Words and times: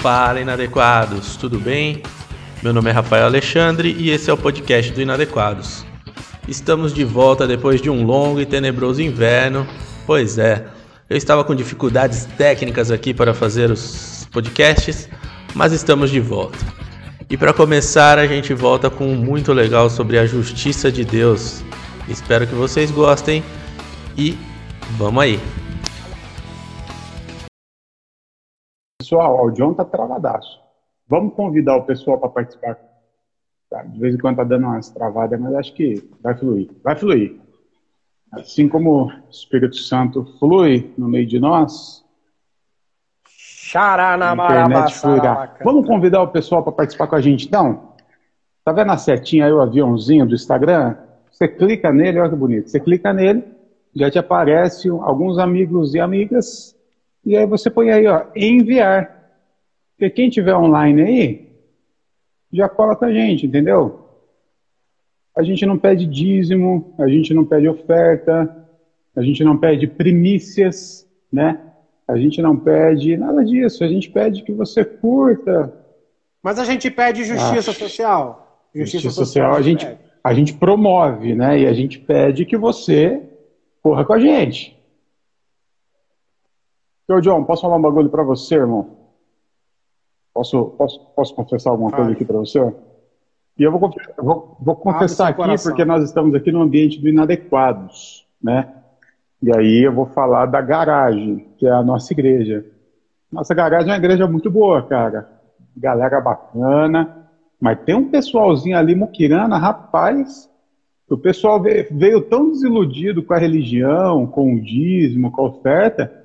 Fala, 0.00 0.40
inadequados, 0.40 1.36
tudo 1.36 1.60
bem? 1.60 2.02
Meu 2.62 2.72
nome 2.72 2.88
é 2.88 2.92
Rafael 2.92 3.26
Alexandre 3.26 3.94
e 3.98 4.08
esse 4.08 4.30
é 4.30 4.32
o 4.32 4.36
podcast 4.36 4.90
do 4.92 5.02
Inadequados. 5.02 5.84
Estamos 6.48 6.94
de 6.94 7.04
volta 7.04 7.46
depois 7.46 7.82
de 7.82 7.90
um 7.90 8.02
longo 8.02 8.40
e 8.40 8.46
tenebroso 8.46 9.02
inverno. 9.02 9.66
Pois 10.06 10.38
é, 10.38 10.64
eu 11.08 11.18
estava 11.18 11.44
com 11.44 11.54
dificuldades 11.54 12.24
técnicas 12.38 12.90
aqui 12.90 13.12
para 13.12 13.34
fazer 13.34 13.70
os 13.70 14.26
podcasts, 14.32 15.06
mas 15.54 15.70
estamos 15.70 16.10
de 16.10 16.18
volta. 16.18 16.56
E 17.28 17.36
para 17.36 17.52
começar, 17.52 18.18
a 18.18 18.26
gente 18.26 18.54
volta 18.54 18.88
com 18.88 19.06
um 19.06 19.16
muito 19.16 19.52
legal 19.52 19.90
sobre 19.90 20.18
a 20.18 20.24
justiça 20.24 20.90
de 20.90 21.04
Deus. 21.04 21.62
Espero 22.08 22.46
que 22.46 22.54
vocês 22.54 22.90
gostem 22.90 23.44
e 24.16 24.34
vamos 24.96 25.22
aí. 25.22 25.59
Pessoal, 29.10 29.44
o 29.44 29.50
John 29.50 29.74
tá 29.74 29.84
travadaço. 29.84 30.60
Vamos 31.08 31.34
convidar 31.34 31.74
o 31.74 31.82
pessoal 31.82 32.16
para 32.16 32.28
participar. 32.28 32.78
Tá, 33.68 33.82
de 33.82 33.98
vez 33.98 34.14
em 34.14 34.18
quando 34.18 34.36
tá 34.36 34.44
dando 34.44 34.68
umas 34.68 34.88
travadas, 34.88 35.40
mas 35.40 35.52
acho 35.56 35.74
que 35.74 36.08
vai 36.22 36.32
fluir. 36.36 36.70
Vai 36.80 36.94
fluir. 36.94 37.40
Assim 38.30 38.68
como 38.68 39.06
o 39.06 39.12
Espírito 39.28 39.74
Santo 39.74 40.24
flui 40.38 40.94
no 40.96 41.08
meio 41.08 41.26
de 41.26 41.40
nós, 41.40 42.04
internet 44.34 44.94
fluirá. 44.94 45.56
Vamos 45.64 45.88
convidar 45.88 46.22
o 46.22 46.28
pessoal 46.28 46.62
para 46.62 46.70
participar 46.70 47.08
com 47.08 47.16
a 47.16 47.20
gente, 47.20 47.48
então? 47.48 47.94
Tá 48.64 48.70
vendo 48.70 48.92
a 48.92 48.96
setinha 48.96 49.46
aí, 49.46 49.52
o 49.52 49.60
aviãozinho 49.60 50.24
do 50.24 50.36
Instagram? 50.36 50.96
Você 51.32 51.48
clica 51.48 51.92
nele, 51.92 52.20
olha 52.20 52.30
que 52.30 52.36
bonito. 52.36 52.70
Você 52.70 52.78
clica 52.78 53.12
nele, 53.12 53.44
já 53.92 54.08
te 54.08 54.20
aparece 54.20 54.88
alguns 54.88 55.36
amigos 55.36 55.96
e 55.96 55.98
amigas, 55.98 56.78
e 57.24 57.36
aí 57.36 57.46
você 57.46 57.70
põe 57.70 57.90
aí, 57.90 58.06
ó, 58.06 58.26
enviar. 58.34 59.18
Porque 59.96 60.10
quem 60.10 60.30
tiver 60.30 60.54
online 60.54 61.02
aí, 61.02 61.50
já 62.52 62.68
cola 62.68 62.96
com 62.96 63.04
a 63.04 63.12
gente, 63.12 63.46
entendeu? 63.46 64.00
A 65.36 65.42
gente 65.42 65.64
não 65.64 65.78
pede 65.78 66.06
dízimo, 66.06 66.94
a 66.98 67.06
gente 67.06 67.32
não 67.32 67.44
pede 67.44 67.68
oferta, 67.68 68.66
a 69.14 69.22
gente 69.22 69.44
não 69.44 69.56
pede 69.56 69.86
primícias, 69.86 71.06
né? 71.32 71.60
A 72.08 72.16
gente 72.16 72.42
não 72.42 72.56
pede 72.56 73.16
nada 73.16 73.44
disso, 73.44 73.84
a 73.84 73.88
gente 73.88 74.10
pede 74.10 74.42
que 74.42 74.52
você 74.52 74.84
curta. 74.84 75.72
Mas 76.42 76.58
a 76.58 76.64
gente 76.64 76.90
pede 76.90 77.24
justiça 77.24 77.70
Ah, 77.70 77.74
social. 77.74 78.66
Justiça, 78.74 79.10
social, 79.10 79.54
a 79.54 79.62
gente, 79.62 79.86
a 80.24 80.32
gente 80.34 80.54
promove, 80.54 81.34
né? 81.34 81.60
E 81.60 81.66
a 81.66 81.72
gente 81.72 81.98
pede 81.98 82.44
que 82.44 82.56
você 82.56 83.22
corra 83.82 84.04
com 84.04 84.14
a 84.14 84.18
gente. 84.20 84.79
Ô, 87.10 87.20
John, 87.20 87.42
posso 87.44 87.62
falar 87.62 87.76
um 87.76 87.82
bagulho 87.82 88.08
pra 88.08 88.22
você, 88.22 88.54
irmão? 88.54 88.86
Posso, 90.32 90.66
posso, 90.78 91.00
posso 91.14 91.34
confessar 91.34 91.70
alguma 91.70 91.90
coisa 91.90 92.12
aqui 92.12 92.24
pra 92.24 92.38
você? 92.38 92.60
E 93.58 93.64
eu 93.64 93.72
vou, 93.72 93.90
vou, 94.16 94.56
vou 94.60 94.76
confessar 94.76 95.28
aqui 95.28 95.36
coração. 95.36 95.70
porque 95.72 95.84
nós 95.84 96.04
estamos 96.04 96.34
aqui 96.34 96.52
no 96.52 96.62
ambiente 96.62 97.00
do 97.00 97.08
Inadequados, 97.08 98.24
né? 98.40 98.68
E 99.42 99.50
aí 99.56 99.84
eu 99.84 99.92
vou 99.92 100.06
falar 100.06 100.46
da 100.46 100.60
garagem, 100.60 101.48
que 101.58 101.66
é 101.66 101.70
a 101.70 101.82
nossa 101.82 102.12
igreja. 102.12 102.64
Nossa 103.30 103.54
garagem 103.54 103.88
é 103.88 103.92
uma 103.92 103.98
igreja 103.98 104.28
muito 104.28 104.50
boa, 104.50 104.80
cara. 104.82 105.28
Galera 105.76 106.20
bacana. 106.20 107.26
Mas 107.60 107.80
tem 107.80 107.94
um 107.94 108.08
pessoalzinho 108.08 108.78
ali, 108.78 108.94
muquirana, 108.94 109.58
rapaz. 109.58 110.48
O 111.08 111.18
pessoal 111.18 111.60
veio, 111.60 111.86
veio 111.90 112.20
tão 112.20 112.50
desiludido 112.50 113.22
com 113.22 113.34
a 113.34 113.38
religião, 113.38 114.26
com 114.28 114.54
o 114.54 114.60
dízimo, 114.60 115.32
com 115.32 115.42
a 115.42 115.46
oferta. 115.46 116.19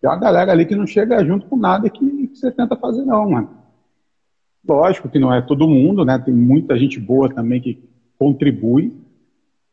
Tem 0.00 0.08
uma 0.08 0.18
galera 0.18 0.52
ali 0.52 0.64
que 0.64 0.74
não 0.74 0.86
chega 0.86 1.24
junto 1.24 1.46
com 1.46 1.56
nada 1.56 1.90
que, 1.90 2.28
que 2.28 2.36
você 2.36 2.50
tenta 2.50 2.76
fazer, 2.76 3.04
não, 3.04 3.30
mano. 3.30 3.50
Lógico 4.66 5.08
que 5.08 5.18
não 5.18 5.32
é 5.32 5.42
todo 5.42 5.68
mundo, 5.68 6.04
né? 6.04 6.18
Tem 6.18 6.32
muita 6.32 6.78
gente 6.78 6.98
boa 6.98 7.32
também 7.32 7.60
que 7.60 7.88
contribui. 8.18 8.94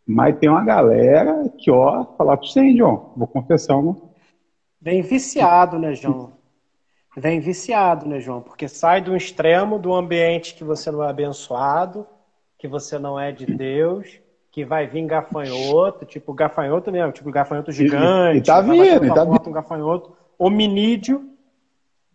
Mas 0.06 0.38
tem 0.38 0.50
uma 0.50 0.64
galera 0.64 1.50
que, 1.58 1.70
ó, 1.70 2.06
falar 2.18 2.38
pra 2.38 2.48
você, 2.48 2.62
hein, 2.62 2.76
John, 2.76 3.14
vou 3.16 3.28
confessar 3.28 3.76
uma. 3.76 3.96
Vem 4.82 5.02
viciado, 5.02 5.78
né, 5.78 5.94
João? 5.94 6.32
Vem 7.18 7.40
viciado, 7.40 8.08
né, 8.08 8.20
João? 8.20 8.42
Porque 8.42 8.68
sai 8.70 9.02
do 9.02 9.16
extremo 9.16 9.78
do 9.78 9.94
ambiente 9.94 10.56
que 10.56 10.64
você 10.64 10.90
não 10.92 11.04
é 11.04 11.10
abençoado, 11.10 12.08
que 12.58 12.68
você 12.68 12.98
não 12.98 13.20
é 13.20 13.32
de 13.34 13.46
Deus, 13.46 14.20
que 14.50 14.64
vai 14.64 14.88
vir 14.88 15.06
gafanhoto, 15.06 16.06
tipo 16.06 16.34
gafanhoto 16.34 16.92
mesmo, 16.92 17.12
tipo 17.12 17.30
gafanhoto 17.30 17.72
gigante. 17.72 18.38
e 18.38 18.42
tá 18.42 18.62
vai 18.62 18.78
bater 18.78 18.94
vindo, 18.94 19.06
e 19.06 19.14
tá 19.14 19.26
porta 19.26 19.50
um 19.50 19.54
gafanhoto 19.54 20.17
hominídeo. 20.38 21.30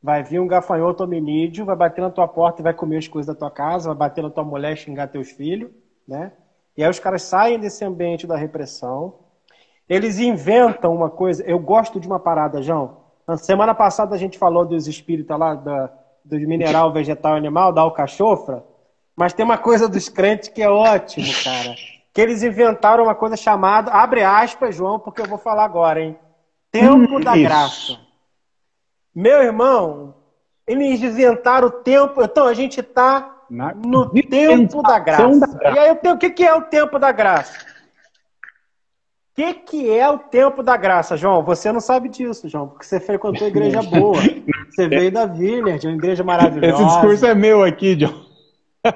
Vai 0.02 0.22
vir 0.22 0.40
um 0.40 0.48
gafanhoto 0.48 1.04
hominídeo, 1.04 1.64
vai 1.64 1.76
bater 1.76 2.00
na 2.00 2.10
tua 2.10 2.26
porta 2.26 2.60
e 2.60 2.64
vai 2.64 2.74
comer 2.74 2.96
as 2.98 3.06
coisas 3.06 3.32
da 3.32 3.38
tua 3.38 3.50
casa, 3.50 3.88
vai 3.90 3.96
bater 4.08 4.22
na 4.22 4.30
tua 4.30 4.42
mulher, 4.42 4.76
xingar 4.76 5.06
teus 5.06 5.30
filhos, 5.30 5.70
né? 6.06 6.32
E 6.76 6.82
aí 6.82 6.90
os 6.90 6.98
caras 6.98 7.22
saem 7.22 7.58
desse 7.58 7.84
ambiente 7.84 8.26
da 8.26 8.36
repressão, 8.36 9.14
eles 9.88 10.18
inventam 10.18 10.94
uma 10.94 11.08
coisa. 11.10 11.44
Eu 11.44 11.58
gosto 11.58 12.00
de 12.00 12.06
uma 12.08 12.18
parada, 12.18 12.62
João. 12.62 12.96
Na 13.28 13.36
semana 13.36 13.74
passada 13.74 14.14
a 14.14 14.18
gente 14.18 14.38
falou 14.38 14.64
dos 14.64 14.88
espíritos 14.88 15.38
lá, 15.38 15.54
da, 15.54 15.92
do 16.24 16.36
mineral, 16.40 16.92
vegetal 16.92 17.34
e 17.34 17.38
animal, 17.38 17.72
da 17.72 17.82
alcachofra. 17.82 18.64
Mas 19.14 19.32
tem 19.32 19.44
uma 19.44 19.58
coisa 19.58 19.88
dos 19.88 20.08
crentes 20.08 20.48
que 20.48 20.62
é 20.62 20.68
ótimo, 20.68 21.26
cara. 21.44 21.74
Que 22.12 22.20
eles 22.20 22.42
inventaram 22.42 23.04
uma 23.04 23.14
coisa 23.14 23.36
chamada, 23.36 23.90
abre 23.92 24.22
aspas, 24.24 24.74
João, 24.74 24.98
porque 24.98 25.20
eu 25.20 25.26
vou 25.26 25.38
falar 25.38 25.64
agora, 25.64 26.00
hein? 26.00 26.16
Tempo 26.72 27.18
Hum, 27.18 27.20
da 27.20 27.36
isso. 27.36 27.42
graça. 27.42 28.11
Meu 29.14 29.42
irmão, 29.42 30.14
eles 30.66 31.02
inventaram 31.02 31.68
o 31.68 31.70
tempo. 31.70 32.22
Então 32.22 32.46
a 32.46 32.54
gente 32.54 32.80
está 32.80 33.36
no 33.76 34.10
tempo 34.30 34.82
da 34.82 34.98
graça. 34.98 35.40
da 35.40 35.46
graça. 35.46 35.76
E 35.76 35.78
aí, 35.78 35.90
o 35.90 35.96
tempo- 35.96 36.14
o 36.14 36.18
que, 36.18 36.30
que 36.30 36.44
é 36.44 36.54
o 36.54 36.62
tempo 36.62 36.98
da 36.98 37.12
graça? 37.12 37.52
O 39.32 39.34
que, 39.34 39.54
que 39.54 39.90
é 39.90 40.08
o 40.08 40.18
tempo 40.18 40.62
da 40.62 40.76
graça, 40.76 41.16
João? 41.16 41.42
Você 41.42 41.72
não 41.72 41.80
sabe 41.80 42.08
disso, 42.08 42.48
João, 42.50 42.68
porque 42.68 42.84
você 42.84 43.00
frequentou 43.00 43.46
igreja 43.48 43.80
boa. 43.90 44.20
Você 44.70 44.86
veio 44.88 45.10
da 45.12 45.24
Vineyard, 45.26 45.86
uma 45.86 45.96
igreja 45.96 46.22
maravilhosa. 46.22 46.74
Esse 46.82 46.84
discurso 46.94 47.26
é 47.26 47.34
meu 47.34 47.62
aqui, 47.64 47.96
John. 47.96 48.12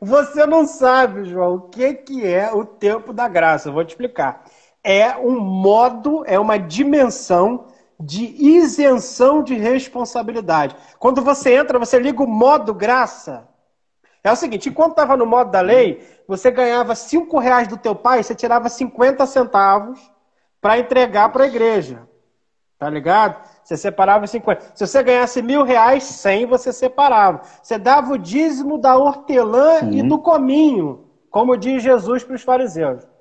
Você 0.00 0.46
não 0.46 0.66
sabe, 0.66 1.24
João, 1.24 1.54
o 1.54 1.60
que, 1.68 1.94
que 1.94 2.26
é 2.26 2.52
o 2.52 2.64
tempo 2.64 3.12
da 3.12 3.28
graça. 3.28 3.68
Eu 3.68 3.72
vou 3.72 3.84
te 3.84 3.90
explicar. 3.90 4.42
É 4.84 5.16
um 5.16 5.38
modo, 5.38 6.24
é 6.26 6.38
uma 6.38 6.58
dimensão 6.58 7.66
de 7.98 8.24
isenção 8.24 9.42
de 9.42 9.54
responsabilidade. 9.54 10.74
Quando 10.98 11.22
você 11.22 11.54
entra, 11.54 11.78
você 11.78 11.98
liga 11.98 12.22
o 12.22 12.26
modo 12.26 12.74
graça. 12.74 13.48
É 14.24 14.30
o 14.30 14.36
seguinte, 14.36 14.68
enquanto 14.68 14.92
estava 14.92 15.16
no 15.16 15.26
modo 15.26 15.50
da 15.50 15.60
lei, 15.60 16.04
você 16.26 16.50
ganhava 16.50 16.94
5 16.94 17.38
reais 17.38 17.68
do 17.68 17.76
teu 17.76 17.94
pai, 17.94 18.22
você 18.22 18.34
tirava 18.34 18.68
50 18.68 19.24
centavos 19.26 20.00
para 20.60 20.78
entregar 20.78 21.30
para 21.30 21.44
a 21.44 21.46
igreja. 21.46 22.08
Tá 22.78 22.90
ligado? 22.90 23.40
Você 23.62 23.76
separava 23.76 24.26
50. 24.26 24.72
Se 24.74 24.86
você 24.86 25.02
ganhasse 25.02 25.40
mil 25.40 25.62
reais, 25.62 26.02
100 26.02 26.46
você 26.46 26.72
separava. 26.72 27.42
Você 27.62 27.78
dava 27.78 28.12
o 28.14 28.18
dízimo 28.18 28.78
da 28.78 28.96
hortelã 28.96 29.90
e 29.92 30.02
do 30.02 30.18
cominho, 30.18 31.04
como 31.30 31.56
diz 31.56 31.82
Jesus 31.82 32.24
para 32.24 32.34
os 32.34 32.42
fariseus. 32.42 33.11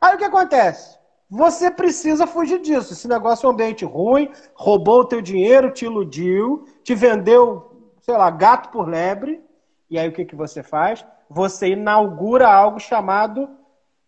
Aí 0.00 0.14
o 0.14 0.18
que 0.18 0.24
acontece? 0.24 0.96
Você 1.28 1.70
precisa 1.70 2.26
fugir 2.26 2.60
disso. 2.60 2.92
Esse 2.92 3.08
negócio 3.08 3.46
é 3.46 3.48
um 3.48 3.52
ambiente 3.52 3.84
ruim, 3.84 4.30
roubou 4.54 5.00
o 5.00 5.04
teu 5.04 5.20
dinheiro, 5.20 5.72
te 5.72 5.84
iludiu, 5.84 6.64
te 6.84 6.94
vendeu, 6.94 7.92
sei 8.00 8.16
lá, 8.16 8.30
gato 8.30 8.70
por 8.70 8.88
lebre. 8.88 9.42
E 9.90 9.98
aí 9.98 10.08
o 10.08 10.12
que, 10.12 10.24
que 10.24 10.36
você 10.36 10.62
faz? 10.62 11.04
Você 11.28 11.68
inaugura 11.68 12.48
algo 12.48 12.78
chamado 12.78 13.48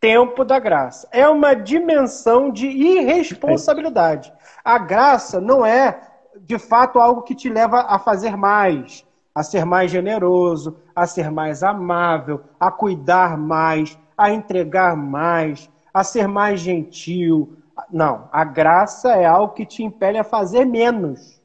tempo 0.01 0.45
da 0.45 0.59
graça. 0.59 1.09
É 1.11 1.29
uma 1.29 1.55
dimensão 1.55 2.51
de 2.51 2.69
irresponsabilidade. 2.69 4.33
A 4.65 4.79
graça 4.79 5.41
não 5.41 5.67
é, 5.67 6.01
de 6.41 6.59
fato, 6.59 7.01
algo 7.01 7.23
que 7.23 7.35
te 7.35 7.49
leva 7.49 7.81
a 7.81 7.99
fazer 7.99 8.37
mais, 8.37 9.05
a 9.35 9.43
ser 9.43 9.65
mais 9.65 9.91
generoso, 9.91 10.79
a 10.95 11.07
ser 11.07 11.31
mais 11.31 11.65
amável, 11.65 12.43
a 12.61 12.71
cuidar 12.71 13.37
mais, 13.37 13.99
a 14.17 14.31
entregar 14.31 14.97
mais, 14.97 15.69
a 16.01 16.05
ser 16.05 16.29
mais 16.29 16.61
gentil. 16.61 17.57
Não, 17.91 18.29
a 18.33 18.45
graça 18.45 19.15
é 19.15 19.25
algo 19.25 19.55
que 19.55 19.67
te 19.67 19.83
impele 19.83 20.19
a 20.19 20.25
fazer 20.25 20.65
menos. 20.65 21.41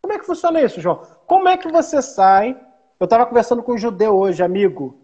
Como 0.00 0.12
é 0.12 0.18
que 0.18 0.26
funciona 0.26 0.60
isso, 0.60 0.80
João? 0.80 1.02
Como 1.26 1.48
é 1.48 1.56
que 1.56 1.70
você 1.70 2.00
sai? 2.00 2.56
Eu 2.98 3.04
estava 3.04 3.26
conversando 3.26 3.62
com 3.62 3.72
um 3.72 3.78
judeu 3.78 4.16
hoje, 4.16 4.42
amigo, 4.42 4.98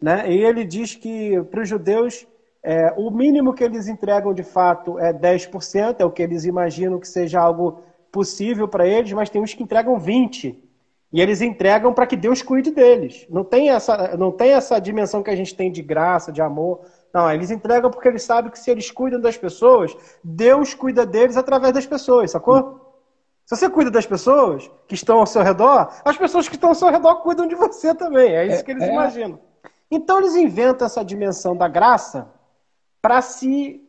né? 0.00 0.30
E 0.30 0.44
ele 0.44 0.64
diz 0.64 0.94
que 0.94 1.40
para 1.50 1.62
os 1.62 1.68
judeus 1.68 2.26
é, 2.62 2.92
o 2.96 3.10
mínimo 3.10 3.54
que 3.54 3.64
eles 3.64 3.88
entregam 3.88 4.34
de 4.34 4.42
fato 4.42 4.98
é 4.98 5.12
10%, 5.12 5.96
é 5.98 6.04
o 6.04 6.10
que 6.10 6.22
eles 6.22 6.44
imaginam 6.44 6.98
que 6.98 7.08
seja 7.08 7.40
algo 7.40 7.80
possível 8.12 8.68
para 8.68 8.86
eles, 8.86 9.12
mas 9.12 9.30
tem 9.30 9.40
uns 9.40 9.54
que 9.54 9.62
entregam 9.62 9.98
20%. 9.98 10.56
E 11.12 11.20
eles 11.20 11.40
entregam 11.40 11.92
para 11.92 12.06
que 12.06 12.16
Deus 12.16 12.40
cuide 12.40 12.70
deles. 12.70 13.26
Não 13.28 13.42
tem, 13.42 13.70
essa, 13.70 14.16
não 14.16 14.30
tem 14.30 14.52
essa 14.52 14.78
dimensão 14.78 15.24
que 15.24 15.30
a 15.30 15.34
gente 15.34 15.56
tem 15.56 15.72
de 15.72 15.82
graça, 15.82 16.30
de 16.30 16.40
amor. 16.40 16.82
Não, 17.12 17.30
eles 17.30 17.50
entregam 17.50 17.90
porque 17.90 18.08
eles 18.08 18.22
sabem 18.22 18.50
que 18.50 18.58
se 18.58 18.70
eles 18.70 18.90
cuidam 18.90 19.20
das 19.20 19.36
pessoas, 19.36 19.96
Deus 20.22 20.74
cuida 20.74 21.04
deles 21.04 21.36
através 21.36 21.72
das 21.72 21.86
pessoas, 21.86 22.30
sacou? 22.30 22.88
Se 23.44 23.56
você 23.56 23.68
cuida 23.68 23.90
das 23.90 24.06
pessoas 24.06 24.70
que 24.86 24.94
estão 24.94 25.18
ao 25.18 25.26
seu 25.26 25.42
redor, 25.42 25.92
as 26.04 26.16
pessoas 26.16 26.48
que 26.48 26.54
estão 26.54 26.68
ao 26.68 26.74
seu 26.74 26.88
redor 26.88 27.16
cuidam 27.16 27.48
de 27.48 27.56
você 27.56 27.92
também. 27.92 28.32
É 28.32 28.46
isso 28.46 28.64
que 28.64 28.70
eles 28.70 28.84
é, 28.84 28.88
é. 28.88 28.92
imaginam. 28.92 29.40
Então 29.90 30.18
eles 30.18 30.36
inventam 30.36 30.86
essa 30.86 31.04
dimensão 31.04 31.56
da 31.56 31.66
graça 31.66 32.28
para 33.02 33.20
se 33.20 33.82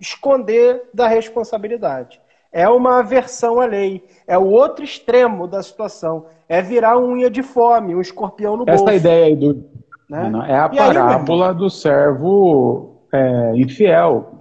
esconder 0.00 0.90
da 0.92 1.06
responsabilidade. 1.06 2.20
É 2.50 2.68
uma 2.68 2.98
aversão 2.98 3.60
à 3.60 3.66
lei. 3.66 4.04
É 4.26 4.36
o 4.36 4.46
outro 4.46 4.84
extremo 4.84 5.46
da 5.46 5.62
situação. 5.62 6.26
É 6.48 6.60
virar 6.60 6.98
um 6.98 7.12
unha 7.12 7.30
de 7.30 7.42
fome, 7.42 7.94
um 7.94 8.00
escorpião 8.00 8.56
no 8.56 8.64
bolso. 8.64 8.84
Essa 8.84 8.94
ideia 8.94 9.26
aí 9.26 9.36
do. 9.36 9.64
Né? 10.08 10.30
É 10.48 10.58
a 10.58 10.68
parábola 10.68 11.50
aí, 11.50 11.56
do 11.56 11.68
servo 11.68 13.02
é, 13.12 13.52
infiel. 13.56 14.34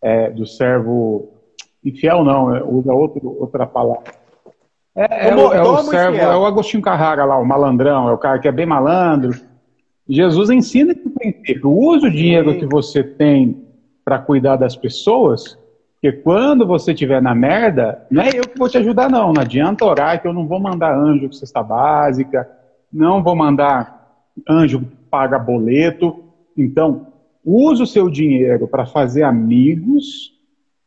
É, 0.00 0.30
do 0.30 0.46
servo 0.46 1.32
Infiel 1.84 2.24
não, 2.24 2.54
é, 2.54 2.62
usa 2.62 2.92
outro, 2.92 3.36
outra 3.40 3.66
palavra. 3.66 4.12
É, 4.94 5.30
é, 5.30 5.34
o, 5.34 5.52
é 5.52 5.62
o 5.62 5.78
servo, 5.78 6.16
é 6.16 6.36
o 6.36 6.46
Agostinho 6.46 6.82
Carrara 6.82 7.24
lá, 7.24 7.38
o 7.38 7.44
malandrão, 7.44 8.08
é 8.08 8.12
o 8.12 8.18
cara 8.18 8.38
que 8.38 8.46
é 8.46 8.52
bem 8.52 8.66
malandro. 8.66 9.40
Jesus 10.08 10.50
ensina 10.50 10.94
que 10.94 11.06
o 11.06 11.10
princípio, 11.10 11.70
use 11.70 12.06
o 12.06 12.10
dinheiro 12.10 12.52
Sim. 12.52 12.58
que 12.60 12.66
você 12.66 13.02
tem 13.02 13.64
para 14.04 14.18
cuidar 14.18 14.56
das 14.56 14.76
pessoas, 14.76 15.58
porque 15.94 16.18
quando 16.18 16.66
você 16.66 16.92
estiver 16.92 17.22
na 17.22 17.34
merda, 17.34 18.04
não 18.10 18.22
é 18.22 18.28
eu 18.28 18.42
que 18.42 18.58
vou 18.58 18.68
te 18.68 18.76
ajudar, 18.76 19.08
não. 19.08 19.32
Não 19.32 19.40
adianta 19.40 19.84
orar 19.84 20.20
que 20.20 20.28
eu 20.28 20.32
não 20.32 20.46
vou 20.46 20.60
mandar 20.60 20.96
anjo 20.96 21.26
com 21.26 21.32
cesta 21.32 21.62
básica, 21.62 22.48
não 22.92 23.22
vou 23.22 23.34
mandar 23.34 24.01
anjo 24.48 24.86
paga 25.10 25.38
boleto. 25.38 26.24
Então, 26.56 27.12
use 27.44 27.82
o 27.82 27.86
seu 27.86 28.08
dinheiro 28.10 28.66
para 28.68 28.86
fazer 28.86 29.22
amigos 29.22 30.32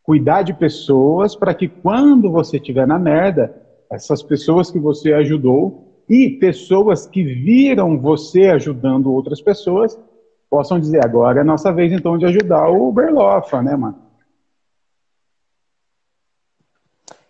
cuidar 0.06 0.44
de 0.44 0.53
pessoas 0.53 1.36
para 1.36 1.53
que 1.53 1.68
quando 1.68 2.31
você 2.31 2.57
estiver 2.57 2.86
na 2.86 3.00
merda, 3.00 3.59
essas 3.92 4.21
pessoas 4.21 4.69
que 4.69 4.80
você 4.80 5.13
ajudou 5.13 6.03
e 6.07 6.30
pessoas 6.30 7.07
que 7.07 7.24
viram 7.24 8.00
você 8.00 8.50
ajudando 8.50 9.12
outras 9.12 9.42
pessoas 9.42 10.00
possam 10.48 10.80
dizer 10.80 11.03
agora 11.03 11.41
é 11.41 11.44
nossa 11.44 11.74
vez 11.74 11.91
então 11.91 12.18
de 12.19 12.25
ajudar 12.25 12.69
o 12.69 12.91
Berlofa, 12.91 13.63
né, 13.63 13.75
mano? 13.75 14.06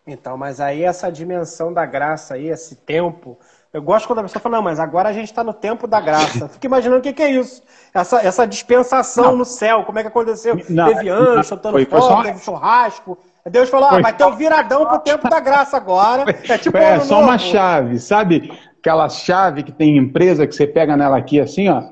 Então, 0.05 0.37
mas 0.37 0.59
aí 0.59 0.83
essa 0.83 1.09
dimensão 1.09 1.73
da 1.73 1.85
graça 1.85 2.35
aí, 2.35 2.49
esse 2.49 2.75
tempo, 2.75 3.39
eu 3.75 3.81
gosto 3.81 4.07
quando 4.07 4.19
a 4.19 4.21
pessoa 4.23 4.41
fala, 4.41 4.55
não, 4.55 4.63
mas 4.63 4.79
agora 4.79 5.09
a 5.09 5.11
gente 5.11 5.25
está 5.25 5.43
no 5.43 5.51
tempo 5.51 5.85
da 5.85 5.99
graça. 5.99 6.47
Fico 6.47 6.65
imaginando 6.65 6.99
o 6.99 7.01
que, 7.01 7.11
que, 7.11 7.21
é 7.21 7.31
isso. 7.31 7.61
Essa, 7.93 8.25
essa 8.25 8.47
dispensação 8.47 9.31
não. 9.31 9.37
no 9.39 9.43
céu, 9.43 9.83
como 9.83 9.99
é 9.99 10.01
que 10.01 10.07
aconteceu? 10.07 10.57
Não, 10.69 10.87
teve 10.87 11.09
anjo 11.09 11.43
soltando 11.43 11.85
fogo, 11.85 12.23
teve 12.23 12.39
churrasco. 12.39 13.17
Deus 13.51 13.69
falou, 13.69 13.89
ah, 13.89 13.99
vai 13.99 14.13
ter 14.13 14.23
um 14.23 14.33
viradão 14.33 14.85
pro 14.85 14.99
tempo 14.99 15.29
da 15.29 15.41
graça 15.41 15.75
agora. 15.75 16.23
É 16.47 16.57
tipo 16.57 16.77
É, 16.77 17.01
só 17.01 17.15
novo. 17.15 17.27
uma 17.27 17.37
chave, 17.37 17.99
sabe? 17.99 18.49
Aquela 18.79 19.09
chave 19.09 19.61
que 19.61 19.73
tem 19.73 19.97
empresa 19.97 20.47
que 20.47 20.55
você 20.55 20.65
pega 20.65 20.95
nela 20.95 21.17
aqui 21.17 21.41
assim, 21.41 21.67
ó, 21.67 21.83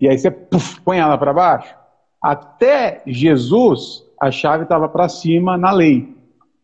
e 0.00 0.08
aí 0.08 0.18
você 0.18 0.32
puff, 0.32 0.80
põe 0.80 0.98
ela 0.98 1.16
para 1.16 1.32
baixo. 1.32 1.72
Até 2.20 3.00
Jesus, 3.06 4.02
a 4.20 4.32
chave 4.32 4.64
estava 4.64 4.88
para 4.88 5.08
cima 5.08 5.56
na 5.56 5.70
lei. 5.70 6.16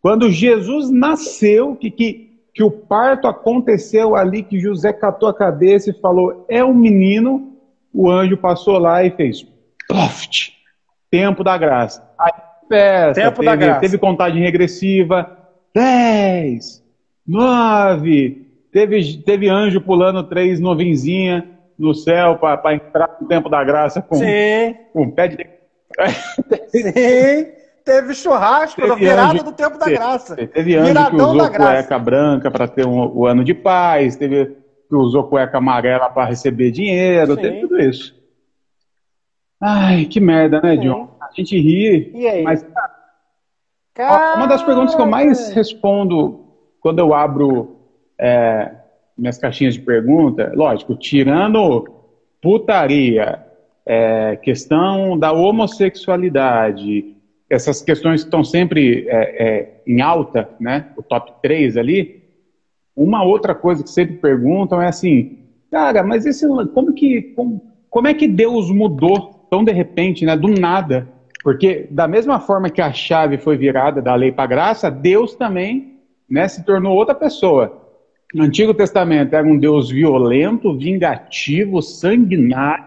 Quando 0.02 0.28
Jesus 0.32 0.90
nasceu, 0.90 1.76
que, 1.76 1.92
que 1.92 2.23
que 2.54 2.62
o 2.62 2.70
parto 2.70 3.26
aconteceu 3.26 4.14
ali, 4.14 4.44
que 4.44 4.60
José 4.60 4.92
catou 4.92 5.28
a 5.28 5.34
cabeça 5.34 5.90
e 5.90 6.00
falou: 6.00 6.46
é 6.48 6.64
um 6.64 6.72
menino. 6.72 7.52
O 7.92 8.10
anjo 8.10 8.36
passou 8.36 8.78
lá 8.78 9.04
e 9.04 9.10
fez 9.10 9.46
Ploft, 9.88 10.52
tempo 11.10 11.44
da 11.44 11.58
graça. 11.58 12.08
Aí, 12.18 12.32
peça, 12.68 13.20
tempo 13.20 13.36
teve, 13.36 13.46
da 13.46 13.56
graça. 13.56 13.80
teve 13.80 13.98
contagem 13.98 14.40
regressiva: 14.40 15.36
10, 15.74 16.82
9. 17.26 18.44
Teve, 18.72 19.18
teve 19.18 19.48
anjo 19.48 19.80
pulando 19.80 20.22
três 20.24 20.58
novinzinha 20.60 21.48
no 21.78 21.94
céu 21.94 22.38
para 22.38 22.74
entrar 22.74 23.16
no 23.20 23.26
tempo 23.26 23.48
da 23.48 23.62
graça 23.62 24.00
com, 24.00 24.16
Sim. 24.16 24.74
com 24.92 25.10
pé 25.10 25.28
de. 25.28 25.36
Sim. 26.68 27.53
Teve 27.84 28.14
churrasco 28.14 28.80
teve 28.80 28.94
virada 28.94 29.34
anjo, 29.34 29.44
do 29.44 29.52
tempo 29.52 29.76
da 29.76 29.86
graça. 29.86 30.34
Teve 30.34 30.74
anjo 30.74 30.86
Viradão 30.86 31.32
que 31.32 31.38
usou 31.38 31.50
cueca 31.50 31.98
branca 31.98 32.50
para 32.50 32.66
ter 32.66 32.86
um, 32.86 33.14
o 33.14 33.26
ano 33.26 33.44
de 33.44 33.52
paz, 33.52 34.16
teve 34.16 34.56
que 34.88 34.94
usou 34.94 35.24
cueca 35.24 35.58
amarela 35.58 36.08
para 36.08 36.24
receber 36.24 36.70
dinheiro, 36.70 37.34
Sim. 37.34 37.42
teve 37.42 37.60
tudo 37.60 37.80
isso. 37.80 38.14
Ai, 39.60 40.06
que 40.06 40.18
merda, 40.18 40.60
né, 40.62 40.76
John? 40.76 41.16
A 41.20 41.28
gente 41.34 41.58
ri, 41.58 42.10
e 42.14 42.26
aí? 42.26 42.42
mas 42.42 42.66
Cara... 43.94 44.36
uma 44.36 44.46
das 44.46 44.62
perguntas 44.62 44.94
que 44.94 45.00
eu 45.00 45.06
mais 45.06 45.50
respondo 45.50 46.44
quando 46.80 46.98
eu 46.98 47.14
abro 47.14 47.76
é, 48.18 48.72
minhas 49.16 49.38
caixinhas 49.38 49.74
de 49.74 49.80
pergunta, 49.80 50.52
lógico, 50.54 50.96
tirando 50.96 51.88
putaria, 52.40 53.44
é, 53.86 54.36
questão 54.36 55.18
da 55.18 55.32
homossexualidade, 55.32 57.14
essas 57.48 57.82
questões 57.82 58.22
que 58.22 58.26
estão 58.26 58.42
sempre 58.42 59.06
é, 59.08 59.44
é, 59.44 59.82
em 59.86 60.00
alta, 60.00 60.48
né, 60.58 60.88
o 60.96 61.02
top 61.02 61.32
3 61.42 61.76
ali, 61.76 62.22
uma 62.96 63.22
outra 63.22 63.54
coisa 63.54 63.82
que 63.82 63.90
sempre 63.90 64.16
perguntam 64.16 64.80
é 64.80 64.88
assim, 64.88 65.38
cara, 65.70 66.02
mas 66.02 66.24
esse, 66.26 66.46
como 66.72 66.92
que, 66.92 67.22
como, 67.34 67.60
como 67.90 68.08
é 68.08 68.14
que 68.14 68.28
Deus 68.28 68.70
mudou 68.70 69.46
tão 69.50 69.64
de 69.64 69.72
repente, 69.72 70.24
né, 70.24 70.36
do 70.36 70.48
nada? 70.48 71.08
Porque 71.42 71.86
da 71.90 72.08
mesma 72.08 72.40
forma 72.40 72.70
que 72.70 72.80
a 72.80 72.92
chave 72.92 73.36
foi 73.36 73.56
virada 73.56 74.00
da 74.00 74.14
lei 74.14 74.32
para 74.32 74.44
a 74.44 74.48
graça, 74.48 74.90
Deus 74.90 75.34
também, 75.34 75.98
né, 76.28 76.48
se 76.48 76.64
tornou 76.64 76.96
outra 76.96 77.14
pessoa. 77.14 77.82
No 78.32 78.44
Antigo 78.44 78.72
Testamento 78.74 79.34
era 79.34 79.46
um 79.46 79.58
Deus 79.58 79.90
violento, 79.90 80.76
vingativo, 80.76 81.82
sanguinário, 81.82 82.84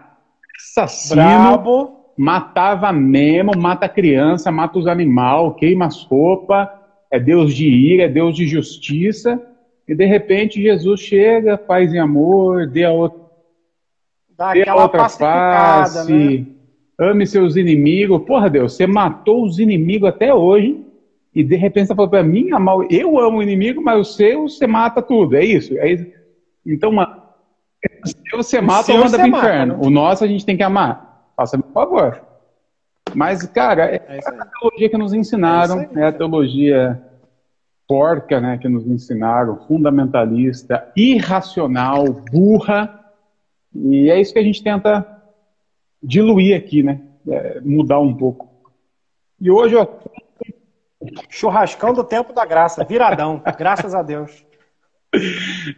assassino, 0.56 1.97
matava 2.18 2.92
mesmo, 2.92 3.52
mata 3.56 3.88
criança, 3.88 4.50
mata 4.50 4.76
os 4.76 4.88
animais, 4.88 5.54
queima 5.56 5.86
as 5.86 6.02
roupas, 6.02 6.68
é 7.10 7.20
Deus 7.20 7.54
de 7.54 7.68
ira, 7.68 8.02
é 8.02 8.08
Deus 8.08 8.34
de 8.34 8.44
justiça, 8.44 9.40
e 9.86 9.94
de 9.94 10.04
repente 10.04 10.60
Jesus 10.60 11.00
chega, 11.00 11.56
paz 11.56 11.92
e 11.92 11.98
amor, 11.98 12.66
dê 12.66 12.84
a 12.84 12.90
outra, 12.90 13.20
Dá 14.36 14.52
dê 14.52 14.68
a 14.68 14.74
outra 14.74 15.08
face, 15.08 16.12
né? 16.12 16.46
ame 16.98 17.26
seus 17.26 17.56
inimigos. 17.56 18.22
Porra, 18.24 18.50
Deus, 18.50 18.74
você 18.74 18.86
matou 18.86 19.44
os 19.44 19.58
inimigos 19.60 20.08
até 20.08 20.34
hoje, 20.34 20.84
e 21.32 21.44
de 21.44 21.54
repente 21.54 21.86
você 21.86 21.94
falou 21.94 22.10
para 22.10 22.22
mim, 22.24 22.50
amar, 22.50 22.78
eu 22.90 23.18
amo 23.18 23.38
o 23.38 23.42
inimigo, 23.42 23.80
mas 23.80 24.00
o 24.00 24.04
seu 24.04 24.48
você 24.48 24.66
mata 24.66 25.00
tudo, 25.00 25.36
é 25.36 25.44
isso? 25.44 25.78
É 25.78 25.92
isso? 25.92 26.06
Então, 26.66 26.92
se 28.04 28.16
você 28.36 28.60
mata, 28.60 28.92
ou 28.92 28.98
manda 28.98 29.16
pro 29.16 29.26
inferno. 29.28 29.74
Mata, 29.74 29.82
né? 29.82 29.86
O 29.86 29.90
nosso 29.90 30.24
a 30.24 30.26
gente 30.26 30.44
tem 30.44 30.56
que 30.56 30.64
amar. 30.64 31.07
Favor. 31.78 32.20
Mas, 33.14 33.46
cara, 33.46 33.86
é, 33.86 34.02
é 34.08 34.18
a 34.18 34.46
teologia 34.46 34.90
que 34.90 34.98
nos 34.98 35.12
ensinaram, 35.12 35.80
é, 35.80 35.88
é, 35.94 36.06
a 36.06 36.12
teologia 36.12 37.00
porca, 37.86 38.40
né, 38.40 38.58
que 38.58 38.68
nos 38.68 38.84
ensinaram, 38.84 39.64
fundamentalista, 39.68 40.90
irracional, 40.96 42.04
burra, 42.32 43.12
e 43.72 44.10
é 44.10 44.20
isso 44.20 44.32
que 44.32 44.40
a 44.40 44.42
gente 44.42 44.60
tenta 44.60 45.06
diluir 46.02 46.56
aqui, 46.56 46.82
né, 46.82 47.00
é, 47.28 47.60
mudar 47.60 48.00
um 48.00 48.12
pouco. 48.12 48.48
E 49.40 49.48
hoje, 49.48 49.76
ó... 49.76 49.86
Churrascão 51.28 51.94
do 51.94 52.02
tempo 52.02 52.32
da 52.32 52.44
graça, 52.44 52.82
viradão, 52.82 53.40
graças 53.56 53.94
a 53.94 54.02
Deus. 54.02 54.44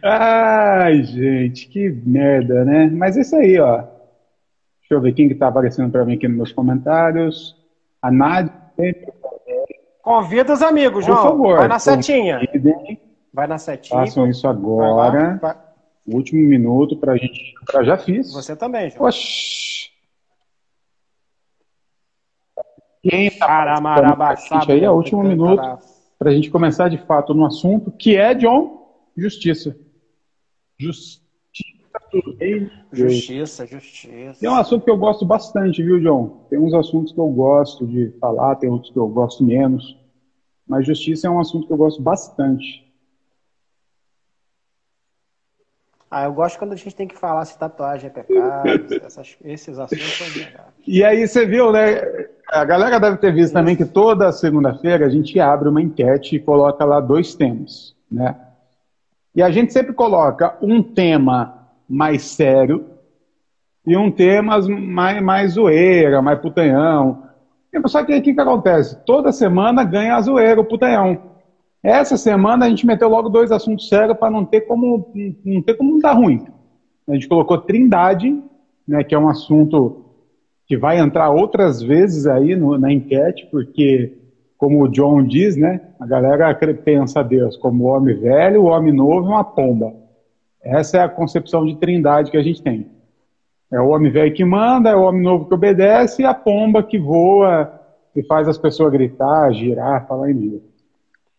Ai, 0.03 1.03
gente, 1.03 1.67
que 1.67 1.91
merda, 1.91 2.65
né? 2.65 2.89
Mas 2.91 3.15
é 3.17 3.21
isso 3.21 3.35
aí, 3.35 3.59
ó. 3.59 4.00
Deixa 4.91 4.99
eu 4.99 5.01
ver 5.01 5.13
quem 5.13 5.27
que 5.29 5.35
está 5.35 5.47
aparecendo 5.47 5.89
para 5.89 6.03
mim 6.03 6.15
aqui 6.15 6.27
nos 6.27 6.35
meus 6.35 6.51
comentários. 6.51 7.55
A 8.01 8.11
Nádia. 8.11 8.51
Convida 10.01 10.51
os 10.51 10.61
amigos, 10.61 11.05
João. 11.05 11.17
Por 11.17 11.29
favor. 11.29 11.57
Vai 11.59 11.67
na 11.69 11.79
setinha. 11.79 12.41
Vai 13.33 13.47
na 13.47 13.57
setinha. 13.57 14.01
Façam 14.01 14.27
isso 14.27 14.45
agora. 14.49 15.09
Vai 15.09 15.29
lá, 15.29 15.37
vai. 15.37 15.57
Último 16.05 16.41
minuto 16.41 16.97
para 16.97 17.13
a 17.13 17.17
gente. 17.17 17.53
Pra, 17.65 17.85
já 17.85 17.97
fiz. 17.97 18.33
Você 18.33 18.53
também, 18.53 18.89
João. 18.89 19.07
Oxi. 19.07 19.91
Quem 23.01 23.27
está 23.27 23.79
aí 24.67 24.83
é 24.83 24.91
o 24.91 24.95
último 24.95 25.23
minuto 25.23 25.79
para 26.19 26.31
a 26.31 26.33
gente 26.33 26.49
começar 26.49 26.89
de 26.89 26.97
fato 26.97 27.33
no 27.33 27.45
assunto 27.45 27.91
que 27.91 28.17
é, 28.17 28.33
John, 28.33 29.07
justiça. 29.15 29.73
Justiça 30.77 31.21
Justiça, 32.91 33.65
justiça. 33.65 34.45
É 34.45 34.49
um 34.49 34.55
assunto 34.55 34.83
que 34.83 34.91
eu 34.91 34.97
gosto 34.97 35.25
bastante, 35.25 35.83
viu, 35.83 35.99
John? 35.99 36.45
Tem 36.49 36.59
uns 36.59 36.73
assuntos 36.73 37.13
que 37.13 37.19
eu 37.19 37.27
gosto 37.27 37.85
de 37.85 38.11
falar, 38.19 38.55
tem 38.55 38.69
outros 38.69 38.91
que 38.91 38.99
eu 38.99 39.07
gosto 39.07 39.43
menos. 39.43 39.97
Mas 40.67 40.85
justiça 40.85 41.27
é 41.27 41.29
um 41.29 41.39
assunto 41.39 41.67
que 41.67 41.73
eu 41.73 41.77
gosto 41.77 42.01
bastante. 42.01 42.91
Ah, 46.09 46.25
eu 46.25 46.33
gosto 46.33 46.59
quando 46.59 46.73
a 46.73 46.75
gente 46.75 46.93
tem 46.93 47.07
que 47.07 47.17
falar 47.17 47.45
se 47.45 47.57
tatuagem 47.57 48.07
é 48.07 48.09
pecado, 48.09 48.93
essas, 49.01 49.37
esses 49.45 49.79
assuntos 49.79 50.17
são 50.17 50.27
legais. 50.27 50.67
E 50.85 51.05
aí 51.05 51.25
você 51.25 51.45
viu, 51.45 51.71
né? 51.71 52.01
A 52.49 52.65
galera 52.65 52.99
deve 52.99 53.15
ter 53.15 53.33
visto 53.33 53.53
também 53.53 53.77
que 53.77 53.85
toda 53.85 54.29
segunda-feira 54.33 55.05
a 55.05 55.09
gente 55.09 55.39
abre 55.39 55.69
uma 55.69 55.81
enquete 55.81 56.35
e 56.35 56.39
coloca 56.39 56.83
lá 56.83 56.99
dois 56.99 57.33
temas, 57.33 57.95
né? 58.11 58.37
E 59.33 59.41
a 59.41 59.49
gente 59.49 59.71
sempre 59.71 59.93
coloca 59.93 60.57
um 60.61 60.83
tema 60.83 61.60
mais 61.91 62.23
sério 62.23 62.85
e 63.85 63.97
um 63.97 64.09
tema 64.09 64.59
mais, 64.67 65.21
mais 65.21 65.51
zoeira, 65.53 66.21
mais 66.21 66.39
putanhão. 66.39 67.23
Só 67.87 68.03
que 68.03 68.13
aí 68.13 68.19
o 68.19 68.23
que, 68.23 68.33
que 68.33 68.41
acontece? 68.41 68.97
Toda 69.05 69.31
semana 69.31 69.83
ganha 69.83 70.15
a 70.15 70.21
zoeira, 70.21 70.61
o 70.61 70.65
putanhão. 70.65 71.31
Essa 71.83 72.15
semana 72.15 72.65
a 72.65 72.69
gente 72.69 72.85
meteu 72.85 73.09
logo 73.09 73.27
dois 73.27 73.51
assuntos 73.51 73.89
sérios 73.89 74.17
para 74.17 74.29
não 74.29 74.45
ter 74.45 74.61
como 74.61 75.11
não 75.43 75.61
ter 75.61 75.73
como 75.73 75.99
dar 75.99 76.13
ruim. 76.13 76.45
A 77.07 77.13
gente 77.13 77.27
colocou 77.27 77.57
Trindade, 77.57 78.39
né, 78.87 79.03
que 79.03 79.15
é 79.15 79.19
um 79.19 79.27
assunto 79.27 80.05
que 80.67 80.77
vai 80.77 80.99
entrar 80.99 81.29
outras 81.31 81.81
vezes 81.81 82.27
aí 82.27 82.55
no, 82.55 82.77
na 82.77 82.91
enquete, 82.93 83.47
porque 83.51 84.17
como 84.57 84.83
o 84.83 84.87
John 84.87 85.23
diz, 85.23 85.57
né, 85.57 85.81
a 85.99 86.05
galera 86.05 86.53
pensa 86.53 87.23
Deus 87.23 87.57
como 87.57 87.83
o 87.83 87.87
homem 87.87 88.15
velho, 88.15 88.61
o 88.61 88.65
homem 88.67 88.93
novo 88.93 89.25
e 89.25 89.33
uma 89.33 89.43
pomba. 89.43 90.00
Essa 90.63 90.97
é 90.97 91.01
a 91.01 91.09
concepção 91.09 91.65
de 91.65 91.75
Trindade 91.77 92.31
que 92.31 92.37
a 92.37 92.43
gente 92.43 92.61
tem. 92.61 92.89
É 93.71 93.79
o 93.79 93.89
homem 93.89 94.11
velho 94.11 94.33
que 94.33 94.43
manda, 94.43 94.89
é 94.89 94.95
o 94.95 95.03
homem 95.03 95.21
novo 95.21 95.45
que 95.45 95.53
obedece 95.53 96.21
e 96.21 96.25
a 96.25 96.33
pomba 96.33 96.83
que 96.83 96.99
voa 96.99 97.79
e 98.15 98.21
faz 98.23 98.47
as 98.47 98.57
pessoas 98.57 98.91
gritar, 98.91 99.51
girar, 99.53 100.07
falar 100.07 100.29
em 100.29 100.33
língua. 100.33 100.61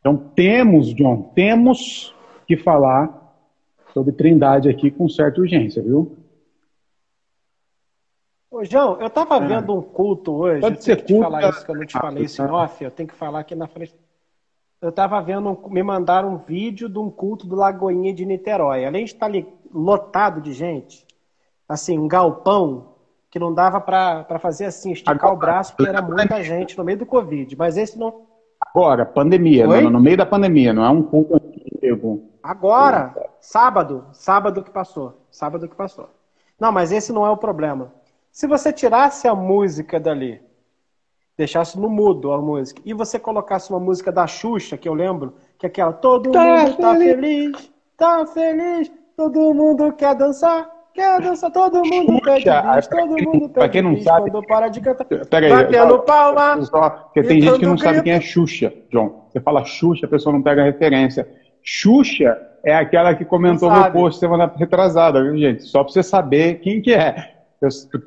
Então 0.00 0.16
temos, 0.16 0.94
John, 0.94 1.30
temos 1.34 2.14
que 2.46 2.56
falar 2.56 3.22
sobre 3.92 4.12
Trindade 4.12 4.68
aqui 4.68 4.90
com 4.90 5.08
certa 5.08 5.40
urgência, 5.40 5.82
viu? 5.82 6.16
Ô, 8.50 8.64
João, 8.64 9.00
eu 9.00 9.06
estava 9.06 9.36
ah. 9.36 9.38
vendo 9.38 9.74
um 9.74 9.82
culto 9.82 10.32
hoje. 10.32 10.60
Pode 10.60 10.82
ser 10.82 11.04
culto. 11.04 11.22
falar 11.22 11.50
isso 11.50 11.64
que 11.64 11.70
eu 11.70 11.74
não 11.74 11.86
te 11.86 11.92
falei 11.92 12.24
isso 12.24 12.42
em 12.42 12.46
off, 12.46 12.84
eu 12.84 12.90
tenho 12.90 13.08
que 13.08 13.14
falar 13.14 13.40
aqui 13.40 13.54
na 13.54 13.66
frente. 13.66 13.94
Eu 14.82 14.88
estava 14.88 15.22
vendo, 15.22 15.56
me 15.68 15.80
mandaram 15.80 16.34
um 16.34 16.36
vídeo 16.38 16.88
de 16.88 16.98
um 16.98 17.08
culto 17.08 17.46
do 17.46 17.54
Lagoinha 17.54 18.12
de 18.12 18.26
Niterói. 18.26 18.84
Além 18.84 19.04
de 19.04 19.12
estar 19.12 19.26
ali 19.26 19.46
lotado 19.72 20.40
de 20.40 20.52
gente, 20.52 21.06
assim, 21.68 21.96
um 21.96 22.08
galpão 22.08 22.88
que 23.30 23.38
não 23.38 23.54
dava 23.54 23.80
para 23.80 24.38
fazer 24.40 24.64
assim, 24.64 24.90
esticar 24.90 25.14
Agora, 25.14 25.34
o 25.34 25.36
braço, 25.38 25.76
porque 25.76 25.88
era 25.88 26.02
muita 26.02 26.42
gente 26.42 26.76
no 26.76 26.82
meio 26.82 26.98
do 26.98 27.06
Covid. 27.06 27.56
Mas 27.56 27.76
esse 27.76 27.96
não, 27.96 28.26
Agora, 28.60 29.06
pandemia, 29.06 29.66
no, 29.66 29.90
no, 29.90 30.00
meio 30.00 30.16
da 30.16 30.26
pandemia, 30.26 30.72
não 30.72 30.84
é 30.84 30.90
um 30.90 31.02
culto 31.02 31.36
antigo. 31.36 32.28
Agora, 32.42 33.14
sábado, 33.40 34.04
sábado 34.12 34.64
que 34.64 34.70
passou, 34.70 35.14
sábado 35.30 35.68
que 35.68 35.76
passou. 35.76 36.10
Não, 36.58 36.72
mas 36.72 36.90
esse 36.90 37.12
não 37.12 37.24
é 37.24 37.30
o 37.30 37.36
problema. 37.36 37.92
Se 38.32 38.48
você 38.48 38.72
tirasse 38.72 39.28
a 39.28 39.34
música 39.34 40.00
dali, 40.00 40.40
deixasse 41.36 41.78
no 41.78 41.88
mudo 41.88 42.32
a 42.32 42.38
música, 42.40 42.80
e 42.84 42.92
você 42.92 43.18
colocasse 43.18 43.70
uma 43.70 43.80
música 43.80 44.12
da 44.12 44.26
Xuxa, 44.26 44.76
que 44.76 44.88
eu 44.88 44.94
lembro, 44.94 45.34
que 45.58 45.66
é 45.66 45.68
aquela, 45.68 45.92
todo 45.92 46.30
tá 46.30 46.44
mundo 46.44 46.76
tá 46.76 46.96
feliz, 46.96 47.72
tá 47.96 48.26
feliz, 48.26 48.92
todo 49.16 49.54
mundo 49.54 49.92
quer 49.92 50.14
dançar, 50.14 50.68
quer 50.92 51.20
dançar, 51.20 51.50
todo 51.50 51.84
mundo 51.84 52.20
pede 52.20 52.44
bis, 52.44 52.86
todo 52.86 53.06
mundo 53.06 53.48
pede 53.48 53.52
Pra 53.52 53.68
quem 53.68 53.82
não 53.82 53.94
bis, 53.94 54.04
sabe, 54.04 54.30
quando 54.30 54.46
para 54.46 54.68
de 54.68 54.80
cantar, 54.80 55.04
pera 55.04 55.46
aí, 55.46 55.50
batendo 55.50 55.98
palma. 56.00 56.62
Só, 56.62 56.90
porque 56.90 57.22
tem 57.22 57.40
gente 57.40 57.58
que 57.58 57.66
não 57.66 57.78
sabe 57.78 58.02
quem 58.02 58.12
é 58.12 58.20
Xuxa, 58.20 58.72
John. 58.90 59.26
Você 59.30 59.40
fala 59.40 59.64
Xuxa, 59.64 60.06
a 60.06 60.08
pessoa 60.08 60.32
não 60.32 60.42
pega 60.42 60.62
a 60.62 60.64
referência. 60.64 61.26
Xuxa 61.62 62.38
é 62.64 62.74
aquela 62.74 63.14
que 63.14 63.24
comentou 63.24 63.70
no 63.70 63.90
post 63.90 64.20
semana 64.20 64.52
retrasada, 64.54 65.22
viu, 65.22 65.36
gente? 65.38 65.62
Só 65.62 65.82
pra 65.82 65.92
você 65.92 66.02
saber 66.02 66.56
quem 66.60 66.82
que 66.82 66.92
é. 66.92 67.36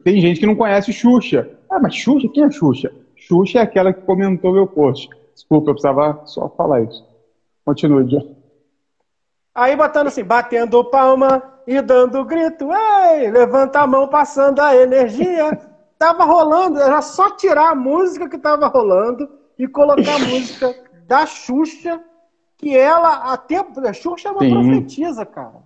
Tem 0.04 0.20
gente 0.20 0.40
que 0.40 0.46
não 0.46 0.56
conhece 0.56 0.92
Xuxa. 0.92 1.50
Ah, 1.70 1.80
mas 1.82 1.96
Xuxa? 1.96 2.28
Quem 2.34 2.44
é 2.44 2.52
Xuxa? 2.52 2.92
Xuxa 3.28 3.60
é 3.60 3.62
aquela 3.62 3.94
que 3.94 4.02
comentou 4.02 4.54
meu 4.54 4.68
post. 4.68 5.10
Desculpa, 5.34 5.72
eu 5.72 5.74
precisava 5.74 6.22
só 6.26 6.50
falar 6.50 6.82
isso. 6.84 7.04
Continue, 7.66 8.06
John. 8.06 8.36
Aí 9.54 9.76
botando 9.76 10.08
assim, 10.08 10.24
batendo 10.24 10.84
palma, 10.86 11.42
e 11.68 11.82
dando 11.82 12.24
grito, 12.24 12.70
ei, 12.72 13.32
levanta 13.32 13.82
a 13.82 13.88
mão 13.88 14.08
passando 14.08 14.60
a 14.60 14.76
energia. 14.76 15.58
tava 15.98 16.26
rolando, 16.26 16.80
era 16.80 17.02
só 17.02 17.32
tirar 17.32 17.72
a 17.72 17.76
música 17.76 18.30
que 18.30 18.38
tava 18.38 18.68
rolando 18.68 19.28
e 19.58 19.68
colocar 19.68 20.16
a 20.16 20.20
música 20.20 20.76
da 21.08 21.26
Xuxa, 21.26 22.02
que 22.58 22.76
ela 22.78 23.32
até 23.34 23.58
a 23.58 23.94
Xuxa 23.94 24.30
é 24.30 24.32
uma 24.32 24.42
Sim. 24.42 24.52
profetisa, 24.52 25.26
cara. 25.26 25.64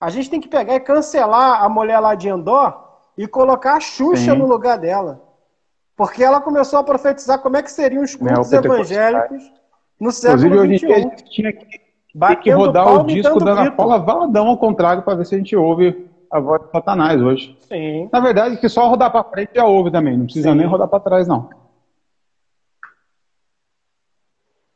A 0.00 0.10
gente 0.10 0.30
tem 0.30 0.40
que 0.40 0.48
pegar 0.48 0.74
e 0.74 0.80
cancelar 0.80 1.62
a 1.62 1.68
mulher 1.68 2.00
lá 2.00 2.14
de 2.14 2.28
Endor 2.28 2.74
e 3.16 3.28
colocar 3.28 3.76
a 3.76 3.80
Xuxa 3.80 4.32
Sim. 4.32 4.38
no 4.38 4.46
lugar 4.46 4.78
dela. 4.78 5.22
Porque 5.96 6.22
ela 6.22 6.40
começou 6.40 6.78
a 6.78 6.84
profetizar 6.84 7.38
como 7.40 7.56
é 7.56 7.62
que 7.62 7.70
seriam 7.70 8.02
os 8.02 8.14
cultos 8.14 8.52
evangélicos 8.52 9.52
no 10.00 10.10
século 10.10 10.46
Inclusive, 10.46 10.58
hoje 10.58 10.84
em 10.84 10.88
dia 10.88 10.96
a 10.96 11.00
gente 11.00 11.24
tinha 11.30 11.52
que 11.52 11.84
tem 12.18 12.36
que 12.40 12.50
rodar 12.50 12.94
o 12.94 13.04
disco 13.04 13.40
da 13.40 13.52
Ana 13.52 13.72
Paula 13.72 13.98
valadão 13.98 14.48
ao 14.48 14.58
contrário 14.58 15.02
para 15.02 15.16
ver 15.16 15.26
se 15.26 15.34
a 15.34 15.38
gente 15.38 15.56
ouve 15.56 16.08
a 16.30 16.38
voz 16.38 16.62
de 16.62 16.70
Satanás 16.70 17.20
hoje. 17.20 17.56
Sim. 17.62 18.08
Na 18.12 18.20
verdade, 18.20 18.56
que 18.56 18.68
só 18.68 18.88
rodar 18.88 19.10
para 19.10 19.24
frente 19.24 19.50
já 19.54 19.64
ouve 19.64 19.90
também, 19.90 20.16
não 20.16 20.24
precisa 20.24 20.50
Sim. 20.50 20.58
nem 20.58 20.66
rodar 20.66 20.88
para 20.88 21.00
trás, 21.00 21.26
não. 21.26 21.50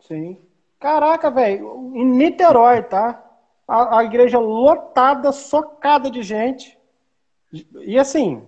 Sim. 0.01 0.39
Caraca, 0.81 1.31
velho, 1.31 1.93
em 1.95 2.05
Niterói, 2.05 2.83
tá? 2.83 3.25
A, 3.67 3.99
a, 3.99 4.05
igreja 4.05 4.39
lotada, 4.39 5.33
socada 5.33 6.11
de 6.11 6.23
gente. 6.23 6.79
E 7.81 7.99
assim, 7.99 8.43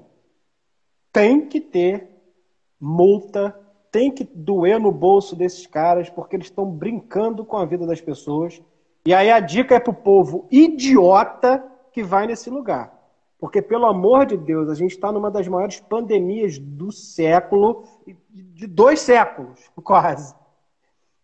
tem 1.12 1.46
que 1.46 1.60
ter 1.60 2.09
multa, 2.80 3.54
tem 3.92 4.10
que 4.10 4.24
doer 4.24 4.78
no 4.80 4.92
bolso 4.92 5.36
desses 5.36 5.66
caras, 5.66 6.08
porque 6.08 6.36
eles 6.36 6.46
estão 6.46 6.64
brincando 6.64 7.44
com 7.44 7.56
a 7.56 7.64
vida 7.64 7.86
das 7.86 8.00
pessoas. 8.00 8.62
E 9.04 9.12
aí 9.12 9.30
a 9.30 9.40
dica 9.40 9.74
é 9.74 9.80
para 9.80 9.90
o 9.90 9.94
povo 9.94 10.46
idiota 10.50 11.64
que 11.92 12.02
vai 12.02 12.26
nesse 12.26 12.48
lugar. 12.48 12.98
Porque, 13.38 13.62
pelo 13.62 13.86
amor 13.86 14.26
de 14.26 14.36
Deus, 14.36 14.68
a 14.68 14.74
gente 14.74 14.92
está 14.92 15.10
numa 15.10 15.30
das 15.30 15.48
maiores 15.48 15.80
pandemias 15.80 16.58
do 16.58 16.92
século, 16.92 17.84
de 18.30 18.66
dois 18.66 19.00
séculos, 19.00 19.58
quase. 19.82 20.34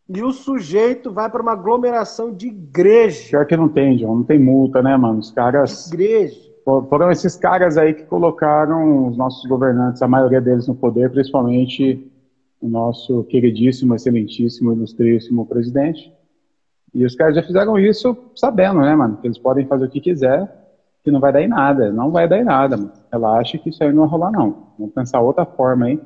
E 0.09 0.23
o 0.23 0.33
sujeito 0.33 1.13
vai 1.13 1.29
para 1.29 1.43
uma 1.43 1.53
aglomeração 1.53 2.33
de 2.33 2.47
igreja. 2.47 3.31
Pior 3.31 3.47
que 3.47 3.57
não 3.57 3.69
tem, 3.69 3.97
John, 3.97 4.17
não 4.17 4.25
tem 4.25 4.39
multa, 4.39 4.81
né, 4.81 4.97
mano? 4.97 5.19
Os 5.19 5.31
caras. 5.31 5.89
Igreja. 5.89 6.46
Foram 6.66 7.12
esses 7.12 7.37
caras 7.37 7.78
aí 7.78 7.94
que 7.94 8.02
colocaram 8.02 9.06
os 9.06 9.16
nossos 9.16 9.49
governantes, 9.49 10.02
a 10.02 10.08
maioria 10.08 10.40
deles 10.40 10.66
no 10.66 10.75
poder, 10.75 11.12
principalmente 11.12 12.04
o 12.61 12.68
nosso 12.68 13.23
queridíssimo, 13.23 13.94
excelentíssimo, 13.94 14.73
ilustríssimo 14.73 15.46
presidente. 15.46 16.12
E 16.92 17.04
os 17.04 17.14
caras 17.14 17.37
já 17.37 17.42
fizeram 17.44 17.78
isso 17.78 18.16
sabendo, 18.35 18.80
né, 18.80 18.96
mano? 18.96 19.16
Que 19.18 19.28
eles 19.28 19.38
podem 19.38 19.64
fazer 19.64 19.85
o 19.85 19.88
que 19.88 20.00
quiser, 20.00 20.50
que 21.04 21.11
não 21.12 21.20
vai 21.20 21.32
dar 21.32 21.40
em 21.40 21.46
nada. 21.46 21.92
Não 21.92 22.11
vai 22.11 22.26
dar 22.26 22.40
em 22.40 22.44
nada, 22.44 22.76
mano. 22.76 22.92
Relaxa 23.12 23.58
que 23.58 23.68
isso 23.68 23.85
aí 23.85 23.92
não 23.92 24.02
vai 24.02 24.11
rolar, 24.11 24.32
não. 24.32 24.73
Vamos 24.76 24.92
pensar 24.92 25.20
outra 25.20 25.46
forma 25.46 25.87
aí. 25.87 26.00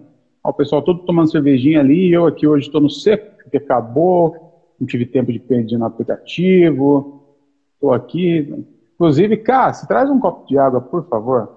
Ó, 0.44 0.50
o 0.50 0.52
pessoal 0.52 0.82
todo 0.82 1.06
tomando 1.06 1.30
cervejinha 1.30 1.80
ali, 1.80 2.12
eu 2.12 2.26
aqui 2.26 2.46
hoje 2.46 2.66
estou 2.66 2.82
no 2.82 2.90
seco, 2.90 3.34
porque 3.42 3.56
acabou, 3.56 4.36
não 4.78 4.86
tive 4.86 5.06
tempo 5.06 5.32
de 5.32 5.38
perder 5.38 5.78
no 5.78 5.86
aplicativo. 5.86 7.22
Estou 7.76 7.94
aqui. 7.94 8.62
Inclusive, 9.00 9.38
Cássio, 9.38 9.88
traz 9.88 10.10
um 10.10 10.20
copo 10.20 10.46
de 10.46 10.58
água, 10.58 10.78
por 10.78 11.08
favor. 11.08 11.56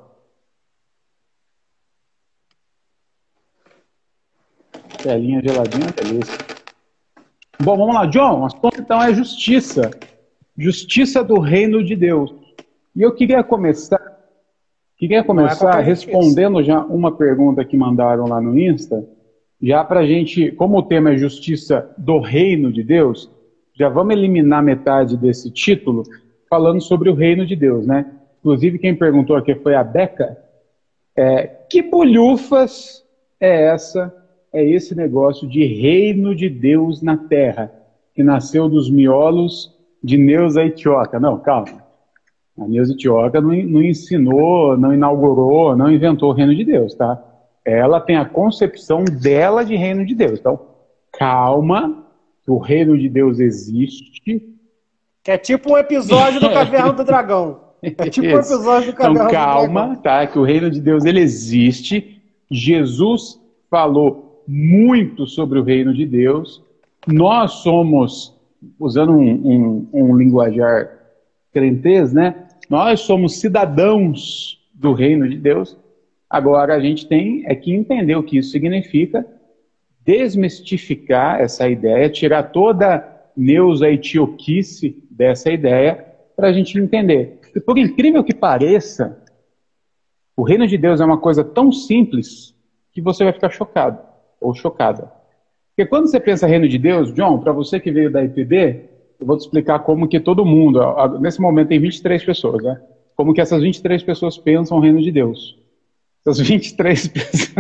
Telinha 5.04 5.42
geladinha, 5.44 5.88
delícia. 5.88 6.38
Bom, 7.62 7.76
vamos 7.76 7.96
lá, 7.96 8.06
John. 8.06 8.40
O 8.40 8.46
assunto 8.46 8.80
então 8.80 9.04
é 9.04 9.14
justiça. 9.14 9.92
Justiça 10.58 11.22
do 11.22 11.38
reino 11.38 11.84
de 11.84 11.98
Deus. 11.98 12.34
E 12.96 13.02
eu 13.02 13.14
queria 13.14 13.44
começar, 13.44 14.00
queria 14.96 15.20
é 15.20 15.24
começar 15.24 15.82
é 15.82 15.84
respondendo 15.84 16.64
já 16.64 16.80
uma 16.80 17.12
pergunta 17.12 17.66
que 17.66 17.76
mandaram 17.76 18.26
lá 18.26 18.40
no 18.40 18.58
Insta, 18.58 19.06
já 19.62 19.84
para 19.84 20.00
a 20.00 20.08
gente, 20.08 20.50
como 20.54 20.78
o 20.78 20.84
tema 20.84 21.12
é 21.12 21.18
justiça 21.18 21.94
do 21.98 22.20
reino 22.20 22.72
de 22.72 22.84
Deus, 22.84 23.30
já 23.74 23.90
vamos 23.90 24.16
eliminar 24.16 24.64
metade 24.64 25.18
desse 25.18 25.52
título 25.52 26.04
falando 26.54 26.80
sobre 26.82 27.10
o 27.10 27.16
reino 27.16 27.48
de 27.48 27.56
Deus, 27.56 27.88
né? 27.88 28.06
Inclusive 28.40 28.78
quem 28.78 28.94
perguntou 28.94 29.36
aqui 29.36 29.56
foi 29.56 29.74
a 29.74 29.84
Beca. 29.84 30.38
É, 31.16 31.48
que 31.68 31.82
bolhufas 31.82 33.04
é 33.40 33.70
essa 33.70 34.16
é 34.54 34.64
esse 34.64 34.94
negócio 34.94 35.48
de 35.48 35.66
reino 35.66 36.36
de 36.36 36.48
Deus 36.48 37.02
na 37.02 37.18
terra, 37.18 37.74
que 38.14 38.22
nasceu 38.22 38.70
dos 38.70 38.88
miolos 38.88 39.76
de 40.04 40.16
Neuza 40.16 40.64
Itioca. 40.64 41.20
Não, 41.20 41.40
calma. 41.40 41.84
A 42.56 42.68
Neuza 42.68 42.94
Itioca 42.94 43.42
não, 43.42 43.50
não 43.50 43.82
ensinou, 43.82 44.78
não 44.78 44.94
inaugurou, 44.94 45.76
não 45.76 45.92
inventou 45.92 46.30
o 46.30 46.34
reino 46.34 46.54
de 46.54 46.64
Deus, 46.64 46.94
tá? 46.94 47.20
Ela 47.66 48.00
tem 48.00 48.16
a 48.16 48.26
concepção 48.26 49.04
dela 49.04 49.66
de 49.66 49.76
reino 49.76 50.06
de 50.06 50.14
Deus. 50.14 50.40
Então, 50.40 50.60
calma, 51.18 52.06
o 52.48 52.60
reino 52.60 52.96
de 52.96 53.10
Deus 53.10 53.40
existe. 53.40 54.53
Que 55.24 55.32
é 55.32 55.38
tipo 55.38 55.74
um 55.74 55.78
episódio 55.78 56.42
do 56.42 56.50
Caverna 56.52 56.92
do 56.92 57.04
Dragão. 57.04 57.62
É 57.82 58.10
tipo 58.10 58.28
um 58.28 58.40
episódio 58.40 58.94
do 58.94 59.02
Então 59.02 59.28
calma, 59.30 59.96
tá? 59.98 60.28
Que 60.28 60.38
o 60.38 60.44
reino 60.44 60.70
de 60.70 60.82
Deus 60.82 61.06
ele 61.06 61.22
existe. 61.22 62.22
Jesus 62.52 63.40
falou 63.70 64.44
muito 64.48 65.26
sobre 65.26 65.60
o 65.60 65.64
reino 65.64 65.94
de 65.94 66.06
Deus. 66.06 66.62
Nós 67.08 67.52
somos, 67.64 68.38
usando 68.80 69.14
um, 69.14 69.32
um, 69.32 69.90
um 69.94 70.18
linguajar 70.18 70.90
crentez, 71.54 72.14
né? 72.14 72.48
Nós 72.70 73.02
somos 73.02 73.40
cidadãos 73.40 74.62
do 74.74 74.94
reino 74.94 75.28
de 75.30 75.38
Deus. 75.38 75.78
Agora 76.30 76.76
a 76.76 76.80
gente 76.80 77.08
tem 77.08 77.44
é 77.46 77.56
que 77.56 77.74
entender 77.74 78.16
o 78.16 78.24
que 78.24 78.38
isso 78.38 78.52
significa, 78.52 79.26
desmistificar 80.04 81.40
essa 81.40 81.70
ideia, 81.70 82.10
tirar 82.10 82.44
toda 82.44 83.10
neusa 83.36 83.90
etioquice 83.90 85.03
dessa 85.16 85.52
ideia 85.52 86.06
para 86.36 86.48
a 86.48 86.54
gente 86.54 86.78
entender. 86.78 87.40
E 87.56 87.60
por 87.60 87.78
incrível 87.78 88.24
que 88.24 88.34
pareça, 88.34 89.22
o 90.36 90.44
reino 90.44 90.68
de 90.68 90.78
Deus 90.78 91.00
é 91.00 91.06
uma 91.06 91.20
coisa 91.20 91.44
tão 91.44 91.72
simples 91.72 92.56
que 92.92 93.02
você 93.02 93.24
vai 93.24 93.34
ficar 93.34 93.50
chocado 93.50 94.00
ou 94.42 94.54
chocada. 94.54 95.12
Porque 95.76 95.90
quando 95.90 96.08
você 96.08 96.20
pensa 96.20 96.48
reino 96.48 96.68
de 96.68 96.78
Deus, 96.78 97.14
John, 97.14 97.40
para 97.40 97.52
você 97.52 97.80
que 97.80 97.92
veio 97.92 98.12
da 98.12 98.24
IPB, 98.24 98.90
eu 99.20 99.26
vou 99.26 99.38
te 99.38 99.42
explicar 99.42 99.80
como 99.80 100.08
que 100.08 100.20
todo 100.20 100.46
mundo, 100.46 100.80
nesse 101.20 101.42
momento 101.42 101.70
tem 101.70 101.80
23 101.80 102.24
pessoas, 102.24 102.64
né? 102.64 102.80
Como 103.16 103.34
que 103.34 103.42
essas 103.42 103.62
23 103.62 104.04
pessoas 104.04 104.38
pensam 104.38 104.78
o 104.78 104.82
reino 104.82 105.02
de 105.02 105.12
Deus. 105.12 105.58
Essas 106.26 106.40
23 106.40 107.08
pessoas. 107.10 107.56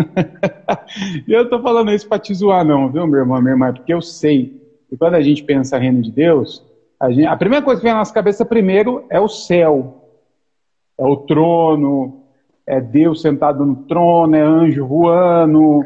e 1.27 1.31
eu 1.31 1.49
tô 1.49 1.61
falando 1.61 1.91
isso 1.91 2.07
para 2.07 2.19
te 2.19 2.33
zoar, 2.33 2.65
não, 2.65 2.91
viu, 2.91 3.07
meu 3.07 3.19
irmão, 3.19 3.41
minha 3.41 3.53
irmã? 3.53 3.73
Porque 3.73 3.93
eu 3.93 4.01
sei 4.01 4.61
que 4.89 4.97
quando 4.97 5.15
a 5.15 5.21
gente 5.21 5.43
pensa 5.43 5.77
reino 5.77 6.01
de 6.01 6.11
Deus, 6.11 6.63
a, 7.03 7.11
gente, 7.11 7.27
a 7.27 7.35
primeira 7.35 7.65
coisa 7.65 7.81
que 7.81 7.83
vem 7.83 7.91
na 7.91 7.99
nossa 7.99 8.13
cabeça 8.13 8.45
primeiro 8.45 9.05
é 9.09 9.19
o 9.19 9.27
céu. 9.27 10.07
É 10.97 11.03
o 11.03 11.17
trono, 11.17 12.23
é 12.65 12.79
Deus 12.79 13.21
sentado 13.21 13.65
no 13.65 13.75
trono, 13.75 14.33
é 14.33 14.41
anjo 14.41 14.87
voando, 14.87 15.83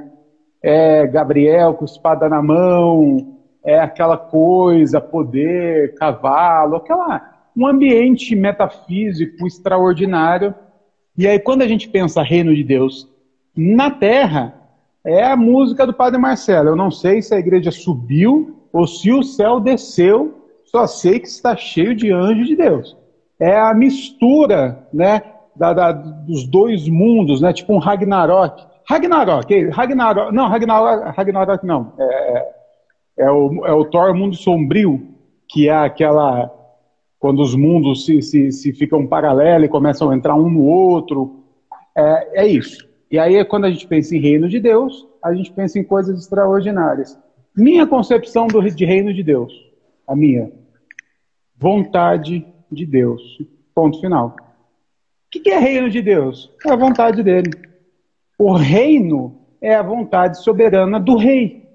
é 0.62 1.08
Gabriel 1.08 1.74
com 1.74 1.86
espada 1.86 2.30
na 2.30 2.40
mão, 2.44 3.36
é 3.66 3.80
aquela 3.80 4.16
coisa, 4.16 5.02
poder, 5.02 5.96
cavalo, 5.96 6.76
aquela 6.76 7.34
um 7.56 7.66
ambiente 7.66 8.36
metafísico 8.36 9.48
extraordinário. 9.48 10.54
E 11.18 11.28
aí 11.28 11.40
quando 11.40 11.64
a 11.64 11.68
gente 11.68 11.90
pensa 11.90 12.22
reino 12.22 12.54
de 12.56 12.64
Deus 12.64 13.10
na 13.56 13.90
terra, 13.90 14.54
é 15.04 15.24
a 15.24 15.36
música 15.36 15.88
do 15.88 15.94
Padre 15.94 16.20
Marcelo. 16.20 16.70
Eu 16.70 16.76
não 16.76 16.92
sei 16.92 17.24
se 17.24 17.34
a 17.34 17.40
igreja 17.40 17.72
subiu 17.72 18.56
ou 18.72 18.86
se 18.86 19.12
o 19.12 19.24
céu 19.24 19.60
desceu, 19.60 20.38
só 20.78 20.86
sei 20.86 21.20
que 21.20 21.28
está 21.28 21.56
cheio 21.56 21.96
de 21.96 22.12
anjos 22.12 22.48
de 22.48 22.56
Deus. 22.56 22.96
É 23.40 23.58
a 23.58 23.74
mistura, 23.74 24.88
né, 24.94 25.24
da, 25.56 25.74
da, 25.74 25.92
dos 25.92 26.48
dois 26.48 26.88
mundos, 26.88 27.42
né, 27.42 27.52
tipo 27.52 27.74
um 27.74 27.80
Ragnarok. 27.80 28.64
Ragnarok, 28.88 29.70
Ragnarok, 29.70 30.34
não, 30.34 30.48
Ragnarok, 30.48 31.18
Ragnarok 31.18 31.66
não. 31.66 31.94
É, 31.98 32.04
é, 32.04 32.54
é, 33.20 33.32
o, 33.32 33.66
é 33.66 33.74
o 33.74 33.86
Thor 33.86 34.14
Mundo 34.14 34.36
Sombrio, 34.36 35.08
que 35.48 35.68
é 35.68 35.76
aquela 35.76 36.54
quando 37.20 37.42
os 37.42 37.56
mundos 37.56 38.06
se, 38.06 38.22
se, 38.22 38.52
se 38.52 38.72
ficam 38.72 39.08
paralelos 39.08 39.66
e 39.66 39.70
começam 39.70 40.12
a 40.12 40.16
entrar 40.16 40.36
um 40.36 40.50
no 40.50 40.64
outro. 40.64 41.44
É, 41.98 42.44
é 42.44 42.48
isso. 42.48 42.88
E 43.10 43.18
aí, 43.18 43.44
quando 43.46 43.66
a 43.66 43.72
gente 43.72 43.88
pensa 43.88 44.16
em 44.16 44.20
reino 44.20 44.48
de 44.48 44.60
Deus, 44.60 45.08
a 45.24 45.34
gente 45.34 45.52
pensa 45.52 45.80
em 45.80 45.84
coisas 45.84 46.20
extraordinárias. 46.20 47.18
Minha 47.56 47.88
concepção 47.88 48.46
do, 48.46 48.62
de 48.62 48.86
reino 48.86 49.12
de 49.12 49.24
Deus, 49.24 49.52
a 50.08 50.16
minha, 50.16 50.52
vontade 51.58 52.46
de 52.72 52.86
Deus. 52.86 53.22
Ponto 53.74 54.00
final. 54.00 54.36
O 55.28 55.42
que 55.42 55.50
é 55.50 55.60
reino 55.60 55.90
de 55.90 56.02
Deus? 56.02 56.52
É 56.66 56.72
a 56.72 56.76
vontade 56.76 57.24
dele. 57.24 57.52
O 58.38 58.54
reino 58.54 59.40
é 59.62 59.76
a 59.76 59.82
vontade 59.82 60.42
soberana 60.42 61.00
do 61.00 61.18
rei. 61.18 61.68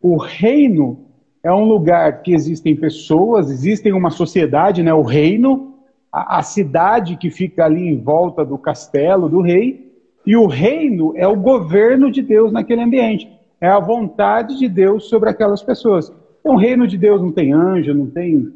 O 0.00 0.16
reino 0.16 1.06
é 1.42 1.52
um 1.52 1.64
lugar 1.64 2.22
que 2.22 2.34
existem 2.34 2.74
pessoas, 2.74 3.50
existem 3.50 3.92
uma 3.92 4.10
sociedade, 4.10 4.82
né? 4.82 4.92
O 4.92 5.02
reino, 5.02 5.74
a, 6.12 6.38
a 6.38 6.42
cidade 6.42 7.16
que 7.16 7.30
fica 7.30 7.64
ali 7.64 7.88
em 7.88 8.00
volta 8.00 8.44
do 8.44 8.58
castelo 8.58 9.28
do 9.28 9.40
rei, 9.40 9.92
e 10.26 10.36
o 10.36 10.46
reino 10.46 11.12
é 11.16 11.26
o 11.28 11.36
governo 11.36 12.10
de 12.10 12.22
Deus 12.22 12.50
naquele 12.50 12.82
ambiente. 12.82 13.30
É 13.60 13.68
a 13.68 13.78
vontade 13.78 14.58
de 14.58 14.68
Deus 14.68 15.08
sobre 15.08 15.28
aquelas 15.30 15.62
pessoas. 15.62 16.12
Então, 16.40 16.54
o 16.54 16.58
reino 16.58 16.86
de 16.86 16.98
Deus 16.98 17.20
não 17.22 17.30
tem 17.30 17.52
anjo, 17.52 17.94
não 17.94 18.06
tem 18.06 18.52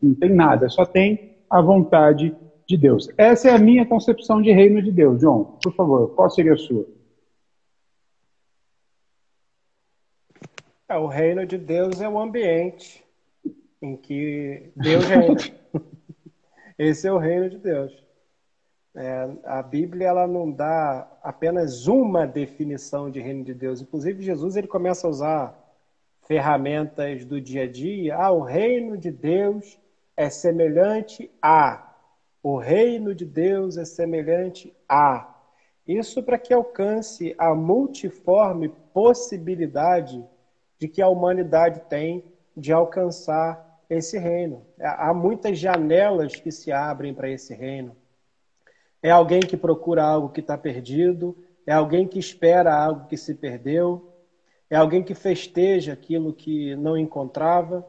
não 0.00 0.14
tem 0.14 0.30
nada, 0.30 0.68
só 0.68 0.84
tem 0.84 1.36
a 1.50 1.60
vontade 1.60 2.34
de 2.66 2.76
Deus. 2.76 3.08
Essa 3.16 3.48
é 3.48 3.52
a 3.52 3.58
minha 3.58 3.86
concepção 3.86 4.42
de 4.42 4.52
reino 4.52 4.82
de 4.82 4.92
Deus. 4.92 5.20
João, 5.20 5.58
por 5.62 5.74
favor, 5.74 6.14
qual 6.14 6.28
seria 6.30 6.52
a 6.52 6.58
sua? 6.58 6.86
É, 10.88 10.96
o 10.96 11.06
reino 11.06 11.46
de 11.46 11.58
Deus 11.58 12.00
é 12.00 12.08
o 12.08 12.18
ambiente 12.18 13.04
em 13.80 13.96
que 13.96 14.70
Deus 14.76 15.04
reina. 15.04 15.36
Esse 16.78 17.08
é 17.08 17.12
o 17.12 17.18
reino 17.18 17.50
de 17.50 17.58
Deus. 17.58 17.92
É, 18.94 19.28
a 19.44 19.62
Bíblia 19.62 20.08
ela 20.08 20.26
não 20.26 20.50
dá 20.50 21.08
apenas 21.22 21.86
uma 21.86 22.26
definição 22.26 23.10
de 23.10 23.20
reino 23.20 23.44
de 23.44 23.54
Deus. 23.54 23.80
Inclusive, 23.80 24.22
Jesus 24.22 24.56
ele 24.56 24.66
começa 24.66 25.06
a 25.06 25.10
usar 25.10 25.74
ferramentas 26.26 27.24
do 27.24 27.40
dia 27.40 27.64
a 27.64 27.68
dia. 27.68 28.16
Ah, 28.16 28.30
o 28.30 28.42
reino 28.42 28.96
de 28.96 29.10
Deus 29.10 29.78
é 30.18 30.28
semelhante 30.28 31.30
a. 31.40 31.94
O 32.42 32.58
reino 32.58 33.14
de 33.14 33.24
Deus 33.24 33.76
é 33.76 33.84
semelhante 33.84 34.74
a. 34.88 35.32
Isso 35.86 36.24
para 36.24 36.36
que 36.36 36.52
alcance 36.52 37.36
a 37.38 37.54
multiforme 37.54 38.68
possibilidade 38.92 40.22
de 40.76 40.88
que 40.88 41.00
a 41.00 41.08
humanidade 41.08 41.82
tem 41.88 42.24
de 42.56 42.72
alcançar 42.72 43.80
esse 43.88 44.18
reino. 44.18 44.66
Há 44.80 45.14
muitas 45.14 45.56
janelas 45.56 46.34
que 46.34 46.50
se 46.50 46.72
abrem 46.72 47.14
para 47.14 47.30
esse 47.30 47.54
reino. 47.54 47.94
É 49.00 49.10
alguém 49.10 49.38
que 49.38 49.56
procura 49.56 50.02
algo 50.02 50.30
que 50.30 50.40
está 50.40 50.58
perdido, 50.58 51.36
é 51.64 51.72
alguém 51.72 52.08
que 52.08 52.18
espera 52.18 52.74
algo 52.74 53.06
que 53.06 53.16
se 53.16 53.36
perdeu, 53.36 54.12
é 54.68 54.74
alguém 54.74 55.04
que 55.04 55.14
festeja 55.14 55.92
aquilo 55.92 56.32
que 56.32 56.74
não 56.74 56.98
encontrava. 56.98 57.86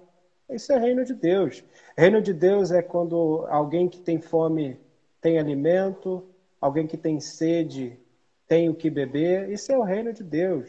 Isso 0.49 0.73
é 0.73 0.79
reino 0.79 1.05
de 1.05 1.13
Deus. 1.13 1.63
Reino 1.97 2.21
de 2.21 2.33
Deus 2.33 2.71
é 2.71 2.81
quando 2.81 3.45
alguém 3.49 3.87
que 3.87 3.99
tem 3.99 4.19
fome 4.19 4.79
tem 5.21 5.37
alimento, 5.37 6.23
alguém 6.59 6.87
que 6.87 6.97
tem 6.97 7.19
sede 7.19 7.99
tem 8.47 8.67
o 8.67 8.73
que 8.73 8.89
beber. 8.89 9.49
Isso 9.51 9.71
é 9.71 9.77
o 9.77 9.83
reino 9.83 10.11
de 10.11 10.23
Deus. 10.23 10.67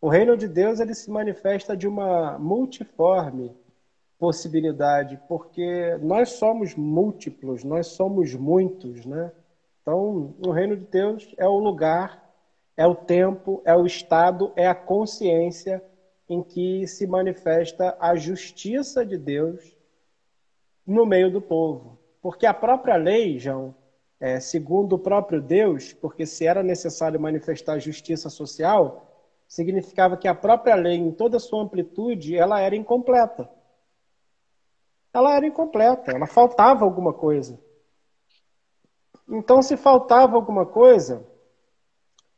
O 0.00 0.08
reino 0.08 0.36
de 0.36 0.48
Deus 0.48 0.80
ele 0.80 0.94
se 0.94 1.10
manifesta 1.10 1.76
de 1.76 1.86
uma 1.86 2.38
multiforme 2.38 3.56
possibilidade, 4.18 5.20
porque 5.28 5.96
nós 6.02 6.30
somos 6.30 6.74
múltiplos, 6.74 7.62
nós 7.62 7.86
somos 7.88 8.34
muitos, 8.34 9.06
né? 9.06 9.30
Então, 9.80 10.34
o 10.44 10.50
reino 10.50 10.76
de 10.76 10.84
Deus 10.86 11.34
é 11.38 11.46
o 11.46 11.58
lugar, 11.58 12.28
é 12.76 12.84
o 12.84 12.96
tempo, 12.96 13.62
é 13.64 13.74
o 13.76 13.86
estado, 13.86 14.52
é 14.56 14.66
a 14.66 14.74
consciência 14.74 15.82
em 16.28 16.42
que 16.42 16.86
se 16.86 17.06
manifesta 17.06 17.96
a 17.98 18.14
justiça 18.14 19.04
de 19.04 19.16
Deus 19.16 19.76
no 20.86 21.06
meio 21.06 21.30
do 21.30 21.40
povo. 21.40 21.98
Porque 22.20 22.44
a 22.44 22.52
própria 22.52 22.96
lei, 22.96 23.38
João, 23.38 23.74
é, 24.20 24.40
segundo 24.40 24.94
o 24.94 24.98
próprio 24.98 25.40
Deus, 25.40 25.92
porque 25.92 26.26
se 26.26 26.44
era 26.44 26.62
necessário 26.62 27.20
manifestar 27.20 27.78
justiça 27.78 28.28
social, 28.28 29.08
significava 29.46 30.16
que 30.16 30.28
a 30.28 30.34
própria 30.34 30.74
lei, 30.74 30.96
em 30.96 31.12
toda 31.12 31.38
a 31.38 31.40
sua 31.40 31.62
amplitude, 31.62 32.36
ela 32.36 32.60
era 32.60 32.76
incompleta. 32.76 33.48
Ela 35.12 35.34
era 35.34 35.46
incompleta, 35.46 36.12
ela 36.12 36.26
faltava 36.26 36.84
alguma 36.84 37.12
coisa. 37.12 37.58
Então, 39.28 39.62
se 39.62 39.76
faltava 39.76 40.36
alguma 40.36 40.66
coisa, 40.66 41.26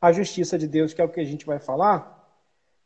a 0.00 0.12
justiça 0.12 0.56
de 0.56 0.68
Deus, 0.68 0.92
que 0.92 1.00
é 1.00 1.04
o 1.04 1.08
que 1.08 1.20
a 1.20 1.24
gente 1.24 1.44
vai 1.46 1.58
falar, 1.58 2.19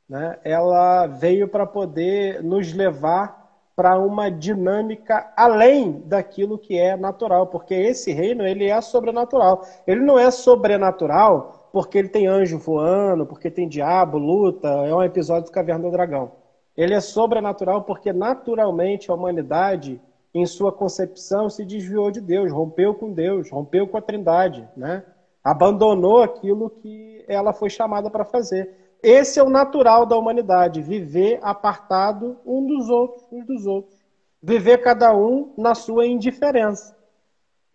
né, 0.09 0.39
ela 0.45 1.07
veio 1.07 1.49
para 1.49 1.67
poder 1.67 2.43
nos 2.43 2.73
levar 2.73 3.45
para 3.77 3.99
uma 3.99 4.31
dinâmica 4.31 5.33
além 5.37 6.03
daquilo 6.07 6.59
que 6.59 6.79
é 6.79 6.97
natural, 6.97 7.49
porque 7.49 7.75
esse 7.75 8.13
reino 8.13 8.47
ele 8.47 8.67
é 8.67 8.81
sobrenatural. 8.81 9.63
Ele 9.87 10.01
não 10.01 10.19
é 10.19 10.31
sobrenatural 10.31 11.71
porque 11.73 11.99
ele 11.99 12.09
tem 12.09 12.27
anjo 12.29 12.57
voando, 12.57 13.27
porque 13.27 13.51
tem 13.51 13.69
diabo, 13.69 14.17
luta, 14.17 14.69
é 14.69 14.95
um 14.95 15.03
episódio 15.03 15.47
do 15.47 15.53
Caverna 15.53 15.85
do 15.85 15.91
Dragão. 15.91 16.31
Ele 16.77 16.95
é 16.95 17.01
sobrenatural 17.01 17.83
porque 17.83 18.13
naturalmente 18.13 19.11
a 19.11 19.15
humanidade, 19.15 20.01
em 20.33 20.47
sua 20.47 20.71
concepção, 20.71 21.51
se 21.51 21.65
desviou 21.65 22.11
de 22.11 22.21
Deus, 22.21 22.53
rompeu 22.53 22.95
com 22.95 23.13
Deus, 23.13 23.51
rompeu 23.51 23.89
com 23.89 23.97
a 23.97 24.03
Trindade, 24.03 24.69
né? 24.77 25.05
Abandonou 25.43 26.23
aquilo 26.23 26.71
que 26.71 27.25
ela 27.29 27.53
foi 27.53 27.69
chamada 27.69 28.09
para 28.09 28.25
fazer. 28.25 28.84
Esse 29.05 29.39
é 29.39 29.43
o 29.43 29.51
natural 29.51 30.07
da 30.07 30.17
humanidade, 30.17 30.81
viver 30.81 31.39
apartado 31.43 32.39
um 32.47 32.67
dos 32.67 32.89
outros, 32.89 33.23
uns 33.31 33.45
dos 33.45 33.67
outros. 33.67 34.03
Viver 34.43 34.79
cada 34.79 35.15
um 35.15 35.53
na 35.59 35.75
sua 35.75 36.07
indiferença. 36.07 36.97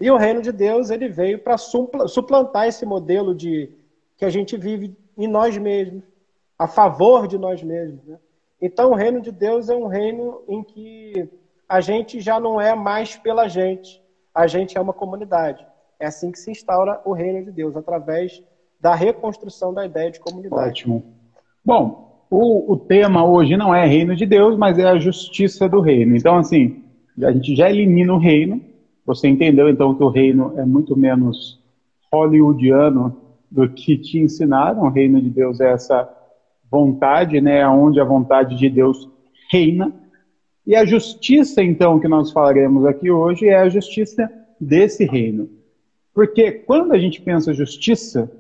E 0.02 0.10
o 0.10 0.18
reino 0.18 0.42
de 0.42 0.52
Deus 0.52 0.90
ele 0.90 1.08
veio 1.08 1.38
para 1.38 1.56
suplantar 1.56 2.68
esse 2.68 2.84
modelo 2.84 3.36
de 3.36 3.72
que 4.18 4.26
a 4.26 4.30
gente 4.32 4.58
vive 4.58 4.98
em 5.16 5.28
nós 5.28 5.56
mesmos, 5.56 6.04
a 6.58 6.68
favor 6.68 7.28
de 7.28 7.38
nós 7.38 7.62
mesmos. 7.62 8.04
Né? 8.06 8.18
Então, 8.60 8.90
o 8.90 8.96
reino 8.96 9.22
de 9.22 9.32
Deus 9.32 9.70
é 9.70 9.76
um 9.76 9.86
reino 9.86 10.42
em 10.48 10.64
que 10.64 11.30
a 11.68 11.80
gente 11.80 12.20
já 12.20 12.40
não 12.40 12.60
é 12.60 12.74
mais 12.74 13.18
pela 13.18 13.48
gente, 13.48 14.02
a 14.34 14.48
gente 14.48 14.76
é 14.76 14.82
uma 14.82 14.94
comunidade. 14.94 15.64
É 16.00 16.08
assim 16.08 16.32
que 16.32 16.40
se 16.40 16.50
instaura 16.50 17.00
o 17.06 17.14
reino 17.14 17.46
de 17.46 17.52
Deus, 17.52 17.76
através 17.76 18.42
da 18.80 18.96
reconstrução 18.96 19.72
da 19.72 19.86
ideia 19.86 20.10
de 20.10 20.20
comunidade. 20.20 20.70
Ótimo. 20.70 21.19
Bom, 21.64 22.26
o, 22.30 22.74
o 22.74 22.78
tema 22.78 23.26
hoje 23.26 23.58
não 23.58 23.74
é 23.74 23.86
reino 23.86 24.16
de 24.16 24.26
Deus, 24.26 24.58
mas 24.58 24.78
é 24.78 24.86
a 24.86 25.00
justiça 25.00 25.68
do 25.68 25.82
reino. 25.82 26.16
Então, 26.16 26.38
assim, 26.38 26.84
a 27.22 27.32
gente 27.32 27.56
já 27.56 27.70
elimina 27.70 28.14
o 28.14 28.20
reino. 28.20 28.62
Você 29.06 29.28
entendeu, 29.28 29.70
então, 29.70 29.96
que 29.96 30.04
o 30.04 30.10
reino 30.10 30.54
é 30.58 30.66
muito 30.66 30.96
menos 30.96 31.60
hollywoodiano 32.12 33.16
do 33.50 33.68
que 33.70 33.98
te 33.98 34.20
ensinaram. 34.20 34.84
O 34.84 34.90
reino 34.90 35.22
de 35.22 35.30
Deus 35.30 35.60
é 35.60 35.72
essa 35.72 36.08
vontade, 36.72 37.42
né, 37.42 37.68
onde 37.68 38.00
a 38.00 38.06
vontade 38.06 38.56
de 38.56 38.70
Deus 38.70 39.10
reina. 39.52 39.92
E 40.66 40.76
a 40.76 40.86
justiça, 40.86 41.64
então, 41.64 42.00
que 42.00 42.08
nós 42.08 42.32
falaremos 42.32 42.86
aqui 42.86 43.10
hoje 43.10 43.48
é 43.48 43.58
a 43.58 43.70
justiça 43.70 44.32
desse 44.62 45.04
reino. 45.04 45.50
Porque 46.14 46.52
quando 46.52 46.92
a 46.92 47.00
gente 47.00 47.20
pensa 47.22 47.54
justiça, 47.54 48.32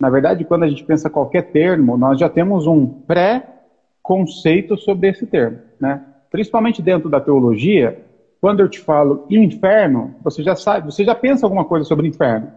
na 0.00 0.08
verdade, 0.08 0.46
quando 0.46 0.62
a 0.62 0.68
gente 0.68 0.82
pensa 0.82 1.10
qualquer 1.10 1.50
termo, 1.52 1.94
nós 1.98 2.18
já 2.18 2.26
temos 2.26 2.66
um 2.66 2.86
pré-conceito 2.86 4.78
sobre 4.78 5.10
esse 5.10 5.26
termo, 5.26 5.58
né? 5.78 6.02
Principalmente 6.30 6.80
dentro 6.80 7.10
da 7.10 7.20
teologia, 7.20 8.02
quando 8.40 8.60
eu 8.60 8.68
te 8.68 8.80
falo 8.80 9.26
inferno, 9.28 10.14
você 10.22 10.42
já 10.42 10.56
sabe, 10.56 10.90
você 10.90 11.04
já 11.04 11.14
pensa 11.14 11.44
alguma 11.44 11.66
coisa 11.66 11.84
sobre 11.84 12.08
inferno. 12.08 12.50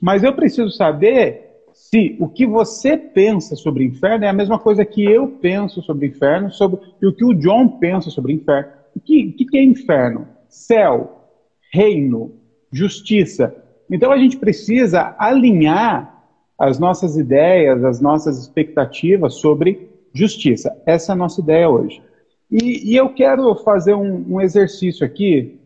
Mas 0.00 0.24
eu 0.24 0.34
preciso 0.34 0.70
saber 0.70 1.62
se 1.72 2.16
o 2.18 2.28
que 2.28 2.44
você 2.44 2.96
pensa 2.96 3.54
sobre 3.54 3.84
inferno 3.84 4.24
é 4.24 4.28
a 4.28 4.32
mesma 4.32 4.58
coisa 4.58 4.84
que 4.84 5.04
eu 5.04 5.28
penso 5.28 5.80
sobre 5.82 6.08
inferno 6.08 6.50
sobre, 6.50 6.80
e 7.00 7.06
o 7.06 7.12
que 7.12 7.24
o 7.24 7.34
John 7.34 7.78
pensa 7.78 8.10
sobre 8.10 8.32
inferno. 8.32 8.72
O 8.96 8.98
que, 8.98 9.32
que 9.32 9.58
é 9.58 9.62
inferno? 9.62 10.26
Céu, 10.48 11.28
reino, 11.72 12.32
justiça. 12.72 13.54
Então 13.88 14.10
a 14.10 14.18
gente 14.18 14.36
precisa 14.36 15.14
alinhar 15.16 16.19
as 16.60 16.78
nossas 16.78 17.16
ideias, 17.16 17.82
as 17.82 18.00
nossas 18.00 18.38
expectativas 18.38 19.34
sobre 19.34 19.90
justiça. 20.12 20.76
Essa 20.86 21.12
é 21.12 21.14
a 21.14 21.16
nossa 21.16 21.40
ideia 21.40 21.68
hoje. 21.68 22.02
E, 22.50 22.92
e 22.92 22.96
eu 22.96 23.08
quero 23.14 23.54
fazer 23.56 23.94
um, 23.94 24.34
um 24.34 24.40
exercício 24.40 25.04
aqui 25.04 25.58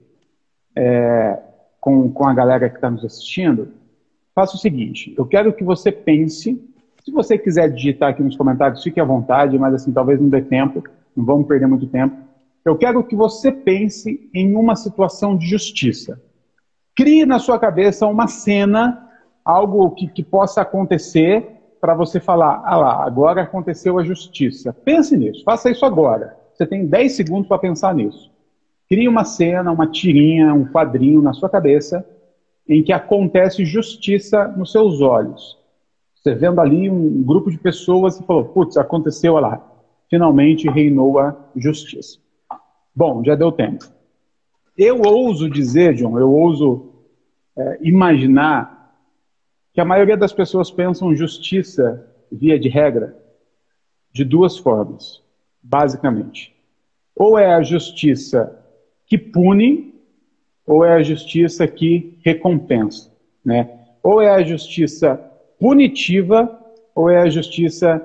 é, 0.77 1.39
com, 1.81 2.11
com 2.11 2.27
a 2.27 2.33
galera 2.33 2.71
que 2.71 2.77
está 2.77 2.91
nos 2.91 3.05
assistindo 3.05 3.69
faça 4.35 4.57
o 4.57 4.59
seguinte: 4.59 5.15
eu 5.17 5.25
quero 5.25 5.53
que 5.53 5.65
você 5.65 5.93
pense. 5.93 6.61
Se 7.05 7.11
você 7.13 7.37
quiser 7.37 7.69
digitar 7.71 8.11
aqui 8.11 8.23
nos 8.23 8.37
comentários, 8.37 8.83
fique 8.83 8.99
à 8.99 9.05
vontade, 9.05 9.59
mas 9.59 9.75
assim, 9.75 9.93
talvez 9.93 10.19
não 10.19 10.29
dê 10.29 10.41
tempo, 10.41 10.83
não 11.15 11.25
vamos 11.25 11.47
perder 11.47 11.67
muito 11.67 11.87
tempo. 11.87 12.17
Eu 12.65 12.77
quero 12.79 13.05
que 13.05 13.15
você 13.15 13.53
pense 13.53 14.31
em 14.33 14.57
uma 14.57 14.75
situação 14.75 15.37
de 15.37 15.47
justiça. 15.47 16.19
Crie 16.97 17.27
na 17.27 17.39
sua 17.39 17.59
cabeça 17.59 18.07
uma 18.07 18.27
cena, 18.27 19.04
algo 19.45 19.91
que, 19.91 20.07
que 20.07 20.23
possa 20.23 20.63
acontecer, 20.63 21.47
para 21.81 21.95
você 21.95 22.19
falar: 22.19 22.63
ah 22.65 22.77
lá, 22.77 23.05
agora 23.05 23.43
aconteceu 23.43 23.99
a 23.99 24.05
justiça. 24.05 24.73
Pense 24.73 25.17
nisso, 25.17 25.45
faça 25.45 25.71
isso 25.71 25.85
agora. 25.85 26.37
Você 26.55 26.67
tem 26.67 26.87
10 26.87 27.13
segundos 27.13 27.47
para 27.47 27.59
pensar 27.59 27.95
nisso. 27.95 28.31
Crie 28.89 29.09
uma 29.09 29.25
cena, 29.25 29.71
uma 29.71 29.87
tirinha, 29.87 30.55
um 30.55 30.65
quadrinho 30.65 31.21
na 31.21 31.33
sua 31.33 31.51
cabeça 31.51 32.07
em 32.67 32.83
que 32.83 32.93
acontece 32.93 33.65
justiça 33.65 34.49
nos 34.49 34.73
seus 34.73 35.01
olhos. 35.01 35.59
Você 36.15 36.35
vendo 36.35 36.61
ali 36.61 36.89
um 36.89 37.23
grupo 37.23 37.51
de 37.51 37.59
pessoas 37.59 38.19
e 38.19 38.25
falou, 38.25 38.47
putz, 38.47 38.79
aconteceu 38.79 39.35
lá. 39.35 39.63
Finalmente 40.09 40.71
reinou 40.71 41.19
a 41.19 41.37
justiça. 41.55 42.19
Bom, 42.97 43.23
já 43.23 43.35
deu 43.35 43.53
tempo. 43.53 43.85
Eu 44.77 45.03
ouso 45.03 45.51
dizer, 45.51 45.95
John, 45.95 46.19
eu 46.19 46.33
ouso 46.33 46.95
é, 47.57 47.79
imaginar 47.83 48.74
que 49.75 49.81
a 49.81 49.85
maioria 49.85 50.17
das 50.17 50.33
pessoas 50.33 50.71
pensam 50.71 51.17
justiça, 51.17 52.09
via 52.31 52.59
de 52.59 52.69
regra, 52.69 53.19
de 54.13 54.25
duas 54.25 54.57
formas, 54.57 55.21
basicamente. 55.61 56.55
Ou 57.15 57.37
é 57.37 57.53
a 57.53 57.63
justiça 57.63 58.57
que 59.05 59.19
pune 59.19 59.93
ou 60.65 60.85
é 60.85 60.95
a 60.95 61.03
justiça 61.03 61.67
que 61.67 62.17
recompensa, 62.25 63.13
né? 63.45 63.69
Ou 64.03 64.23
é 64.23 64.31
a 64.31 64.43
justiça 64.43 65.17
punitiva 65.59 66.59
ou 66.95 67.11
é 67.11 67.19
a 67.19 67.29
justiça 67.29 68.01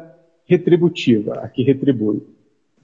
retributiva, 0.45 1.35
a 1.35 1.47
que 1.47 1.61
retribui. 1.61 2.23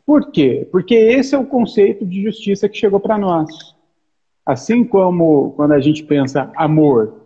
Por 0.05 0.31
quê? 0.31 0.67
Porque 0.71 0.93
esse 0.93 1.33
é 1.33 1.37
o 1.37 1.45
conceito 1.45 2.05
de 2.05 2.21
justiça 2.21 2.69
que 2.69 2.77
chegou 2.77 2.99
para 2.99 3.17
nós. 3.17 3.75
Assim 4.45 4.83
como 4.83 5.53
quando 5.53 5.71
a 5.71 5.79
gente 5.79 6.03
pensa 6.03 6.51
amor, 6.55 7.24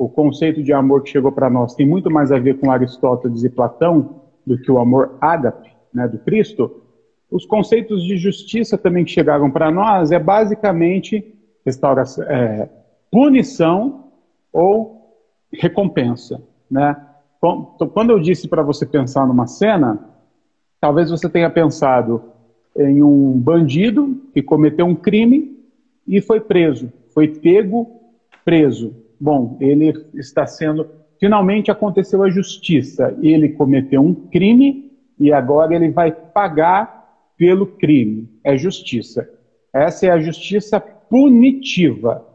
o 0.00 0.08
conceito 0.08 0.62
de 0.62 0.72
amor 0.72 1.02
que 1.02 1.10
chegou 1.10 1.30
para 1.30 1.50
nós 1.50 1.74
tem 1.74 1.86
muito 1.86 2.10
mais 2.10 2.32
a 2.32 2.38
ver 2.38 2.58
com 2.58 2.70
Aristóteles 2.70 3.44
e 3.44 3.50
Platão 3.50 4.22
do 4.46 4.56
que 4.56 4.72
o 4.72 4.78
amor 4.78 5.18
ágape, 5.20 5.70
né, 5.92 6.08
do 6.08 6.16
Cristo. 6.20 6.84
Os 7.30 7.44
conceitos 7.44 8.02
de 8.02 8.16
justiça 8.16 8.78
também 8.78 9.04
que 9.04 9.10
chegaram 9.10 9.50
para 9.50 9.70
nós 9.70 10.10
é 10.10 10.18
basicamente 10.18 11.34
restauração, 11.66 12.24
é, 12.24 12.70
punição 13.10 14.04
ou 14.50 15.18
recompensa, 15.52 16.42
né? 16.70 16.96
Então, 17.36 17.76
quando 17.92 18.08
eu 18.08 18.18
disse 18.18 18.48
para 18.48 18.62
você 18.62 18.86
pensar 18.86 19.26
numa 19.26 19.46
cena, 19.46 20.00
talvez 20.80 21.10
você 21.10 21.28
tenha 21.28 21.50
pensado 21.50 22.22
em 22.74 23.02
um 23.02 23.38
bandido 23.38 24.18
que 24.32 24.42
cometeu 24.42 24.86
um 24.86 24.94
crime 24.94 25.58
e 26.08 26.22
foi 26.22 26.40
preso, 26.40 26.90
foi 27.12 27.28
pego, 27.28 28.00
preso. 28.46 29.09
Bom, 29.20 29.58
ele 29.60 29.92
está 30.14 30.46
sendo. 30.46 30.88
Finalmente 31.18 31.70
aconteceu 31.70 32.22
a 32.22 32.30
justiça. 32.30 33.14
Ele 33.20 33.50
cometeu 33.50 34.00
um 34.00 34.14
crime 34.14 34.90
e 35.18 35.30
agora 35.30 35.74
ele 35.74 35.90
vai 35.90 36.10
pagar 36.10 37.00
pelo 37.36 37.66
crime. 37.66 38.28
É 38.42 38.56
justiça. 38.56 39.28
Essa 39.72 40.06
é 40.06 40.10
a 40.10 40.18
justiça 40.18 40.80
punitiva. 40.80 42.26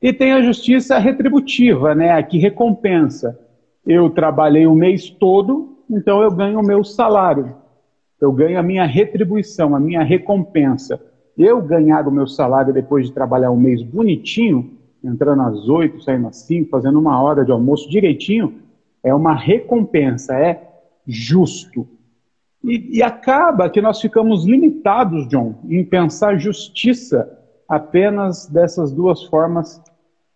E 0.00 0.12
tem 0.12 0.32
a 0.32 0.40
justiça 0.40 0.98
retributiva, 0.98 1.94
né, 1.94 2.12
a 2.12 2.22
que 2.22 2.38
recompensa. 2.38 3.38
Eu 3.86 4.08
trabalhei 4.08 4.66
o 4.66 4.74
mês 4.74 5.10
todo, 5.10 5.78
então 5.90 6.22
eu 6.22 6.30
ganho 6.30 6.60
o 6.60 6.66
meu 6.66 6.84
salário. 6.84 7.54
Eu 8.20 8.32
ganho 8.32 8.58
a 8.58 8.62
minha 8.62 8.86
retribuição, 8.86 9.74
a 9.74 9.80
minha 9.80 10.02
recompensa. 10.02 11.00
Eu 11.36 11.60
ganhar 11.60 12.06
o 12.06 12.12
meu 12.12 12.26
salário 12.26 12.72
depois 12.72 13.06
de 13.06 13.12
trabalhar 13.12 13.50
um 13.50 13.56
mês 13.56 13.82
bonitinho, 13.82 14.78
entrando 15.02 15.42
às 15.42 15.68
oito, 15.68 16.02
saindo 16.02 16.28
às 16.28 16.36
cinco, 16.36 16.70
fazendo 16.70 16.98
uma 16.98 17.20
hora 17.20 17.44
de 17.44 17.50
almoço 17.50 17.88
direitinho, 17.88 18.60
é 19.02 19.14
uma 19.14 19.34
recompensa, 19.34 20.34
é 20.34 20.68
justo. 21.06 21.88
E, 22.62 22.98
e 22.98 23.02
acaba 23.02 23.70
que 23.70 23.80
nós 23.80 24.00
ficamos 24.00 24.44
limitados, 24.44 25.26
John, 25.28 25.54
em 25.68 25.84
pensar 25.84 26.38
justiça 26.38 27.38
apenas 27.68 28.46
dessas 28.46 28.92
duas 28.92 29.22
formas, 29.24 29.82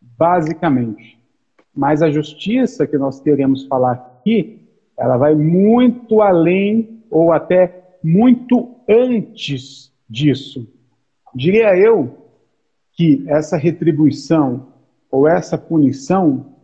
basicamente. 0.00 1.18
Mas 1.74 2.02
a 2.02 2.10
justiça 2.10 2.86
que 2.86 2.96
nós 2.96 3.20
queremos 3.20 3.66
falar 3.66 3.92
aqui, 3.92 4.62
ela 4.96 5.16
vai 5.16 5.34
muito 5.34 6.22
além 6.22 7.02
ou 7.10 7.32
até 7.32 7.96
muito 8.02 8.76
antes 8.88 9.92
disso. 10.08 10.66
Diria 11.34 11.76
eu 11.76 12.23
que 12.94 13.24
essa 13.26 13.56
retribuição 13.56 14.68
ou 15.10 15.28
essa 15.28 15.58
punição, 15.58 16.54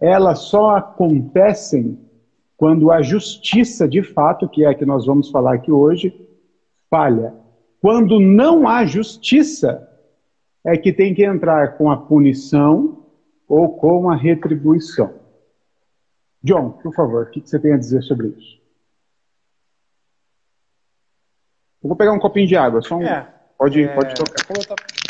elas 0.00 0.40
só 0.40 0.76
acontecem 0.76 1.98
quando 2.56 2.90
a 2.90 3.02
justiça 3.02 3.88
de 3.88 4.02
fato, 4.02 4.48
que 4.48 4.64
é 4.64 4.68
a 4.68 4.74
que 4.74 4.86
nós 4.86 5.06
vamos 5.06 5.30
falar 5.30 5.54
aqui 5.54 5.70
hoje, 5.70 6.14
falha. 6.88 7.34
Quando 7.80 8.18
não 8.20 8.66
há 8.66 8.86
justiça, 8.86 9.88
é 10.64 10.76
que 10.76 10.92
tem 10.92 11.14
que 11.14 11.24
entrar 11.24 11.76
com 11.76 11.90
a 11.90 11.96
punição 11.96 13.04
ou 13.46 13.76
com 13.76 14.10
a 14.10 14.16
retribuição. 14.16 15.12
John, 16.42 16.70
por 16.70 16.94
favor, 16.94 17.24
o 17.24 17.30
que 17.30 17.40
você 17.40 17.58
tem 17.58 17.72
a 17.72 17.76
dizer 17.76 18.02
sobre 18.02 18.28
isso? 18.28 18.62
Eu 21.82 21.88
vou 21.88 21.96
pegar 21.96 22.12
um 22.12 22.18
copinho 22.18 22.46
de 22.46 22.56
água, 22.56 22.80
só 22.80 22.96
um. 22.96 23.02
É, 23.02 23.28
pode, 23.58 23.82
é, 23.82 23.94
pode 23.94 24.14
tocar. 24.14 25.03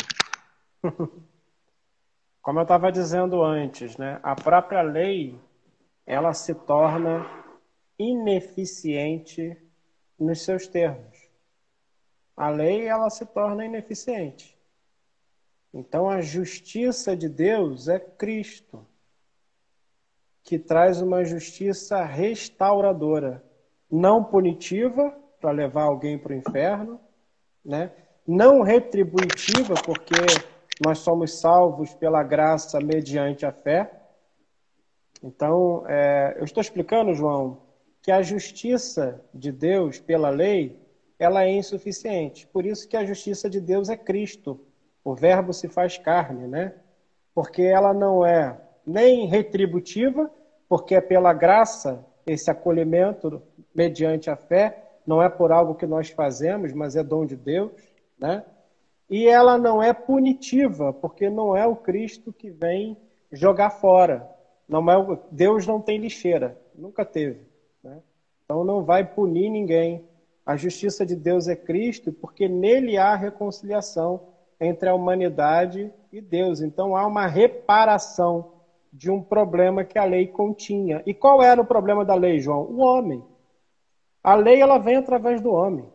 Como 2.41 2.59
eu 2.59 2.63
estava 2.63 2.91
dizendo 2.91 3.43
antes, 3.43 3.97
né, 3.97 4.19
a 4.21 4.35
própria 4.35 4.81
lei 4.81 5.39
ela 6.05 6.33
se 6.33 6.53
torna 6.53 7.25
ineficiente 7.97 9.57
nos 10.19 10.43
seus 10.43 10.67
termos. 10.67 11.29
A 12.37 12.49
lei 12.49 12.87
ela 12.87 13.09
se 13.09 13.25
torna 13.25 13.65
ineficiente. 13.65 14.55
Então 15.73 16.09
a 16.09 16.21
justiça 16.21 17.15
de 17.17 17.27
Deus 17.27 17.87
é 17.87 17.99
Cristo, 17.99 18.85
que 20.43 20.59
traz 20.59 21.01
uma 21.01 21.25
justiça 21.25 22.03
restauradora, 22.03 23.43
não 23.89 24.23
punitiva 24.23 25.11
para 25.41 25.51
levar 25.51 25.83
alguém 25.83 26.17
para 26.17 26.33
o 26.33 26.35
inferno, 26.35 26.99
né? 27.63 27.91
não 28.27 28.61
retributiva, 28.61 29.75
porque 29.83 30.15
nós 30.83 30.99
somos 30.99 31.39
salvos 31.39 31.93
pela 31.93 32.23
graça 32.23 32.79
mediante 32.79 33.45
a 33.45 33.51
fé. 33.51 33.91
Então, 35.23 35.83
é, 35.87 36.35
eu 36.37 36.43
estou 36.43 36.61
explicando, 36.61 37.13
João, 37.13 37.61
que 38.01 38.11
a 38.11 38.21
justiça 38.21 39.23
de 39.33 39.51
Deus 39.51 39.99
pela 39.99 40.29
lei, 40.29 40.79
ela 41.17 41.43
é 41.43 41.51
insuficiente. 41.51 42.45
Por 42.47 42.65
isso 42.65 42.87
que 42.87 42.97
a 42.97 43.05
justiça 43.05 43.49
de 43.49 43.59
Deus 43.59 43.89
é 43.89 43.95
Cristo. 43.95 44.59
O 45.03 45.15
verbo 45.15 45.53
se 45.53 45.67
faz 45.67 45.97
carne, 45.97 46.47
né? 46.47 46.73
Porque 47.33 47.61
ela 47.61 47.93
não 47.93 48.25
é 48.25 48.59
nem 48.85 49.25
retributiva, 49.27 50.29
porque 50.67 50.95
é 50.95 51.01
pela 51.01 51.33
graça 51.33 52.05
esse 52.25 52.49
acolhimento 52.49 53.41
mediante 53.73 54.29
a 54.29 54.35
fé, 54.35 54.83
não 55.05 55.21
é 55.21 55.29
por 55.29 55.51
algo 55.51 55.75
que 55.75 55.85
nós 55.85 56.09
fazemos, 56.09 56.73
mas 56.73 56.95
é 56.95 57.03
dom 57.03 57.25
de 57.25 57.35
Deus, 57.35 57.71
né? 58.17 58.43
E 59.09 59.27
ela 59.27 59.57
não 59.57 59.81
é 59.81 59.93
punitiva, 59.93 60.91
porque 60.91 61.29
não 61.29 61.55
é 61.55 61.65
o 61.65 61.75
Cristo 61.75 62.33
que 62.33 62.49
vem 62.49 62.97
jogar 63.31 63.69
fora. 63.69 64.27
Não 64.67 64.89
é 64.89 64.97
o... 64.97 65.17
Deus 65.31 65.67
não 65.67 65.79
tem 65.79 65.97
lixeira, 65.97 66.59
nunca 66.73 67.05
teve. 67.05 67.47
Né? 67.83 68.01
Então 68.43 68.63
não 68.63 68.83
vai 68.83 69.03
punir 69.05 69.49
ninguém. 69.49 70.07
A 70.45 70.55
justiça 70.55 71.05
de 71.05 71.15
Deus 71.15 71.47
é 71.47 71.55
Cristo, 71.55 72.11
porque 72.11 72.47
nele 72.47 72.97
há 72.97 73.15
reconciliação 73.15 74.27
entre 74.59 74.89
a 74.89 74.95
humanidade 74.95 75.91
e 76.11 76.21
Deus. 76.21 76.61
Então 76.61 76.95
há 76.95 77.05
uma 77.05 77.27
reparação 77.27 78.53
de 78.91 79.11
um 79.11 79.21
problema 79.21 79.83
que 79.83 79.99
a 79.99 80.05
lei 80.05 80.27
continha. 80.27 81.03
E 81.05 81.13
qual 81.13 81.43
era 81.43 81.61
o 81.61 81.65
problema 81.65 82.05
da 82.05 82.15
lei, 82.15 82.39
João? 82.39 82.61
O 82.61 82.77
homem. 82.77 83.23
A 84.23 84.35
lei 84.35 84.61
ela 84.61 84.77
vem 84.77 84.95
através 84.95 85.41
do 85.41 85.51
homem. 85.51 85.85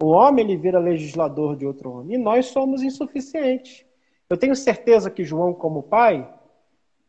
O 0.00 0.06
homem 0.06 0.44
ele 0.44 0.56
vira 0.56 0.78
legislador 0.78 1.56
de 1.56 1.66
outro 1.66 1.90
homem. 1.90 2.14
E 2.14 2.22
nós 2.22 2.46
somos 2.46 2.82
insuficientes. 2.82 3.84
Eu 4.30 4.36
tenho 4.36 4.54
certeza 4.54 5.10
que 5.10 5.24
João, 5.24 5.52
como 5.52 5.82
pai, 5.82 6.28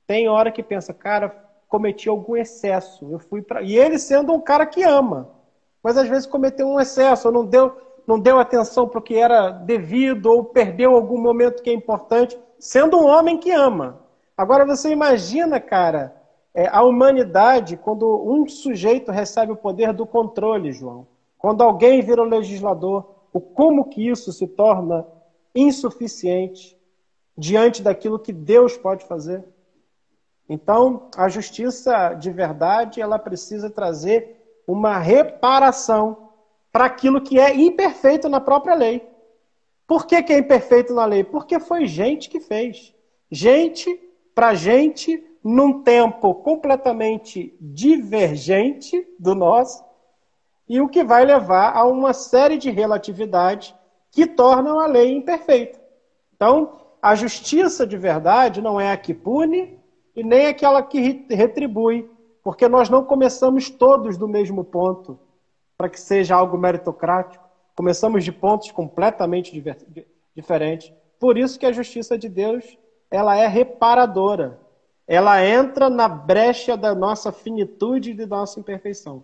tem 0.07 0.27
hora 0.27 0.51
que 0.51 0.63
pensa, 0.63 0.93
cara, 0.93 1.29
cometi 1.67 2.09
algum 2.09 2.35
excesso. 2.35 3.07
Eu 3.11 3.19
fui 3.19 3.41
para 3.41 3.61
e 3.61 3.77
ele 3.77 3.99
sendo 3.99 4.33
um 4.33 4.41
cara 4.41 4.65
que 4.65 4.83
ama, 4.83 5.29
mas 5.83 5.97
às 5.97 6.09
vezes 6.09 6.25
cometeu 6.25 6.67
um 6.67 6.79
excesso, 6.79 7.27
ou 7.27 7.33
não 7.33 7.45
deu, 7.45 7.77
não 8.07 8.19
deu 8.19 8.39
atenção 8.39 8.87
para 8.87 8.99
o 8.99 9.03
que 9.03 9.15
era 9.15 9.51
devido 9.51 10.25
ou 10.27 10.43
perdeu 10.43 10.95
algum 10.95 11.21
momento 11.21 11.61
que 11.61 11.69
é 11.69 11.73
importante, 11.73 12.37
sendo 12.57 12.97
um 12.97 13.05
homem 13.05 13.37
que 13.37 13.51
ama. 13.51 14.01
Agora 14.35 14.65
você 14.65 14.89
imagina, 14.89 15.59
cara, 15.59 16.15
é, 16.53 16.67
a 16.67 16.83
humanidade 16.83 17.77
quando 17.77 18.05
um 18.25 18.47
sujeito 18.47 19.11
recebe 19.11 19.51
o 19.51 19.57
poder 19.57 19.93
do 19.93 20.07
controle, 20.07 20.71
João. 20.71 21.05
Quando 21.39 21.63
alguém 21.63 22.01
vira 22.01 22.21
legislador, 22.21 23.15
o 23.33 23.39
como 23.39 23.85
que 23.85 24.07
isso 24.07 24.31
se 24.31 24.45
torna 24.45 25.07
insuficiente 25.55 26.77
diante 27.35 27.81
daquilo 27.81 28.19
que 28.19 28.33
Deus 28.33 28.77
pode 28.77 29.05
fazer. 29.05 29.43
Então, 30.47 31.09
a 31.15 31.29
justiça 31.29 32.13
de 32.13 32.29
verdade, 32.29 33.01
ela 33.01 33.17
precisa 33.17 33.69
trazer 33.69 34.61
uma 34.67 34.99
reparação 34.99 36.29
para 36.71 36.85
aquilo 36.85 37.21
que 37.21 37.39
é 37.39 37.55
imperfeito 37.55 38.27
na 38.27 38.41
própria 38.41 38.75
lei. 38.75 39.07
Por 39.87 40.05
que, 40.05 40.21
que 40.21 40.33
é 40.33 40.39
imperfeito 40.39 40.93
na 40.93 41.05
lei? 41.05 41.23
Porque 41.23 41.59
foi 41.59 41.87
gente 41.87 42.29
que 42.29 42.39
fez. 42.39 42.93
Gente 43.31 43.89
para 44.35 44.53
gente, 44.53 45.23
num 45.43 45.81
tempo 45.81 46.35
completamente 46.35 47.55
divergente 47.59 49.07
do 49.17 49.33
nosso, 49.33 49.83
e 50.69 50.79
o 50.79 50.87
que 50.87 51.03
vai 51.03 51.25
levar 51.25 51.75
a 51.75 51.83
uma 51.83 52.13
série 52.13 52.57
de 52.57 52.69
relatividades 52.69 53.73
que 54.11 54.27
tornam 54.27 54.79
a 54.79 54.85
lei 54.85 55.11
imperfeita. 55.11 55.81
Então, 56.35 56.77
a 57.01 57.15
justiça 57.15 57.87
de 57.87 57.97
verdade 57.97 58.61
não 58.61 58.79
é 58.79 58.91
a 58.91 58.97
que 58.97 59.13
pune 59.13 59.79
e 60.15 60.23
nem 60.23 60.45
aquela 60.45 60.83
que 60.83 61.25
retribui, 61.29 62.09
porque 62.43 62.67
nós 62.67 62.89
não 62.89 63.03
começamos 63.03 63.69
todos 63.69 64.15
do 64.15 64.27
mesmo 64.27 64.63
ponto 64.63 65.19
para 65.75 65.89
que 65.89 65.99
seja 65.99 66.35
algo 66.35 66.57
meritocrático. 66.57 67.43
Começamos 67.75 68.23
de 68.23 68.31
pontos 68.31 68.71
completamente 68.71 69.63
diferentes. 70.35 70.93
Por 71.19 71.37
isso 71.37 71.57
que 71.57 71.65
a 71.65 71.71
justiça 71.71 72.17
de 72.17 72.29
Deus 72.29 72.77
ela 73.09 73.35
é 73.35 73.47
reparadora. 73.47 74.59
Ela 75.07 75.43
entra 75.43 75.89
na 75.89 76.07
brecha 76.07 76.77
da 76.77 76.93
nossa 76.93 77.31
finitude 77.31 78.11
e 78.11 78.13
de 78.13 78.25
nossa 78.25 78.59
imperfeição. 78.59 79.23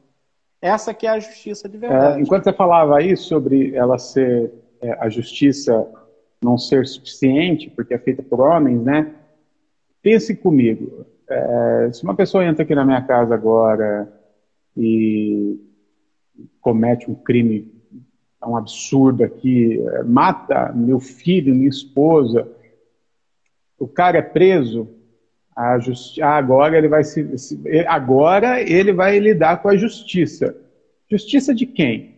Essa 0.62 0.94
que 0.94 1.06
é 1.06 1.10
a 1.10 1.20
justiça 1.20 1.70
de 1.70 1.78
verdade. 1.78 2.20
É, 2.20 2.22
enquanto 2.22 2.44
você 2.44 2.54
falava 2.54 2.98
aí 2.98 3.16
sobre 3.16 3.76
ela 3.76 3.98
ser 3.98 4.52
é, 4.82 4.92
a 5.00 5.10
justiça 5.10 5.88
não 6.44 6.58
ser 6.58 6.86
suficiente 6.86 7.70
porque 7.70 7.94
é 7.94 8.00
feita 8.00 8.22
por 8.22 8.40
homens, 8.40 8.84
né? 8.84 9.14
Pense 10.02 10.36
comigo. 10.36 11.06
É, 11.28 11.90
se 11.92 12.04
uma 12.04 12.16
pessoa 12.16 12.46
entra 12.46 12.64
aqui 12.64 12.76
na 12.76 12.86
minha 12.86 13.02
casa 13.02 13.34
agora 13.34 14.12
e 14.78 15.60
comete 16.62 17.10
um 17.10 17.16
crime 17.16 17.74
um 18.48 18.56
absurdo 18.56 19.24
aqui, 19.24 19.82
é, 19.82 20.04
mata 20.04 20.72
meu 20.74 21.00
filho, 21.00 21.56
minha 21.56 21.70
esposa, 21.70 22.48
o 23.80 23.88
cara 23.88 24.18
é 24.20 24.22
preso, 24.22 24.88
a 25.56 25.80
justi 25.80 26.22
ah, 26.22 26.36
agora 26.36 26.78
ele 26.78 26.90
vai 26.90 27.04
se, 27.04 27.26
agora 27.88 28.62
ele 28.62 28.92
vai 28.92 29.18
lidar 29.20 29.62
com 29.62 29.70
a 29.70 29.78
justiça. 29.78 30.56
Justiça 31.10 31.54
de 31.54 31.66
quem? 31.66 32.16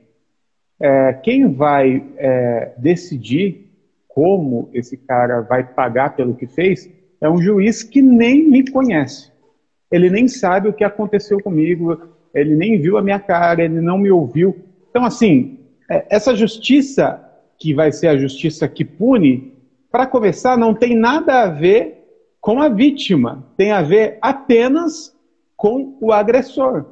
É, 0.79 1.13
quem 1.13 1.51
vai 1.53 2.03
é, 2.17 2.73
decidir 2.77 3.67
como 4.07 4.69
esse 4.73 4.97
cara 4.97 5.41
vai 5.41 5.63
pagar 5.63 6.15
pelo 6.15 6.35
que 6.35 6.47
fez 6.47 6.89
é 7.21 7.29
um 7.29 7.41
juiz 7.41 7.83
que 7.83 8.01
nem 8.01 8.47
me 8.47 8.69
conhece. 8.69 9.31
Ele 9.91 10.09
nem 10.09 10.27
sabe 10.27 10.69
o 10.69 10.73
que 10.73 10.83
aconteceu 10.83 11.39
comigo, 11.41 11.99
ele 12.33 12.55
nem 12.55 12.79
viu 12.79 12.97
a 12.97 13.01
minha 13.01 13.19
cara, 13.19 13.63
ele 13.63 13.81
não 13.81 13.97
me 13.97 14.11
ouviu. 14.11 14.55
Então, 14.89 15.05
assim, 15.05 15.59
é, 15.89 16.05
essa 16.09 16.35
justiça 16.35 17.23
que 17.59 17.73
vai 17.73 17.91
ser 17.91 18.07
a 18.07 18.17
justiça 18.17 18.67
que 18.67 18.85
pune, 18.85 19.53
para 19.91 20.05
começar, 20.05 20.57
não 20.57 20.73
tem 20.73 20.95
nada 20.95 21.43
a 21.43 21.49
ver 21.49 21.96
com 22.47 22.61
a 22.61 22.69
vítima, 22.69 23.43
tem 23.57 23.73
a 23.73 23.81
ver 23.81 24.19
apenas 24.21 25.13
com 25.57 25.97
o 25.99 26.13
agressor. 26.13 26.85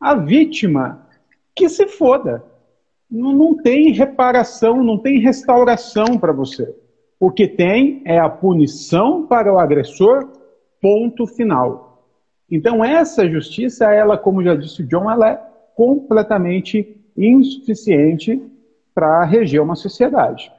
A 0.00 0.14
vítima, 0.14 1.06
que 1.54 1.68
se 1.68 1.86
foda. 1.86 2.42
Não, 3.10 3.34
não 3.34 3.54
tem 3.54 3.92
reparação, 3.92 4.82
não 4.82 4.96
tem 4.96 5.18
restauração 5.18 6.18
para 6.18 6.32
você. 6.32 6.74
O 7.20 7.30
que 7.30 7.46
tem 7.46 8.00
é 8.06 8.18
a 8.18 8.30
punição 8.30 9.26
para 9.26 9.52
o 9.52 9.58
agressor, 9.58 10.30
ponto 10.80 11.26
final. 11.26 12.08
Então, 12.50 12.82
essa 12.82 13.28
justiça, 13.28 13.92
ela, 13.92 14.16
como 14.16 14.42
já 14.42 14.54
disse 14.54 14.80
o 14.80 14.86
John, 14.86 15.10
ela 15.10 15.28
é 15.28 15.42
completamente 15.76 16.96
insuficiente 17.14 18.42
para 18.94 19.22
reger 19.26 19.60
uma 19.60 19.76
sociedade. 19.76 20.50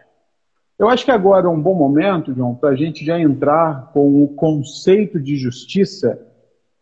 Eu 0.77 0.89
acho 0.89 1.05
que 1.05 1.11
agora 1.11 1.47
é 1.47 1.49
um 1.49 1.61
bom 1.61 1.75
momento, 1.75 2.33
João, 2.33 2.55
para 2.55 2.69
a 2.69 2.75
gente 2.75 3.05
já 3.05 3.19
entrar 3.19 3.91
com 3.93 4.23
o 4.23 4.27
conceito 4.27 5.19
de 5.19 5.35
justiça. 5.35 6.19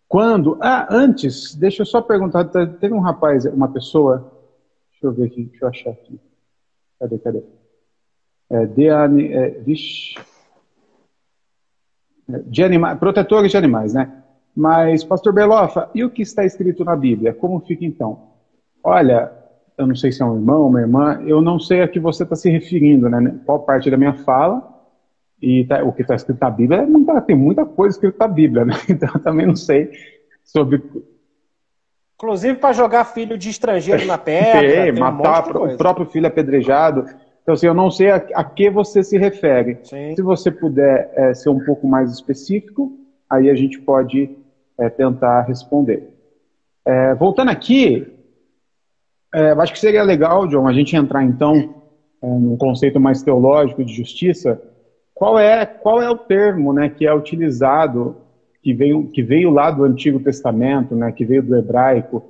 Quando. 0.08 0.58
Ah, 0.62 0.88
antes, 0.90 1.56
deixa 1.56 1.82
eu 1.82 1.86
só 1.86 2.02
perguntar. 2.02 2.46
Teve 2.46 2.94
um 2.94 3.00
rapaz, 3.00 3.46
uma 3.46 3.68
pessoa. 3.68 4.32
Deixa 4.92 5.06
eu 5.06 5.12
ver 5.12 5.26
aqui, 5.26 5.44
deixa 5.44 5.66
eu 5.66 5.70
achar 5.70 5.90
aqui. 5.92 6.20
Cadê, 7.00 7.18
cadê? 7.20 7.44
É, 8.50 8.66
de, 8.66 8.88
é, 8.88 9.50
vixe, 9.62 10.16
é, 12.30 12.40
de 12.40 12.64
animais, 12.64 13.00
protetores 13.00 13.52
de 13.52 13.58
animais, 13.58 13.94
né? 13.94 14.24
Mas, 14.56 15.04
pastor 15.04 15.34
Belofa, 15.34 15.90
e 15.96 16.04
o 16.04 16.10
que 16.10 16.22
está 16.22 16.44
escrito 16.44 16.84
na 16.84 16.96
Bíblia? 16.96 17.34
Como 17.34 17.62
fica 17.62 17.86
então? 17.86 18.32
Olha, 18.84 19.32
eu 19.82 19.88
não 19.88 19.96
sei 19.96 20.12
se 20.12 20.22
é 20.22 20.26
um 20.26 20.36
irmão, 20.36 20.68
uma 20.68 20.80
irmã, 20.80 21.22
eu 21.26 21.42
não 21.42 21.60
sei 21.60 21.82
a 21.82 21.88
que 21.88 22.00
você 22.00 22.24
está 22.24 22.36
se 22.36 22.50
referindo, 22.50 23.10
né? 23.10 23.36
Qual 23.46 23.60
parte 23.60 23.90
da 23.90 23.98
minha 23.98 24.14
fala 24.14 24.72
e 25.42 25.66
tá, 25.66 25.84
o 25.84 25.92
que 25.92 26.04
está 26.04 26.14
escrito 26.16 26.40
na 26.40 26.52
Bíblia, 26.52 26.82
é 26.82 26.86
muita, 26.86 27.20
tem 27.22 27.36
muita 27.36 27.66
coisa 27.66 27.96
escrita 27.96 28.18
na 28.20 28.28
Bíblia, 28.28 28.66
né? 28.66 28.74
Então 28.88 29.10
eu 29.14 29.20
também 29.20 29.48
não 29.48 29.56
sei 29.56 29.90
sobre. 30.44 30.82
Inclusive 32.16 32.60
para 32.60 32.74
jogar 32.74 33.06
filho 33.06 33.38
de 33.38 33.50
estrangeiro 33.50 34.06
na 34.06 34.18
perna, 34.18 34.62
tem, 34.92 34.92
matar 34.92 35.56
um 35.58 35.74
o 35.74 35.78
próprio 35.78 36.06
filho 36.06 36.28
apedrejado. 36.28 37.06
Então, 37.42 37.56
assim, 37.56 37.66
eu 37.66 37.74
não 37.74 37.90
sei 37.90 38.12
a, 38.12 38.18
a 38.36 38.44
que 38.44 38.70
você 38.70 39.04
se 39.04 39.18
refere. 39.18 39.80
Sim. 39.84 40.16
Se 40.16 40.22
você 40.22 40.52
puder 40.52 41.12
é, 41.16 41.34
ser 41.34 41.50
um 41.50 41.60
pouco 41.66 41.88
mais 41.88 42.12
específico, 42.12 42.92
aí 43.28 43.50
a 43.50 43.56
gente 43.56 43.80
pode 43.80 44.30
é, 44.78 44.90
tentar 44.90 45.42
responder. 45.42 46.08
É, 46.86 47.16
voltando 47.16 47.50
aqui, 47.50 48.21
é, 49.34 49.52
acho 49.52 49.74
que 49.74 49.80
seria 49.80 50.04
legal, 50.04 50.48
John, 50.48 50.68
a 50.68 50.74
gente 50.74 50.96
entrar 50.96 51.24
então 51.24 51.76
é, 52.22 52.28
num 52.28 52.58
conceito 52.58 53.00
mais 53.00 53.24
teológico 53.24 53.84
de 53.84 53.94
justiça, 53.94 54.62
qual 55.14 55.40
é 55.40 55.66
qual 55.66 56.02
é 56.02 56.10
o 56.10 56.18
termo, 56.18 56.74
né, 56.74 56.90
que 56.90 57.06
é 57.06 57.14
utilizado 57.14 58.18
que 58.62 58.74
veio 58.74 59.08
que 59.08 59.24
veio 59.24 59.50
lá 59.50 59.72
do 59.72 59.84
Antigo 59.84 60.20
Testamento, 60.20 60.96
né, 60.96 61.12
que 61.12 61.26
veio 61.26 61.42
do 61.42 61.56
hebraico, 61.56 62.24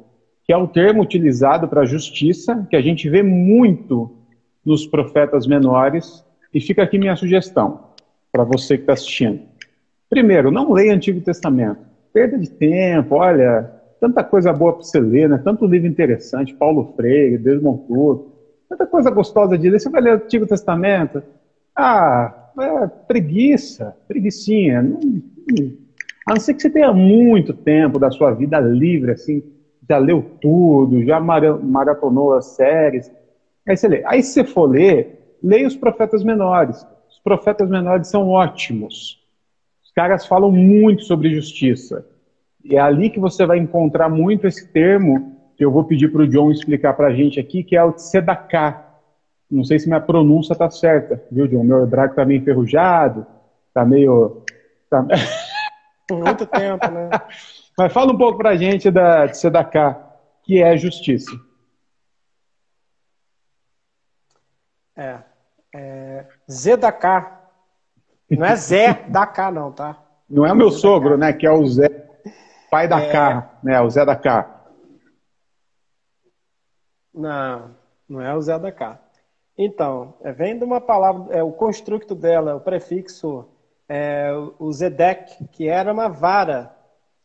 que 0.45 0.53
é 0.53 0.57
um 0.57 0.67
termo 0.67 1.01
utilizado 1.01 1.67
para 1.67 1.85
justiça, 1.85 2.65
que 2.69 2.75
a 2.75 2.81
gente 2.81 3.09
vê 3.09 3.23
muito 3.23 4.17
nos 4.65 4.85
profetas 4.85 5.47
menores, 5.47 6.23
e 6.53 6.61
fica 6.61 6.83
aqui 6.83 6.97
minha 6.97 7.15
sugestão 7.15 7.91
para 8.31 8.43
você 8.43 8.77
que 8.77 8.83
está 8.83 8.93
assistindo. 8.93 9.41
Primeiro, 10.09 10.51
não 10.51 10.71
leia 10.71 10.93
Antigo 10.93 11.21
Testamento. 11.21 11.79
Perda 12.13 12.37
de 12.37 12.49
tempo, 12.49 13.15
olha, 13.15 13.80
tanta 14.01 14.23
coisa 14.23 14.51
boa 14.51 14.73
para 14.73 14.81
você 14.83 14.99
ler, 14.99 15.29
né? 15.29 15.39
tanto 15.43 15.67
livro 15.67 15.87
interessante, 15.87 16.55
Paulo 16.55 16.91
Freire, 16.95 17.37
Desmond 17.37 17.83
Tutu, 17.87 18.25
tanta 18.67 18.87
coisa 18.87 19.11
gostosa 19.11 19.55
de 19.55 19.69
ler. 19.69 19.79
Você 19.79 19.89
vai 19.89 20.01
ler 20.01 20.13
o 20.13 20.15
Antigo 20.15 20.47
Testamento? 20.47 21.23
Ah, 21.75 22.33
é 22.59 22.87
preguiça, 23.07 23.95
preguiçinha. 24.07 24.81
Não, 24.81 24.99
não, 24.99 25.71
a 26.27 26.33
não 26.33 26.39
ser 26.39 26.55
que 26.55 26.61
você 26.63 26.69
tenha 26.69 26.91
muito 26.91 27.53
tempo 27.53 27.99
da 27.99 28.09
sua 28.09 28.31
vida 28.31 28.59
livre, 28.59 29.11
assim, 29.11 29.43
já 29.87 29.99
leu 29.99 30.25
tudo, 30.41 31.03
já 31.03 31.19
maratonou 31.19 32.33
as 32.33 32.45
séries. 32.55 33.11
Aí 33.67 33.77
você 33.77 33.87
lê. 33.87 34.03
Aí 34.05 34.23
se 34.23 34.33
você 34.33 34.43
for 34.43 34.65
ler, 34.67 35.07
leia 35.43 35.67
os 35.67 35.75
profetas 35.75 36.23
menores. 36.23 36.87
Os 37.07 37.19
profetas 37.23 37.69
menores 37.69 38.07
são 38.07 38.29
ótimos. 38.29 39.19
Os 39.83 39.91
caras 39.91 40.25
falam 40.25 40.51
muito 40.51 41.03
sobre 41.03 41.33
justiça. 41.33 42.03
E 42.63 42.75
é 42.75 42.79
ali 42.79 43.09
que 43.09 43.19
você 43.19 43.45
vai 43.45 43.57
encontrar 43.57 44.09
muito 44.09 44.47
esse 44.47 44.67
termo 44.67 45.37
que 45.55 45.65
eu 45.65 45.71
vou 45.71 45.83
pedir 45.83 46.11
para 46.11 46.21
o 46.21 46.27
John 46.27 46.51
explicar 46.51 46.93
para 46.93 47.07
a 47.07 47.13
gente 47.13 47.39
aqui, 47.39 47.63
que 47.63 47.75
é 47.75 47.83
o 47.83 47.93
tzedaká. 47.93 48.87
Não 49.49 49.63
sei 49.63 49.79
se 49.79 49.87
minha 49.87 49.99
pronúncia 49.99 50.53
está 50.53 50.69
certa, 50.69 51.23
viu, 51.31 51.47
John? 51.47 51.63
Meu 51.63 51.83
hebraico 51.83 52.13
está 52.13 52.25
meio 52.25 52.41
enferrujado, 52.41 53.25
está 53.67 53.85
meio... 53.85 54.43
Tá... 54.89 55.05
Por 56.07 56.19
muito 56.19 56.45
tempo, 56.45 56.89
né? 56.91 57.09
Mas 57.77 57.93
fala 57.93 58.11
um 58.11 58.17
pouco 58.17 58.37
para 58.37 58.51
a 58.51 58.57
gente 58.57 58.91
da 58.91 59.27
tzedaká, 59.27 59.99
que 60.43 60.61
é 60.61 60.75
justiça. 60.77 61.31
É, 64.95 65.19
é 65.73 66.25
Zedaká. 66.49 67.39
Não 68.29 68.45
é 68.45 68.55
Zé 68.57 69.05
da 69.07 69.25
Cá, 69.25 69.51
não, 69.51 69.71
tá? 69.71 69.97
Não 70.29 70.45
é 70.45 70.51
o 70.51 70.55
meu 70.55 70.71
sogro, 70.71 71.17
né? 71.17 71.33
Que 71.33 71.45
é 71.45 71.51
o 71.51 71.65
Zé, 71.65 71.89
pai 72.71 72.87
da 72.87 73.01
é... 73.01 73.11
Cá, 73.11 73.51
né? 73.61 73.79
O 73.81 73.89
Zé 73.89 74.05
da 74.05 74.15
Cá. 74.15 74.63
Não, 77.13 77.75
não 78.07 78.21
é 78.21 78.33
o 78.33 78.41
Zé 78.41 78.57
da 78.57 78.71
Cá. 78.71 78.97
Então, 79.57 80.15
é, 80.21 80.31
vem 80.31 80.57
de 80.57 80.63
uma 80.63 80.79
palavra, 80.79 81.35
é, 81.35 81.43
o 81.43 81.51
construto 81.51 82.15
dela, 82.15 82.55
o 82.55 82.61
prefixo, 82.61 83.45
é, 83.87 84.31
o 84.57 84.71
Zedek, 84.71 85.47
que 85.49 85.67
era 85.67 85.91
uma 85.91 86.07
vara 86.07 86.73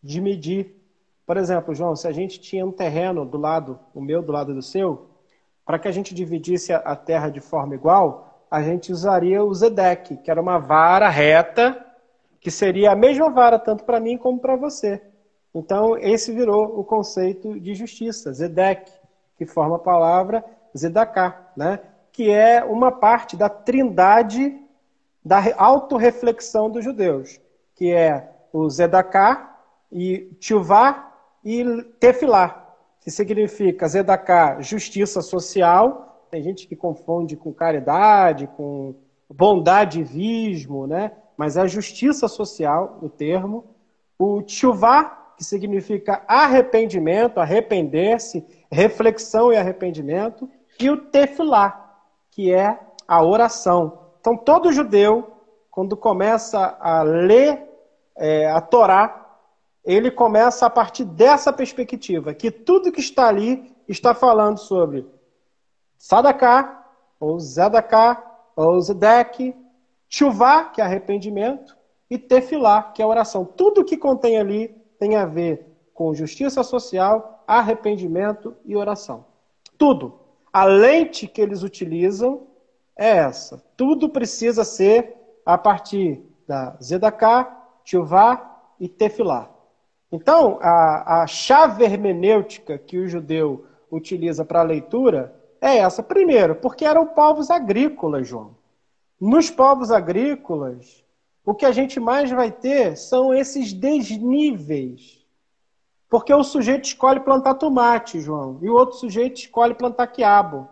de 0.03 0.21
medir. 0.21 0.75
Por 1.25 1.37
exemplo, 1.37 1.75
João, 1.75 1.95
se 1.95 2.09
a 2.09 2.13
gente 2.13 2.41
tinha 2.41 2.67
um 2.67 2.73
terreno 2.73 3.25
do 3.25 3.39
lado, 3.39 3.79
o 3.95 4.01
meu 4.01 4.21
do 4.21 4.33
lado 4.33 4.53
do 4.53 4.61
seu, 4.61 5.09
para 5.65 5.79
que 5.79 5.89
a 5.89 5.93
gente 5.93 6.13
dividisse 6.13 6.73
a 6.73 6.97
terra 6.97 7.31
de 7.31 7.41
forma 7.41 7.75
igual, 7.75 8.45
a 8.51 8.63
gente 8.63 8.93
usaria 8.93 9.43
o 9.43 9.55
Zedek, 9.55 10.17
que 10.19 10.31
era 10.31 10.41
uma 10.43 10.59
vara 10.59 11.09
reta, 11.09 11.85
que 12.41 12.51
seria 12.51 12.93
a 12.93 12.97
mesma 12.97 13.31
vara 13.31 13.59
tanto 13.59 13.85
para 13.85 14.01
mim 14.01 14.19
como 14.19 14.41
para 14.41 14.57
você. 14.57 15.01
Então, 15.59 15.97
esse 15.97 16.33
virou 16.33 16.79
o 16.79 16.85
conceito 16.85 17.59
de 17.59 17.75
justiça, 17.75 18.31
Zedek, 18.31 18.93
que 19.39 19.47
forma 19.47 19.77
a 19.77 19.79
palavra 19.79 20.45
Zedaká, 20.77 21.51
né? 21.57 21.81
que 22.13 22.31
é 22.31 22.63
uma 22.63 22.93
parte 22.93 23.39
da 23.39 23.49
trindade 23.49 24.55
da 25.25 25.43
autorreflexão 25.57 26.69
dos 26.69 26.85
judeus, 26.85 27.41
que 27.75 27.91
é 27.91 28.31
o 28.53 28.69
Zedaká 28.69 29.59
e 29.91 30.31
Tchuvá 30.39 31.11
e 31.43 31.65
Tefilá, 31.99 32.77
que 33.01 33.11
significa 33.11 33.89
Zedaká, 33.89 34.61
justiça 34.61 35.23
social, 35.23 36.27
tem 36.31 36.43
gente 36.43 36.67
que 36.67 36.77
confunde 36.77 37.35
com 37.35 37.51
caridade, 37.51 38.47
com 38.59 38.95
bondadivismo, 39.27 40.87
né? 40.87 41.13
Mas 41.35 41.57
é 41.57 41.67
justiça 41.67 42.29
social, 42.29 42.99
o 43.01 43.09
termo. 43.09 43.65
O 44.19 44.43
tchuvá, 44.43 45.26
que 45.37 45.45
significa 45.45 46.23
arrependimento, 46.27 47.39
arrepender-se, 47.39 48.45
reflexão 48.71 49.53
e 49.53 49.57
arrependimento. 49.57 50.49
E 50.81 50.91
o 50.91 50.97
tefilá, 50.97 52.01
que 52.31 52.53
é 52.53 52.79
a 53.07 53.23
oração. 53.23 54.07
Então, 54.21 54.37
todo 54.37 54.73
judeu, 54.73 55.31
quando 55.71 55.97
começa 55.97 56.77
a 56.81 57.03
ler 57.03 57.63
é, 58.17 58.51
a 58.51 58.61
Torá, 58.61 59.25
ele 59.85 60.11
começa 60.11 60.67
a 60.67 60.71
partir 60.71 61.05
dessa 61.05 61.53
perspectiva, 61.53 62.35
que 62.35 62.51
tudo 62.51 62.91
que 62.91 63.01
está 63.01 63.29
ali 63.29 63.73
está 63.87 64.15
falando 64.15 64.59
sobre 64.59 65.07
Sadaká, 65.97 66.85
ou 67.21 67.39
Zedaká, 67.39 68.23
ou 68.57 68.81
Zedek, 68.81 69.55
Chuvá, 70.09 70.65
que 70.65 70.81
é 70.81 70.85
arrependimento, 70.85 71.77
e 72.11 72.19
Tefilá, 72.19 72.83
que 72.83 73.03
é 73.03 73.07
oração. 73.07 73.45
Tudo 73.45 73.85
que 73.85 73.97
contém 73.97 74.39
ali 74.39 74.75
tem 74.99 75.17
a 75.17 75.25
ver 75.25 75.67
com 75.95 76.15
justiça 76.15 76.63
social, 76.63 77.43
arrependimento 77.47 78.55
e 78.65 78.77
oração. 78.77 79.25
Tudo. 79.79 80.21
A 80.53 80.65
lente 80.65 81.27
que 81.27 81.41
eles 81.41 81.63
utilizam 81.63 82.47
é 82.97 83.17
essa. 83.17 83.63
Tudo 83.77 84.09
precisa 84.09 84.65
ser 84.65 85.15
a 85.45 85.57
partir 85.57 86.23
da 86.47 86.77
Zedaká, 86.83 87.69
Chuvá 87.85 88.61
e 88.81 88.89
Tefilá. 88.89 89.51
Então, 90.11 90.59
a, 90.63 91.23
a 91.23 91.27
chave 91.27 91.85
hermenêutica 91.85 92.79
que 92.79 92.99
o 92.99 93.09
judeu 93.09 93.67
utiliza 93.91 94.45
para 94.45 94.61
a 94.61 94.65
leitura 94.65 95.35
é 95.61 95.79
essa. 95.79 96.03
Primeiro, 96.03 96.57
porque 96.57 96.85
eram 96.85 97.07
povos 97.07 97.51
agrícolas, 97.51 98.27
João. 98.29 98.57
Nos 99.21 99.51
povos 99.51 99.91
agrícolas, 99.91 101.05
o 101.47 101.55
que 101.55 101.65
a 101.65 101.71
gente 101.71 102.01
mais 102.01 102.29
vai 102.29 102.51
ter 102.51 102.97
são 102.97 103.33
esses 103.33 103.73
desníveis. 103.73 105.25
Porque 106.09 106.35
o 106.35 106.43
sujeito 106.43 106.87
escolhe 106.87 107.21
plantar 107.21 107.55
tomate, 107.55 108.21
João, 108.21 108.59
e 108.61 108.69
o 108.69 108.75
outro 108.75 108.97
sujeito 108.97 109.37
escolhe 109.37 109.73
plantar 109.73 110.09
quiabo. 110.09 110.69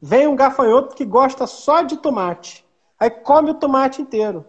Vem 0.00 0.28
um 0.28 0.36
gafanhoto 0.36 0.94
que 0.94 1.04
gosta 1.04 1.48
só 1.48 1.82
de 1.82 1.96
tomate. 1.96 2.64
Aí 2.98 3.10
come 3.10 3.50
o 3.50 3.54
tomate 3.54 4.00
inteiro. 4.00 4.44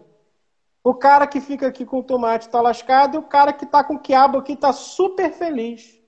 O 0.84 0.94
cara 0.94 1.26
que 1.26 1.40
fica 1.40 1.66
aqui 1.66 1.84
com 1.84 1.98
o 1.98 2.04
tomate 2.04 2.46
está 2.46 2.60
lascado 2.60 3.16
e 3.16 3.18
o 3.18 3.22
cara 3.22 3.52
que 3.52 3.64
está 3.64 3.82
com 3.82 3.98
quiabo 3.98 4.38
aqui 4.38 4.52
está 4.52 4.72
super 4.72 5.32
feliz. 5.32 6.00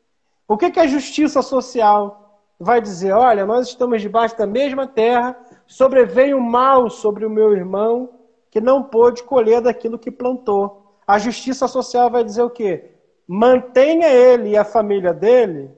O 0.47 0.57
que, 0.57 0.71
que 0.71 0.79
é 0.79 0.87
justiça 0.87 1.43
social? 1.43 2.23
vai 2.59 2.81
dizer: 2.81 3.13
Olha, 3.13 3.45
nós 3.45 3.69
estamos 3.69 4.01
debaixo 4.01 4.37
da 4.37 4.47
mesma 4.47 4.87
terra, 4.87 5.37
sobreveio 5.67 6.41
mal 6.41 6.89
sobre 6.89 7.27
o 7.27 7.31
meu 7.31 7.53
irmão 7.53 8.16
que 8.57 8.61
não 8.63 8.83
pôde 8.83 9.23
colher 9.23 9.61
daquilo 9.61 9.99
que 9.99 10.11
plantou. 10.11 10.99
A 11.07 11.19
justiça 11.19 11.69
social 11.69 12.11
vai 12.11 12.25
dizer 12.25 12.41
o 12.41 12.49
quê? 12.49 12.93
Mantenha 13.29 14.09
ele 14.09 14.49
e 14.49 14.57
a 14.57 14.65
família 14.65 15.13
dele 15.13 15.71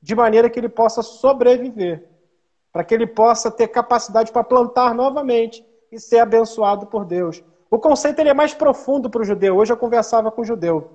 de 0.00 0.14
maneira 0.14 0.48
que 0.48 0.56
ele 0.60 0.68
possa 0.68 1.02
sobreviver, 1.02 2.04
para 2.72 2.84
que 2.84 2.94
ele 2.94 3.04
possa 3.04 3.50
ter 3.50 3.66
capacidade 3.66 4.30
para 4.30 4.44
plantar 4.44 4.94
novamente 4.94 5.66
e 5.90 5.98
ser 5.98 6.20
abençoado 6.20 6.86
por 6.86 7.04
Deus. 7.04 7.42
O 7.68 7.80
conceito 7.80 8.20
ele 8.20 8.28
é 8.28 8.34
mais 8.34 8.54
profundo 8.54 9.10
para 9.10 9.22
o 9.22 9.24
judeu. 9.24 9.56
Hoje 9.56 9.72
eu 9.72 9.76
conversava 9.76 10.30
com 10.30 10.42
um 10.42 10.44
judeu. 10.44 10.88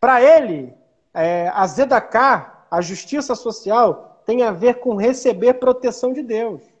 Para 0.00 0.20
ele, 0.20 0.74
é, 1.14 1.48
a 1.54 1.64
Zedaká, 1.64 2.66
a 2.68 2.80
justiça 2.80 3.36
social, 3.36 4.20
tem 4.26 4.42
a 4.42 4.50
ver 4.50 4.80
com 4.80 4.96
receber 4.96 5.54
proteção 5.54 6.12
de 6.12 6.24
Deus. 6.24 6.71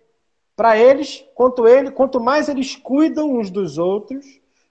Para 0.54 0.76
eles, 0.76 1.24
quanto 1.34 1.66
ele, 1.66 1.90
quanto 1.90 2.20
mais 2.20 2.48
eles 2.48 2.76
cuidam 2.76 3.38
uns 3.38 3.50
dos 3.50 3.78
outros, 3.78 4.24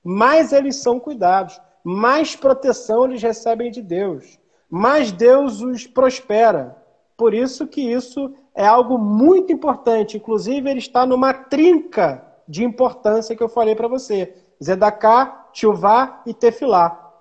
mais 0.03 0.53
eles 0.53 0.77
são 0.77 0.99
cuidados, 0.99 1.59
mais 1.83 2.35
proteção 2.35 3.05
eles 3.05 3.21
recebem 3.21 3.71
de 3.71 3.81
Deus, 3.81 4.39
mais 4.69 5.11
Deus 5.11 5.61
os 5.61 5.87
prospera. 5.87 6.77
Por 7.17 7.33
isso 7.33 7.67
que 7.67 7.81
isso 7.81 8.33
é 8.55 8.65
algo 8.65 8.97
muito 8.97 9.51
importante. 9.51 10.17
Inclusive, 10.17 10.69
ele 10.69 10.79
está 10.79 11.05
numa 11.05 11.33
trinca 11.33 12.25
de 12.47 12.63
importância 12.63 13.35
que 13.35 13.43
eu 13.43 13.49
falei 13.49 13.75
para 13.75 13.87
você: 13.87 14.33
Zedaká, 14.63 15.47
Tchuvá 15.51 16.21
e 16.25 16.33
Tefilá. 16.33 17.11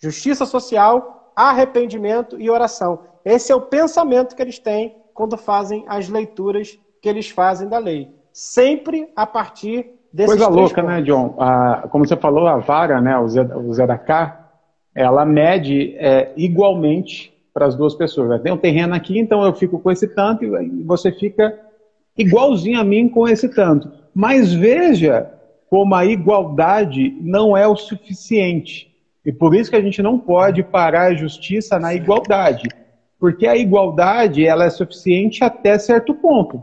Justiça 0.00 0.46
social, 0.46 1.32
arrependimento 1.34 2.40
e 2.40 2.50
oração. 2.50 3.00
Esse 3.24 3.52
é 3.52 3.54
o 3.54 3.60
pensamento 3.60 4.34
que 4.34 4.42
eles 4.42 4.58
têm 4.58 4.96
quando 5.12 5.36
fazem 5.36 5.84
as 5.88 6.08
leituras 6.08 6.78
que 7.00 7.08
eles 7.08 7.30
fazem 7.30 7.68
da 7.68 7.78
lei. 7.78 8.08
Sempre 8.32 9.08
a 9.16 9.26
partir 9.26 9.86
desses 10.12 10.36
Coisa 10.36 10.48
louca, 10.48 10.82
né, 10.82 10.96
pontos. 10.96 11.00
né, 11.00 11.02
John? 11.02 11.34
Ah, 11.38 11.88
como 11.90 12.06
você 12.06 12.16
falou, 12.16 12.46
a 12.46 12.58
vara, 12.58 13.00
né, 13.00 13.18
o, 13.18 13.72
Zedaká, 13.72 14.50
ela 14.94 15.24
mede 15.24 15.94
é, 15.96 16.32
igualmente 16.36 17.32
para 17.52 17.66
as 17.66 17.74
duas 17.74 17.94
pessoas. 17.94 18.40
Tem 18.40 18.52
um 18.52 18.56
terreno 18.56 18.94
aqui, 18.94 19.18
então 19.18 19.44
eu 19.44 19.52
fico 19.52 19.78
com 19.78 19.90
esse 19.90 20.08
tanto 20.08 20.44
e 20.44 20.82
você 20.84 21.12
fica 21.12 21.58
igualzinho 22.16 22.80
a 22.80 22.84
mim 22.84 23.08
com 23.08 23.28
esse 23.28 23.48
tanto. 23.48 23.90
Mas 24.14 24.52
veja 24.52 25.30
como 25.68 25.94
a 25.94 26.04
igualdade 26.04 27.16
não 27.20 27.56
é 27.56 27.66
o 27.66 27.76
suficiente. 27.76 28.88
E 29.24 29.32
por 29.32 29.54
isso 29.54 29.70
que 29.70 29.76
a 29.76 29.82
gente 29.82 30.02
não 30.02 30.18
pode 30.18 30.62
parar 30.62 31.08
a 31.08 31.14
justiça 31.14 31.78
na 31.78 31.94
igualdade. 31.94 32.68
Porque 33.20 33.46
a 33.46 33.56
igualdade 33.56 34.46
ela 34.46 34.64
é 34.64 34.70
suficiente 34.70 35.44
até 35.44 35.78
certo 35.78 36.14
ponto. 36.14 36.62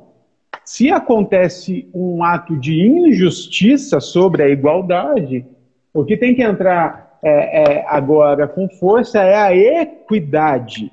Se 0.65 0.91
acontece 0.91 1.87
um 1.93 2.23
ato 2.23 2.57
de 2.57 2.81
injustiça 2.81 3.99
sobre 3.99 4.41
a 4.41 4.49
igualdade, 4.49 5.45
o 5.93 6.03
que 6.03 6.17
tem 6.17 6.33
que 6.33 6.41
entrar 6.41 7.19
é, 7.23 7.79
é, 7.79 7.85
agora 7.87 8.47
com 8.47 8.67
força 8.67 9.19
é 9.19 9.35
a 9.35 9.55
equidade. 9.55 10.91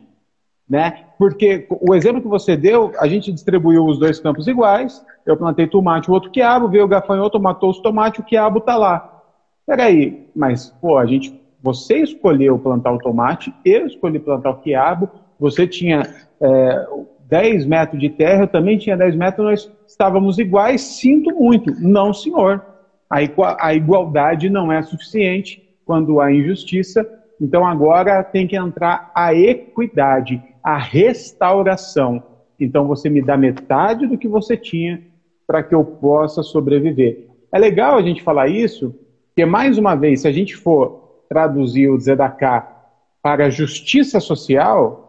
Né? 0.69 1.05
Porque 1.19 1.67
o 1.69 1.95
exemplo 1.95 2.21
que 2.21 2.29
você 2.29 2.57
deu, 2.57 2.93
a 2.99 3.07
gente 3.07 3.33
distribuiu 3.33 3.85
os 3.85 3.99
dois 3.99 4.21
campos 4.21 4.47
iguais, 4.47 5.05
eu 5.25 5.37
plantei 5.37 5.67
tomate, 5.67 6.11
o 6.11 6.15
outro 6.15 6.31
quiabo, 6.31 6.69
veio 6.69 6.85
o 6.85 6.89
gafanhoto, 6.89 7.41
matou 7.41 7.71
os 7.71 7.81
tomates, 7.81 8.21
o 8.21 8.25
quiabo 8.25 8.59
está 8.59 8.77
lá. 8.77 9.23
Peraí, 9.67 10.29
mas, 10.35 10.69
pô, 10.81 10.99
a 10.99 11.07
gente, 11.07 11.41
você 11.63 11.99
escolheu 11.99 12.59
plantar 12.59 12.93
o 12.93 12.99
tomate, 12.99 13.55
eu 13.65 13.87
escolhi 13.87 14.19
plantar 14.19 14.51
o 14.51 14.61
quiabo, 14.61 15.09
você 15.39 15.67
tinha 15.67 16.03
é, 16.41 16.87
10 17.33 17.65
metros 17.65 17.99
de 17.99 18.11
terra, 18.11 18.43
eu 18.43 18.47
também 18.47 18.77
tinha 18.77 18.95
10 18.95 19.17
metros, 19.17 19.47
nós 19.47 19.73
estávamos 19.89 20.39
iguais, 20.39 20.83
sinto 20.83 21.35
muito. 21.35 21.73
Não, 21.81 22.13
senhor. 22.13 22.63
A 23.09 23.75
igualdade 23.75 24.51
não 24.51 24.71
é 24.71 24.83
suficiente 24.83 25.67
quando 25.87 26.21
há 26.21 26.31
injustiça, 26.31 27.09
então 27.41 27.67
agora 27.67 28.23
tem 28.23 28.47
que 28.47 28.55
entrar 28.55 29.11
a 29.15 29.35
equidade, 29.35 30.43
a 30.63 30.77
restauração. 30.77 32.23
Então 32.61 32.87
você 32.87 33.09
me 33.09 33.23
dá 33.23 33.35
metade 33.35 34.07
do 34.07 34.19
que 34.19 34.29
você 34.29 34.55
tinha 34.55 35.01
para 35.47 35.63
que 35.63 35.75
eu 35.75 35.83
possa 35.83 36.43
sobreviver. 36.43 37.29
É 37.51 37.59
legal 37.59 37.97
a 37.97 38.03
gente 38.03 38.23
falar 38.23 38.49
isso, 38.49 38.95
porque 39.29 39.47
mais 39.47 39.79
uma 39.79 39.95
vez, 39.95 40.21
se 40.21 40.29
a 40.29 40.33
gente 40.33 40.55
for 40.55 41.25
traduzir 41.31 41.89
o 41.89 41.99
Zedaká 41.99 42.91
para 43.23 43.49
justiça 43.49 44.21
social, 44.21 45.02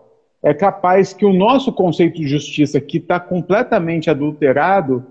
é 0.44 0.54
capaz 0.54 1.14
que 1.14 1.26
o 1.26 1.32
nosso 1.32 1.72
conceito 1.72 2.18
de 2.18 2.28
justiça, 2.28 2.82
que 2.82 2.98
está 2.98 3.18
completamente 3.18 4.10
adulterado, 4.10 5.06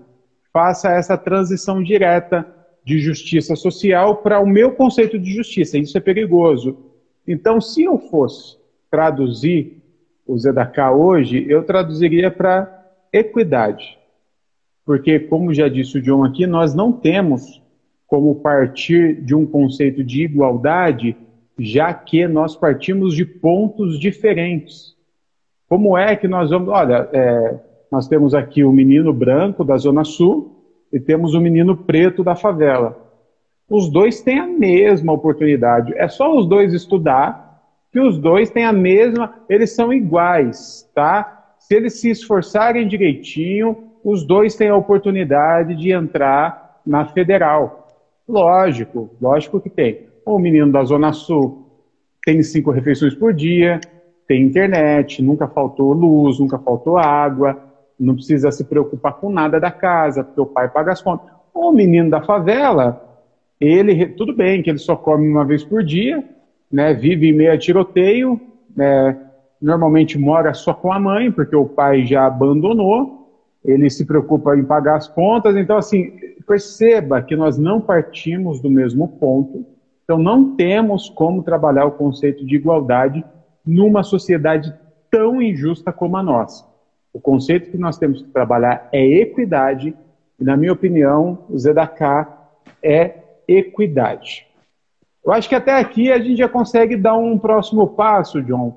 faça 0.53 0.91
essa 0.91 1.17
transição 1.17 1.81
direta 1.81 2.47
de 2.85 2.99
justiça 2.99 3.55
social 3.55 4.17
para 4.17 4.39
o 4.39 4.45
meu 4.45 4.73
conceito 4.73 5.17
de 5.17 5.33
justiça. 5.33 5.79
Isso 5.79 5.97
é 5.97 6.01
perigoso. 6.01 6.77
Então, 7.27 7.59
se 7.59 7.83
eu 7.83 7.97
fosse 7.97 8.57
traduzir 8.91 9.81
o 10.27 10.37
Zedaká 10.37 10.91
hoje, 10.91 11.43
eu 11.49 11.63
traduziria 11.63 12.29
para 12.29 12.85
equidade. 13.11 13.97
Porque, 14.85 15.19
como 15.19 15.53
já 15.53 15.67
disse 15.67 15.97
o 15.97 16.01
John 16.01 16.23
aqui, 16.23 16.45
nós 16.45 16.75
não 16.75 16.91
temos 16.91 17.59
como 18.05 18.35
partir 18.35 19.19
de 19.21 19.33
um 19.33 19.47
conceito 19.47 20.03
de 20.03 20.23
igualdade, 20.23 21.17
já 21.57 21.91
que 21.91 22.27
nós 22.27 22.55
partimos 22.55 23.15
de 23.15 23.25
pontos 23.25 23.99
diferentes. 23.99 24.92
Como 25.73 25.97
é 25.97 26.15
que 26.15 26.27
nós 26.27 26.51
vamos. 26.51 26.69
Olha, 26.69 27.09
é, 27.11 27.55
nós 27.91 28.07
temos 28.07 28.35
aqui 28.35 28.63
o 28.63 28.71
menino 28.71 29.11
branco 29.11 29.63
da 29.63 29.75
Zona 29.75 30.03
Sul 30.03 30.55
e 30.93 30.99
temos 30.99 31.33
o 31.33 31.41
menino 31.41 31.75
preto 31.75 32.23
da 32.23 32.35
favela. 32.35 32.95
Os 33.67 33.89
dois 33.89 34.21
têm 34.21 34.37
a 34.37 34.45
mesma 34.45 35.11
oportunidade. 35.11 35.91
É 35.97 36.07
só 36.07 36.37
os 36.37 36.45
dois 36.45 36.75
estudar 36.75 37.59
que 37.91 37.99
os 37.99 38.19
dois 38.19 38.51
têm 38.51 38.65
a 38.65 38.71
mesma. 38.71 39.33
Eles 39.49 39.71
são 39.71 39.91
iguais, 39.91 40.87
tá? 40.93 41.55
Se 41.57 41.73
eles 41.73 41.99
se 41.99 42.11
esforçarem 42.11 42.87
direitinho, 42.87 43.75
os 44.03 44.23
dois 44.23 44.55
têm 44.55 44.69
a 44.69 44.75
oportunidade 44.75 45.75
de 45.75 45.91
entrar 45.91 46.81
na 46.85 47.03
federal. 47.05 47.87
Lógico, 48.29 49.09
lógico 49.19 49.59
que 49.59 49.71
tem. 49.71 50.05
O 50.23 50.37
menino 50.37 50.71
da 50.71 50.83
Zona 50.83 51.11
Sul 51.13 51.65
tem 52.23 52.43
cinco 52.43 52.69
refeições 52.69 53.15
por 53.15 53.33
dia, 53.33 53.81
tem 54.27 54.43
internet, 54.43 55.21
nunca 55.21 55.47
faltou 55.47 55.93
luz, 55.93 56.39
nunca 56.39 56.57
faltou 56.57 56.97
água, 56.97 57.57
não 57.99 58.15
precisa 58.15 58.51
se 58.51 58.63
preocupar 58.63 59.13
com 59.13 59.29
nada 59.29 59.59
da 59.59 59.71
casa, 59.71 60.23
porque 60.23 60.41
o 60.41 60.45
pai 60.45 60.69
paga 60.69 60.91
as 60.91 61.01
contas. 61.01 61.27
O 61.53 61.71
menino 61.71 62.09
da 62.09 62.21
favela, 62.21 63.01
ele, 63.59 64.07
tudo 64.07 64.33
bem 64.33 64.61
que 64.61 64.69
ele 64.69 64.79
só 64.79 64.95
come 64.95 65.27
uma 65.27 65.45
vez 65.45 65.63
por 65.63 65.83
dia, 65.83 66.23
né, 66.71 66.93
vive 66.93 67.29
em 67.29 67.33
meio 67.33 67.53
a 67.53 67.57
tiroteio, 67.57 68.39
né, 68.75 69.17
normalmente 69.61 70.17
mora 70.17 70.53
só 70.53 70.73
com 70.73 70.91
a 70.91 70.99
mãe, 70.99 71.31
porque 71.31 71.55
o 71.55 71.65
pai 71.65 72.05
já 72.05 72.25
abandonou, 72.25 73.29
ele 73.63 73.89
se 73.89 74.05
preocupa 74.05 74.57
em 74.57 74.63
pagar 74.63 74.97
as 74.97 75.07
contas, 75.07 75.55
então 75.55 75.77
assim, 75.77 76.11
perceba 76.45 77.21
que 77.21 77.35
nós 77.35 77.57
não 77.57 77.79
partimos 77.79 78.59
do 78.59 78.69
mesmo 78.69 79.07
ponto, 79.07 79.65
então 80.03 80.17
não 80.17 80.55
temos 80.55 81.09
como 81.09 81.43
trabalhar 81.43 81.85
o 81.85 81.91
conceito 81.91 82.45
de 82.45 82.55
igualdade 82.55 83.23
numa 83.65 84.03
sociedade 84.03 84.73
tão 85.09 85.41
injusta 85.41 85.91
como 85.91 86.17
a 86.17 86.23
nossa. 86.23 86.65
O 87.13 87.19
conceito 87.19 87.69
que 87.69 87.77
nós 87.77 87.97
temos 87.97 88.21
que 88.21 88.29
trabalhar 88.29 88.89
é 88.91 89.05
equidade, 89.05 89.95
e, 90.39 90.43
na 90.43 90.57
minha 90.57 90.73
opinião, 90.73 91.45
o 91.49 91.57
Zedaká 91.57 92.49
é 92.81 93.17
equidade. 93.47 94.47
Eu 95.23 95.31
acho 95.31 95.47
que 95.47 95.55
até 95.55 95.79
aqui 95.79 96.11
a 96.11 96.19
gente 96.19 96.37
já 96.37 96.49
consegue 96.49 96.97
dar 96.97 97.15
um 97.15 97.37
próximo 97.37 97.87
passo, 97.87 98.41
John, 98.41 98.75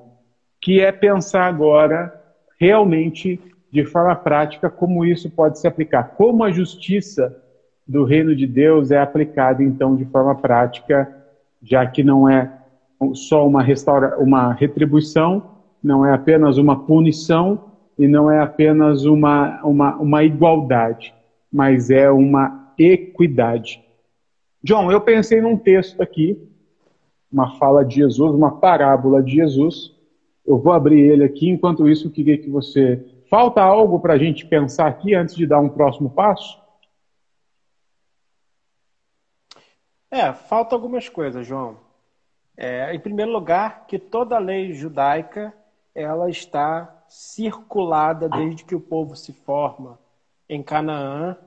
que 0.61 0.79
é 0.79 0.91
pensar 0.91 1.45
agora 1.45 2.13
realmente 2.59 3.39
de 3.71 3.83
forma 3.85 4.15
prática 4.15 4.69
como 4.69 5.03
isso 5.03 5.29
pode 5.29 5.59
se 5.59 5.67
aplicar, 5.67 6.15
como 6.15 6.43
a 6.43 6.51
justiça 6.51 7.35
do 7.85 8.03
reino 8.03 8.35
de 8.35 8.47
Deus 8.47 8.91
é 8.91 8.99
aplicada 8.99 9.63
então 9.63 9.95
de 9.95 10.05
forma 10.05 10.35
prática, 10.35 11.13
já 11.61 11.85
que 11.85 12.03
não 12.03 12.29
é 12.29 12.51
só 13.13 13.47
uma, 13.47 13.61
restaura, 13.61 14.17
uma 14.19 14.53
retribuição, 14.53 15.57
não 15.83 16.05
é 16.05 16.13
apenas 16.13 16.57
uma 16.57 16.85
punição 16.85 17.71
e 17.97 18.07
não 18.07 18.29
é 18.29 18.39
apenas 18.41 19.05
uma, 19.05 19.63
uma, 19.63 19.95
uma 19.95 20.23
igualdade, 20.23 21.13
mas 21.51 21.89
é 21.89 22.09
uma 22.09 22.73
equidade. 22.77 23.83
John, 24.63 24.91
eu 24.91 25.01
pensei 25.01 25.41
num 25.41 25.57
texto 25.57 26.01
aqui, 26.01 26.37
uma 27.31 27.57
fala 27.57 27.83
de 27.83 27.95
Jesus, 27.95 28.33
uma 28.33 28.59
parábola 28.59 29.21
de 29.21 29.35
Jesus. 29.35 29.95
Eu 30.45 30.57
vou 30.57 30.73
abrir 30.73 30.99
ele 30.99 31.23
aqui, 31.23 31.49
enquanto 31.49 31.87
isso, 31.87 32.07
eu 32.07 32.11
queria 32.11 32.37
que 32.37 32.49
você. 32.49 33.03
Falta 33.29 33.61
algo 33.61 33.99
para 33.99 34.13
a 34.13 34.17
gente 34.17 34.45
pensar 34.45 34.87
aqui 34.87 35.13
antes 35.13 35.35
de 35.35 35.45
dar 35.45 35.59
um 35.59 35.69
próximo 35.69 36.09
passo? 36.09 36.57
É, 40.09 40.31
falta 40.31 40.73
algumas 40.73 41.09
coisas, 41.09 41.45
João. 41.45 41.86
É, 42.57 42.91
em 42.93 42.99
primeiro 42.99 43.31
lugar, 43.31 43.85
que 43.85 43.99
toda 43.99 44.39
lei 44.39 44.73
judaica 44.73 45.53
ela 45.93 46.29
está 46.29 47.03
circulada 47.07 48.27
desde 48.27 48.65
que 48.65 48.75
o 48.75 48.79
povo 48.79 49.15
se 49.15 49.31
forma 49.31 49.99
em 50.49 50.63
Canaã 50.63 51.37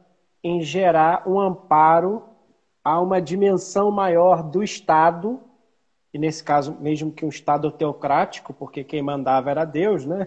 em 0.43 0.63
gerar 0.63 1.29
um 1.29 1.39
amparo 1.39 2.23
a 2.83 3.01
uma 3.01 3.21
dimensão 3.21 3.91
maior 3.91 4.43
do 4.43 4.63
Estado, 4.63 5.41
e 6.13 6.19
nesse 6.19 6.43
caso, 6.43 6.77
mesmo 6.81 7.13
que 7.13 7.25
um 7.25 7.29
Estado 7.29 7.71
teocrático, 7.71 8.55
porque 8.55 8.83
quem 8.83 9.03
mandava 9.03 9.51
era 9.51 9.65
Deus, 9.65 10.07
né? 10.07 10.27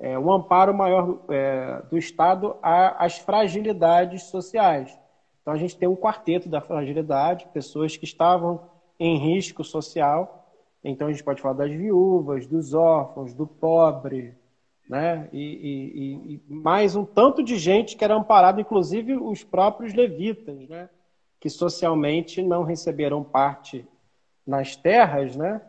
É, 0.00 0.16
um 0.16 0.32
amparo 0.32 0.72
maior 0.72 1.24
é, 1.28 1.82
do 1.90 1.98
Estado 1.98 2.56
às 2.62 3.18
fragilidades 3.18 4.22
sociais. 4.24 4.96
Então 5.42 5.52
a 5.52 5.56
gente 5.56 5.76
tem 5.76 5.88
um 5.88 5.96
quarteto 5.96 6.48
da 6.48 6.60
fragilidade, 6.60 7.48
pessoas 7.52 7.96
que 7.96 8.04
estavam 8.04 8.77
em 8.98 9.16
risco 9.16 9.62
social. 9.62 10.52
Então 10.82 11.08
a 11.08 11.12
gente 11.12 11.24
pode 11.24 11.40
falar 11.40 11.54
das 11.54 11.70
viúvas, 11.70 12.46
dos 12.46 12.74
órfãos, 12.74 13.34
do 13.34 13.46
pobre, 13.46 14.34
né? 14.88 15.28
E, 15.32 15.42
e, 15.42 16.34
e, 16.34 16.52
mais 16.52 16.96
um 16.96 17.04
tanto 17.04 17.42
de 17.42 17.56
gente 17.56 17.96
que 17.96 18.04
era 18.04 18.14
amparado, 18.14 18.60
inclusive 18.60 19.14
os 19.16 19.44
próprios 19.44 19.92
levitas, 19.92 20.68
né? 20.68 20.88
Que 21.38 21.50
socialmente 21.50 22.42
não 22.42 22.62
receberam 22.62 23.22
parte 23.22 23.86
nas 24.46 24.74
terras, 24.74 25.36
né? 25.36 25.60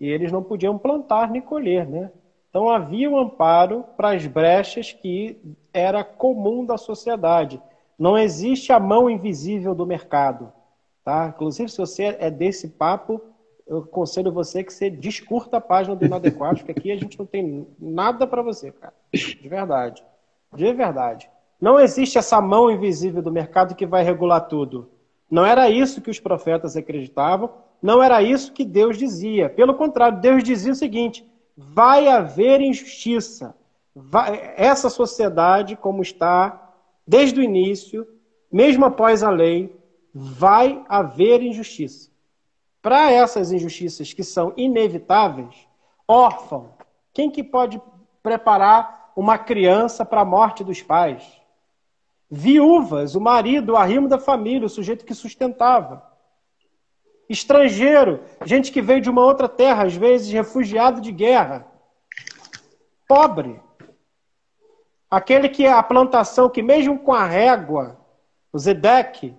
E 0.00 0.08
eles 0.08 0.30
não 0.30 0.42
podiam 0.42 0.78
plantar 0.78 1.30
nem 1.30 1.42
colher, 1.42 1.86
né? 1.86 2.12
Então 2.48 2.68
havia 2.68 3.10
um 3.10 3.18
amparo 3.18 3.84
para 3.96 4.12
as 4.12 4.26
brechas 4.26 4.92
que 4.92 5.38
era 5.72 6.04
comum 6.04 6.64
da 6.64 6.78
sociedade. 6.78 7.60
Não 7.98 8.16
existe 8.16 8.72
a 8.72 8.78
mão 8.78 9.10
invisível 9.10 9.74
do 9.74 9.84
mercado. 9.84 10.52
Tá? 11.08 11.32
Inclusive, 11.34 11.70
se 11.70 11.78
você 11.78 12.18
é 12.20 12.30
desse 12.30 12.68
papo, 12.68 13.18
eu 13.66 13.78
aconselho 13.78 14.30
você 14.30 14.62
que 14.62 14.70
você 14.70 14.90
descurta 14.90 15.56
a 15.56 15.60
página 15.60 15.96
do 15.96 16.04
Inadequado, 16.04 16.58
porque 16.58 16.72
aqui 16.72 16.92
a 16.92 16.98
gente 16.98 17.18
não 17.18 17.24
tem 17.24 17.66
nada 17.78 18.26
para 18.26 18.42
você, 18.42 18.70
cara. 18.70 18.92
De 19.10 19.48
verdade. 19.48 20.04
De 20.54 20.70
verdade. 20.70 21.30
Não 21.58 21.80
existe 21.80 22.18
essa 22.18 22.42
mão 22.42 22.70
invisível 22.70 23.22
do 23.22 23.32
mercado 23.32 23.74
que 23.74 23.86
vai 23.86 24.04
regular 24.04 24.48
tudo. 24.48 24.90
Não 25.30 25.46
era 25.46 25.70
isso 25.70 26.02
que 26.02 26.10
os 26.10 26.20
profetas 26.20 26.76
acreditavam, 26.76 27.54
não 27.80 28.02
era 28.02 28.22
isso 28.22 28.52
que 28.52 28.62
Deus 28.62 28.98
dizia. 28.98 29.48
Pelo 29.48 29.72
contrário, 29.76 30.20
Deus 30.20 30.44
dizia 30.44 30.72
o 30.72 30.76
seguinte: 30.76 31.26
vai 31.56 32.06
haver 32.06 32.60
injustiça. 32.60 33.56
Vai... 33.96 34.52
essa 34.58 34.90
sociedade, 34.90 35.74
como 35.74 36.02
está 36.02 36.70
desde 37.06 37.40
o 37.40 37.42
início, 37.42 38.06
mesmo 38.52 38.84
após 38.84 39.22
a 39.22 39.30
lei, 39.30 39.77
vai 40.14 40.84
haver 40.88 41.42
injustiça. 41.42 42.10
Para 42.80 43.10
essas 43.10 43.52
injustiças 43.52 44.12
que 44.12 44.22
são 44.22 44.52
inevitáveis, 44.56 45.68
órfão, 46.06 46.72
quem 47.12 47.30
que 47.30 47.42
pode 47.42 47.80
preparar 48.22 49.12
uma 49.16 49.36
criança 49.36 50.04
para 50.04 50.20
a 50.20 50.24
morte 50.24 50.62
dos 50.62 50.80
pais? 50.80 51.24
Viúvas, 52.30 53.14
o 53.14 53.20
marido, 53.20 53.72
o 53.72 53.76
arrimo 53.76 54.08
da 54.08 54.18
família, 54.18 54.66
o 54.66 54.70
sujeito 54.70 55.04
que 55.04 55.14
sustentava. 55.14 56.06
Estrangeiro, 57.28 58.22
gente 58.44 58.72
que 58.72 58.80
veio 58.80 59.00
de 59.00 59.10
uma 59.10 59.22
outra 59.22 59.48
terra, 59.48 59.84
às 59.84 59.94
vezes 59.94 60.32
refugiado 60.32 61.00
de 61.00 61.12
guerra. 61.12 61.66
Pobre. 63.06 63.60
Aquele 65.10 65.48
que 65.48 65.64
é 65.64 65.72
a 65.72 65.82
plantação 65.82 66.48
que, 66.48 66.62
mesmo 66.62 66.98
com 66.98 67.12
a 67.12 67.24
régua, 67.24 67.98
o 68.52 68.58
Zedek, 68.58 69.34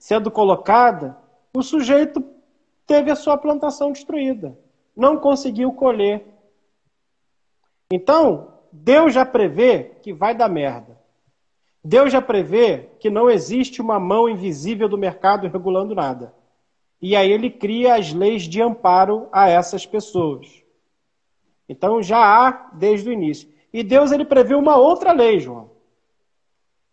sendo 0.00 0.30
colocada, 0.30 1.14
o 1.54 1.62
sujeito 1.62 2.24
teve 2.86 3.10
a 3.10 3.14
sua 3.14 3.36
plantação 3.36 3.92
destruída. 3.92 4.58
Não 4.96 5.18
conseguiu 5.18 5.72
colher. 5.72 6.24
Então, 7.92 8.54
Deus 8.72 9.12
já 9.12 9.26
prevê 9.26 9.92
que 10.02 10.12
vai 10.12 10.34
dar 10.34 10.48
merda. 10.48 10.98
Deus 11.84 12.10
já 12.10 12.20
prevê 12.22 12.88
que 12.98 13.10
não 13.10 13.30
existe 13.30 13.82
uma 13.82 14.00
mão 14.00 14.26
invisível 14.26 14.88
do 14.88 14.96
mercado 14.96 15.46
regulando 15.46 15.94
nada. 15.94 16.34
E 17.00 17.14
aí 17.14 17.30
ele 17.30 17.50
cria 17.50 17.94
as 17.94 18.12
leis 18.12 18.44
de 18.44 18.60
amparo 18.60 19.28
a 19.30 19.48
essas 19.48 19.84
pessoas. 19.84 20.62
Então 21.68 22.02
já 22.02 22.18
há 22.18 22.70
desde 22.72 23.10
o 23.10 23.12
início. 23.12 23.48
E 23.72 23.82
Deus 23.82 24.12
ele 24.12 24.24
previu 24.24 24.58
uma 24.58 24.76
outra 24.76 25.12
lei, 25.12 25.40
João, 25.40 25.69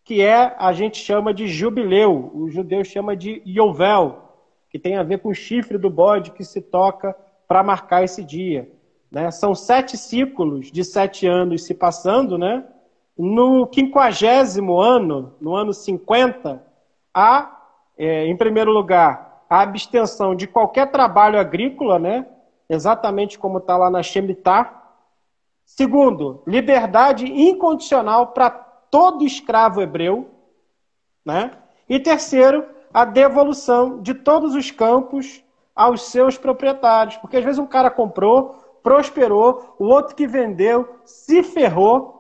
que 0.08 0.22
é 0.22 0.56
a 0.58 0.72
gente 0.72 0.98
chama 1.00 1.34
de 1.34 1.50
jubileu, 1.50 2.32
o 2.34 2.50
judeu 2.50 2.82
chama 2.86 3.14
de 3.14 3.42
Yovel, 3.46 4.24
que 4.70 4.80
tem 4.80 4.96
a 4.96 5.04
ver 5.04 5.20
com 5.20 5.28
o 5.28 5.36
chifre 5.36 5.78
do 5.78 5.90
bode 5.90 6.32
que 6.32 6.46
se 6.46 6.62
toca 6.62 7.14
para 7.46 7.62
marcar 7.62 8.06
esse 8.06 8.24
dia. 8.24 8.72
Né? 9.12 9.30
São 9.32 9.54
sete 9.54 9.98
ciclos 9.98 10.72
de 10.72 10.86
sete 10.86 11.28
anos 11.28 11.66
se 11.66 11.74
passando, 11.74 12.38
né? 12.38 12.64
No 13.18 13.68
quinquagésimo 13.68 14.80
ano, 14.80 15.36
no 15.42 15.54
ano 15.54 15.74
50, 15.74 16.64
há, 17.14 17.66
é, 17.98 18.28
em 18.28 18.38
primeiro 18.38 18.72
lugar, 18.72 19.44
a 19.50 19.62
abstenção 19.62 20.34
de 20.34 20.48
qualquer 20.48 20.90
trabalho 20.90 21.38
agrícola, 21.38 22.00
né? 22.00 22.26
exatamente 22.70 23.38
como 23.38 23.58
está 23.58 23.76
lá 23.76 23.90
na 23.90 24.02
Shemitah. 24.02 24.74
Segundo, 25.66 26.42
liberdade 26.48 27.26
incondicional 27.26 28.28
para 28.28 28.67
todo 28.90 29.26
escravo 29.26 29.82
hebreu. 29.82 30.30
Né? 31.26 31.52
E 31.90 32.00
terceiro, 32.00 32.66
a 32.94 33.06
devolução 33.06 34.02
de 34.02 34.14
todos 34.14 34.56
os 34.56 34.72
campos 34.72 35.44
aos 35.76 36.04
seus 36.10 36.38
proprietários. 36.38 37.18
Porque 37.18 37.38
às 37.38 37.44
vezes 37.44 37.60
um 37.60 37.68
cara 37.68 37.90
comprou, 37.90 38.56
prosperou, 38.82 39.76
o 39.78 39.86
outro 39.86 40.16
que 40.16 40.26
vendeu 40.26 40.88
se 41.06 41.44
ferrou. 41.44 42.18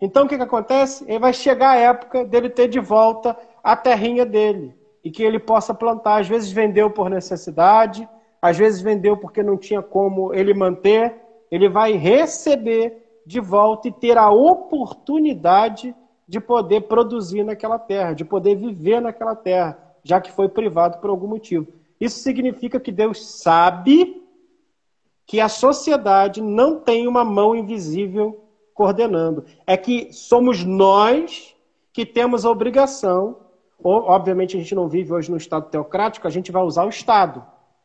Então 0.00 0.24
o 0.24 0.28
que, 0.28 0.36
que 0.36 0.42
acontece? 0.42 1.04
Ele 1.08 1.18
vai 1.18 1.32
chegar 1.32 1.70
a 1.70 1.76
época 1.76 2.24
dele 2.24 2.50
ter 2.50 2.68
de 2.68 2.78
volta 2.78 3.36
a 3.62 3.74
terrinha 3.74 4.26
dele 4.26 4.76
e 5.02 5.10
que 5.10 5.22
ele 5.22 5.38
possa 5.38 5.72
plantar. 5.72 6.20
Às 6.20 6.28
vezes 6.28 6.52
vendeu 6.52 6.90
por 6.90 7.08
necessidade, 7.08 8.08
às 8.42 8.58
vezes 8.58 8.80
vendeu 8.80 9.16
porque 9.16 9.42
não 9.42 9.56
tinha 9.56 9.80
como 9.80 10.34
ele 10.34 10.52
manter. 10.52 11.14
Ele 11.50 11.68
vai 11.68 11.92
receber 11.92 13.05
de 13.26 13.40
volta 13.40 13.88
e 13.88 13.92
ter 13.92 14.16
a 14.16 14.30
oportunidade 14.30 15.94
de 16.28 16.40
poder 16.40 16.82
produzir 16.82 17.42
naquela 17.42 17.78
terra, 17.78 18.12
de 18.12 18.24
poder 18.24 18.54
viver 18.54 19.00
naquela 19.00 19.34
terra, 19.34 19.78
já 20.04 20.20
que 20.20 20.30
foi 20.30 20.48
privado 20.48 20.98
por 20.98 21.10
algum 21.10 21.26
motivo. 21.26 21.66
Isso 22.00 22.20
significa 22.20 22.78
que 22.78 22.92
Deus 22.92 23.26
sabe 23.26 24.22
que 25.26 25.40
a 25.40 25.48
sociedade 25.48 26.40
não 26.40 26.78
tem 26.78 27.08
uma 27.08 27.24
mão 27.24 27.56
invisível 27.56 28.44
coordenando. 28.72 29.44
É 29.66 29.76
que 29.76 30.12
somos 30.12 30.62
nós 30.62 31.56
que 31.92 32.06
temos 32.06 32.44
a 32.44 32.50
obrigação, 32.50 33.38
ou, 33.82 34.02
obviamente 34.02 34.56
a 34.56 34.60
gente 34.60 34.74
não 34.74 34.88
vive 34.88 35.12
hoje 35.12 35.30
no 35.30 35.36
Estado 35.36 35.68
teocrático, 35.68 36.28
a 36.28 36.30
gente 36.30 36.52
vai 36.52 36.62
usar 36.62 36.84
o 36.84 36.90
Estado, 36.90 37.44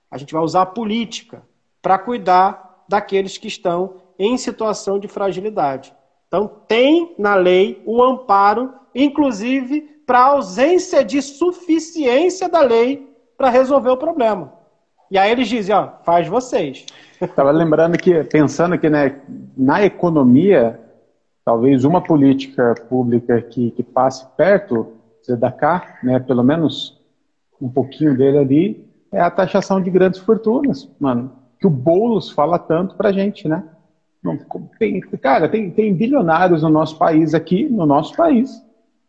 a 0.10 0.18
gente 0.18 0.34
vai 0.34 0.44
usar 0.44 0.64
a 0.64 0.66
política 0.68 1.42
para 1.82 1.98
cuidar 1.98 2.84
daqueles 2.88 3.38
que 3.38 3.48
estão 3.48 4.02
em 4.22 4.38
situação 4.38 4.99
de 4.99 5.07
fragilidade. 5.07 5.91
Então, 6.28 6.47
tem 6.67 7.15
na 7.17 7.34
lei 7.34 7.82
o 7.88 8.03
amparo, 8.03 8.72
inclusive 8.93 9.82
para 10.05 10.26
ausência 10.26 11.03
de 11.03 11.19
suficiência 11.24 12.47
da 12.47 12.61
lei 12.61 13.11
para 13.36 13.49
resolver 13.49 13.89
o 13.89 13.97
problema. 13.97 14.53
E 15.09 15.17
aí 15.17 15.32
eles 15.32 15.47
dizem, 15.47 15.74
ó, 15.74 15.89
faz 16.03 16.28
vocês. 16.28 16.86
Estava 17.19 17.49
lembrando 17.49 17.97
que, 17.97 18.24
pensando 18.26 18.78
que 18.78 18.89
né, 18.91 19.19
na 19.57 19.84
economia, 19.84 20.80
talvez 21.43 21.84
uma 21.84 21.99
política 21.99 22.76
pública 22.88 23.41
que, 23.41 23.72
que 23.72 23.82
passe 23.82 24.26
perto 24.38 24.93
da 25.39 25.51
cá, 25.51 25.97
né, 26.03 26.19
pelo 26.19 26.43
menos 26.43 27.01
um 27.59 27.69
pouquinho 27.69 28.15
dele 28.15 28.38
ali, 28.38 28.88
é 29.11 29.19
a 29.19 29.32
taxação 29.32 29.82
de 29.82 29.89
grandes 29.89 30.19
fortunas, 30.19 30.88
mano. 30.99 31.32
Que 31.59 31.65
o 31.65 31.72
Boulos 31.72 32.30
fala 32.30 32.59
tanto 32.59 32.95
pra 32.95 33.11
gente, 33.11 33.47
né? 33.47 33.63
Tem, 34.78 34.99
cara, 35.01 35.49
tem, 35.49 35.72
tem 35.72 35.93
bilionários 35.93 36.61
no 36.61 36.69
nosso 36.69 36.97
país 36.97 37.34
aqui, 37.34 37.67
no 37.67 37.86
nosso 37.86 38.15
país, 38.15 38.63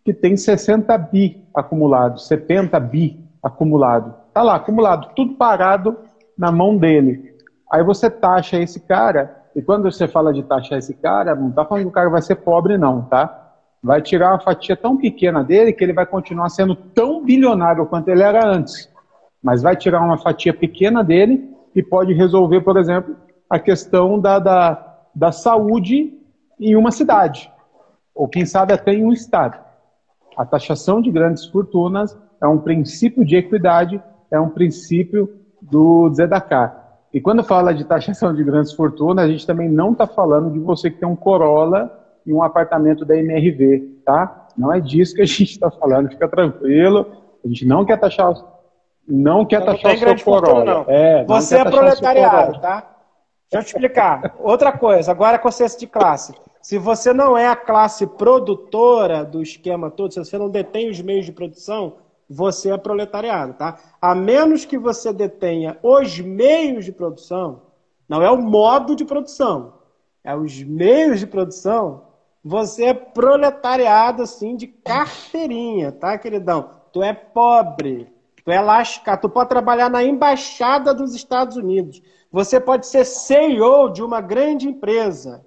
que 0.04 0.12
tem 0.12 0.36
60 0.36 0.96
bi 0.98 1.44
acumulado, 1.54 2.18
70 2.18 2.80
bi 2.80 3.20
acumulado. 3.42 4.14
Tá 4.32 4.42
lá, 4.42 4.56
acumulado, 4.56 5.12
tudo 5.14 5.34
parado 5.34 5.98
na 6.36 6.50
mão 6.50 6.76
dele. 6.76 7.36
Aí 7.70 7.84
você 7.84 8.08
taxa 8.08 8.58
esse 8.58 8.80
cara, 8.80 9.42
e 9.54 9.60
quando 9.60 9.90
você 9.90 10.08
fala 10.08 10.32
de 10.32 10.42
taxar 10.42 10.78
esse 10.78 10.94
cara, 10.94 11.34
não 11.34 11.50
tá 11.50 11.64
falando 11.64 11.84
que 11.84 11.88
o 11.88 11.92
cara 11.92 12.08
vai 12.08 12.22
ser 12.22 12.36
pobre, 12.36 12.78
não, 12.78 13.02
tá? 13.02 13.52
Vai 13.82 14.00
tirar 14.00 14.30
uma 14.30 14.40
fatia 14.40 14.76
tão 14.76 14.96
pequena 14.96 15.44
dele 15.44 15.72
que 15.72 15.84
ele 15.84 15.92
vai 15.92 16.06
continuar 16.06 16.48
sendo 16.48 16.74
tão 16.74 17.22
bilionário 17.22 17.84
quanto 17.86 18.08
ele 18.08 18.22
era 18.22 18.46
antes. 18.46 18.88
Mas 19.42 19.62
vai 19.62 19.76
tirar 19.76 20.00
uma 20.02 20.16
fatia 20.16 20.54
pequena 20.54 21.02
dele 21.02 21.50
e 21.74 21.82
pode 21.82 22.12
resolver, 22.12 22.60
por 22.62 22.76
exemplo, 22.76 23.16
a 23.50 23.58
questão 23.58 24.18
da, 24.18 24.38
da 24.38 24.91
da 25.14 25.32
saúde 25.32 26.18
em 26.58 26.76
uma 26.76 26.90
cidade, 26.90 27.50
ou 28.14 28.28
quem 28.28 28.46
sabe 28.46 28.72
até 28.72 28.92
em 28.92 29.04
um 29.04 29.12
estado. 29.12 29.58
A 30.36 30.44
taxação 30.44 31.02
de 31.02 31.10
grandes 31.10 31.44
fortunas 31.46 32.16
é 32.40 32.46
um 32.46 32.58
princípio 32.58 33.24
de 33.24 33.36
equidade, 33.36 34.02
é 34.30 34.40
um 34.40 34.48
princípio 34.48 35.28
do 35.60 36.12
Zedaká. 36.14 36.78
E 37.12 37.20
quando 37.20 37.44
fala 37.44 37.74
de 37.74 37.84
taxação 37.84 38.34
de 38.34 38.42
grandes 38.42 38.72
fortunas, 38.72 39.24
a 39.24 39.28
gente 39.28 39.46
também 39.46 39.68
não 39.68 39.92
está 39.92 40.06
falando 40.06 40.50
de 40.50 40.58
você 40.58 40.90
que 40.90 40.98
tem 40.98 41.08
um 41.08 41.14
Corolla 41.14 41.98
e 42.24 42.32
um 42.32 42.42
apartamento 42.42 43.04
da 43.04 43.16
MRV, 43.16 44.00
tá? 44.04 44.48
Não 44.56 44.72
é 44.72 44.80
disso 44.80 45.14
que 45.14 45.22
a 45.22 45.26
gente 45.26 45.52
está 45.52 45.70
falando, 45.70 46.08
fica 46.08 46.26
tranquilo. 46.28 47.06
A 47.44 47.48
gente 47.48 47.66
não 47.66 47.84
quer 47.84 47.98
taxar, 47.98 48.34
não 49.06 49.44
quer 49.44 49.60
não 49.60 49.66
taxar 49.66 49.94
o 49.94 49.98
seu 49.98 50.24
Corolla. 50.24 50.76
Fortuna, 50.76 50.84
é, 50.88 51.24
você 51.24 51.58
é 51.58 51.64
proletariado, 51.64 52.60
tá? 52.60 52.91
Deixa 53.52 53.58
eu 53.58 53.62
te 53.64 53.66
explicar. 53.66 54.34
Outra 54.38 54.72
coisa, 54.72 55.10
agora 55.10 55.38
consciência 55.38 55.78
de 55.78 55.86
classe. 55.86 56.32
Se 56.62 56.78
você 56.78 57.12
não 57.12 57.36
é 57.36 57.46
a 57.46 57.56
classe 57.56 58.06
produtora 58.06 59.26
do 59.26 59.42
esquema 59.42 59.90
todo, 59.90 60.14
se 60.14 60.18
você 60.18 60.38
não 60.38 60.48
detém 60.48 60.88
os 60.88 61.02
meios 61.02 61.26
de 61.26 61.32
produção, 61.32 61.96
você 62.30 62.70
é 62.70 62.78
proletariado, 62.78 63.52
tá? 63.52 63.78
A 64.00 64.14
menos 64.14 64.64
que 64.64 64.78
você 64.78 65.12
detenha 65.12 65.76
os 65.82 66.18
meios 66.18 66.86
de 66.86 66.92
produção, 66.92 67.62
não 68.08 68.22
é 68.22 68.30
o 68.30 68.40
modo 68.40 68.96
de 68.96 69.04
produção, 69.04 69.74
é 70.24 70.34
os 70.34 70.62
meios 70.62 71.20
de 71.20 71.26
produção, 71.26 72.04
você 72.42 72.86
é 72.86 72.94
proletariado, 72.94 74.22
assim, 74.22 74.56
de 74.56 74.66
carteirinha, 74.66 75.92
tá, 75.92 76.16
queridão? 76.16 76.70
Tu 76.90 77.02
é 77.02 77.12
pobre, 77.12 78.10
tu 78.42 78.50
é 78.50 78.60
lascado, 78.60 79.20
tu 79.20 79.28
pode 79.28 79.50
trabalhar 79.50 79.90
na 79.90 80.02
embaixada 80.02 80.94
dos 80.94 81.14
Estados 81.14 81.56
Unidos, 81.56 82.02
você 82.32 82.58
pode 82.58 82.86
ser 82.86 83.04
CEO 83.04 83.90
de 83.90 84.02
uma 84.02 84.22
grande 84.22 84.66
empresa. 84.66 85.44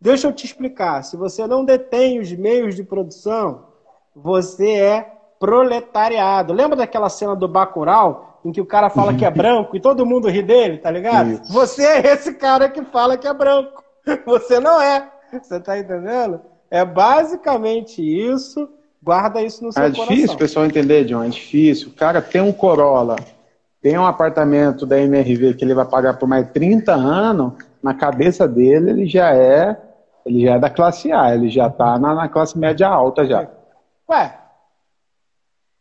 Deixa 0.00 0.26
eu 0.26 0.32
te 0.32 0.46
explicar. 0.46 1.04
Se 1.04 1.16
você 1.16 1.46
não 1.46 1.64
detém 1.64 2.18
os 2.18 2.32
meios 2.32 2.74
de 2.74 2.82
produção, 2.82 3.66
você 4.16 4.70
é 4.72 5.12
proletariado. 5.38 6.54
Lembra 6.54 6.76
daquela 6.76 7.10
cena 7.10 7.36
do 7.36 7.46
Bacurau, 7.46 8.40
em 8.44 8.50
que 8.50 8.60
o 8.60 8.66
cara 8.66 8.88
fala 8.88 9.14
que 9.14 9.24
é 9.24 9.30
branco 9.30 9.76
e 9.76 9.80
todo 9.80 10.06
mundo 10.06 10.28
ri 10.28 10.42
dele, 10.42 10.78
tá 10.78 10.90
ligado? 10.90 11.32
Isso. 11.32 11.52
Você 11.52 11.84
é 11.84 12.12
esse 12.14 12.34
cara 12.34 12.68
que 12.68 12.82
fala 12.86 13.16
que 13.18 13.28
é 13.28 13.34
branco. 13.34 13.84
Você 14.24 14.58
não 14.58 14.80
é. 14.80 15.08
Você 15.32 15.60
tá 15.60 15.78
entendendo? 15.78 16.40
É 16.70 16.84
basicamente 16.84 18.02
isso. 18.02 18.68
Guarda 19.02 19.42
isso 19.42 19.62
no 19.64 19.72
seu 19.72 19.82
coração. 19.82 20.04
É 20.04 20.08
difícil 20.08 20.34
o 20.34 20.38
pessoal 20.38 20.64
entender, 20.64 21.04
John. 21.04 21.22
É 21.22 21.28
difícil. 21.28 21.88
O 21.88 21.92
cara 21.92 22.22
tem 22.22 22.40
um 22.40 22.52
Corolla 22.52 23.16
tem 23.82 23.98
um 23.98 24.06
apartamento 24.06 24.86
da 24.86 25.00
MRV 25.00 25.54
que 25.54 25.64
ele 25.64 25.74
vai 25.74 25.84
pagar 25.84 26.16
por 26.16 26.28
mais 26.28 26.48
30 26.52 26.94
anos, 26.94 27.54
na 27.82 27.92
cabeça 27.92 28.46
dele 28.46 28.90
ele 28.90 29.06
já 29.06 29.34
é, 29.34 29.76
ele 30.24 30.46
já 30.46 30.54
é 30.54 30.58
da 30.58 30.70
classe 30.70 31.10
A, 31.10 31.34
ele 31.34 31.50
já 31.50 31.66
está 31.66 31.98
na, 31.98 32.14
na, 32.14 32.28
classe 32.28 32.56
média 32.56 32.86
alta 32.86 33.26
já. 33.26 33.48
Ué, 34.08 34.38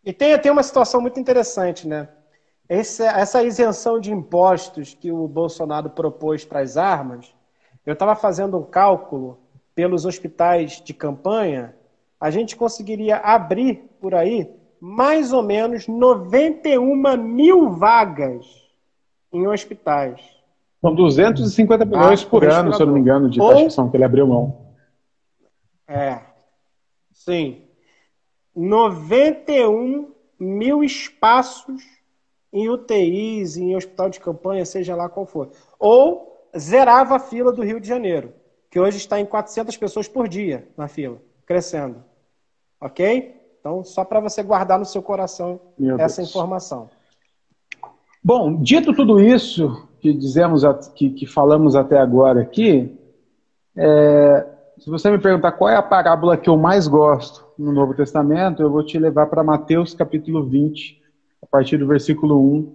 E 0.03 0.11
tem, 0.11 0.37
tem 0.39 0.51
uma 0.51 0.63
situação 0.63 0.99
muito 0.99 1.19
interessante, 1.19 1.87
né? 1.87 2.09
Esse, 2.67 3.03
essa 3.03 3.43
isenção 3.43 3.99
de 3.99 4.11
impostos 4.11 4.95
que 4.95 5.11
o 5.11 5.27
Bolsonaro 5.27 5.89
propôs 5.91 6.43
para 6.43 6.61
as 6.61 6.77
armas, 6.77 7.31
eu 7.85 7.93
estava 7.93 8.15
fazendo 8.15 8.57
um 8.57 8.63
cálculo 8.63 9.37
pelos 9.75 10.05
hospitais 10.05 10.81
de 10.81 10.93
campanha, 10.93 11.75
a 12.19 12.31
gente 12.31 12.55
conseguiria 12.55 13.17
abrir 13.17 13.89
por 13.99 14.15
aí 14.15 14.49
mais 14.81 15.31
ou 15.31 15.43
menos 15.43 15.87
91 15.87 17.15
mil 17.17 17.69
vagas 17.69 18.67
em 19.31 19.47
hospitais. 19.47 20.19
São 20.81 20.95
250 20.95 21.85
milhões 21.85 22.23
ah, 22.23 22.27
por 22.27 22.43
ano, 22.43 22.73
se 22.73 22.81
eu 22.81 22.87
não 22.87 22.95
me 22.95 22.99
engano, 22.99 23.29
de 23.29 23.37
taxação 23.37 23.91
que 23.91 23.95
ele 23.95 24.03
abriu 24.03 24.25
mão. 24.25 24.73
É. 25.87 26.21
Sim. 27.13 27.61
91 28.55 30.11
mil 30.39 30.83
espaços 30.83 31.83
em 32.51 32.67
UTIs, 32.67 33.57
em 33.57 33.75
hospital 33.75 34.09
de 34.09 34.19
campanha, 34.19 34.65
seja 34.65 34.95
lá 34.95 35.07
qual 35.07 35.27
for. 35.27 35.51
Ou 35.77 36.49
zerava 36.57 37.17
a 37.17 37.19
fila 37.19 37.51
do 37.51 37.61
Rio 37.61 37.79
de 37.79 37.87
Janeiro, 37.87 38.33
que 38.71 38.79
hoje 38.79 38.97
está 38.97 39.19
em 39.19 39.25
400 39.25 39.77
pessoas 39.77 40.07
por 40.07 40.27
dia 40.27 40.67
na 40.75 40.87
fila, 40.87 41.21
crescendo. 41.45 42.03
Ok? 42.79 43.40
Então, 43.61 43.83
só 43.83 44.03
para 44.03 44.19
você 44.19 44.41
guardar 44.41 44.79
no 44.79 44.85
seu 44.85 45.03
coração 45.03 45.59
Meu 45.77 45.99
essa 45.99 46.21
Deus. 46.21 46.29
informação. 46.29 46.89
Bom, 48.23 48.59
dito 48.59 48.91
tudo 48.91 49.21
isso 49.21 49.87
que 49.99 50.11
dizemos, 50.13 50.63
que, 50.95 51.11
que 51.11 51.27
falamos 51.27 51.75
até 51.75 51.99
agora 51.99 52.41
aqui, 52.41 52.97
é, 53.77 54.47
se 54.79 54.89
você 54.89 55.11
me 55.11 55.19
perguntar 55.19 55.51
qual 55.51 55.69
é 55.69 55.75
a 55.75 55.81
parábola 55.83 56.35
que 56.35 56.49
eu 56.49 56.57
mais 56.57 56.87
gosto 56.87 57.45
no 57.55 57.71
Novo 57.71 57.93
Testamento, 57.93 58.63
eu 58.63 58.71
vou 58.71 58.83
te 58.83 58.97
levar 58.97 59.27
para 59.27 59.43
Mateus 59.43 59.93
capítulo 59.93 60.43
20, 60.43 60.99
a 61.43 61.45
partir 61.45 61.77
do 61.77 61.85
versículo 61.85 62.41
1, 62.57 62.73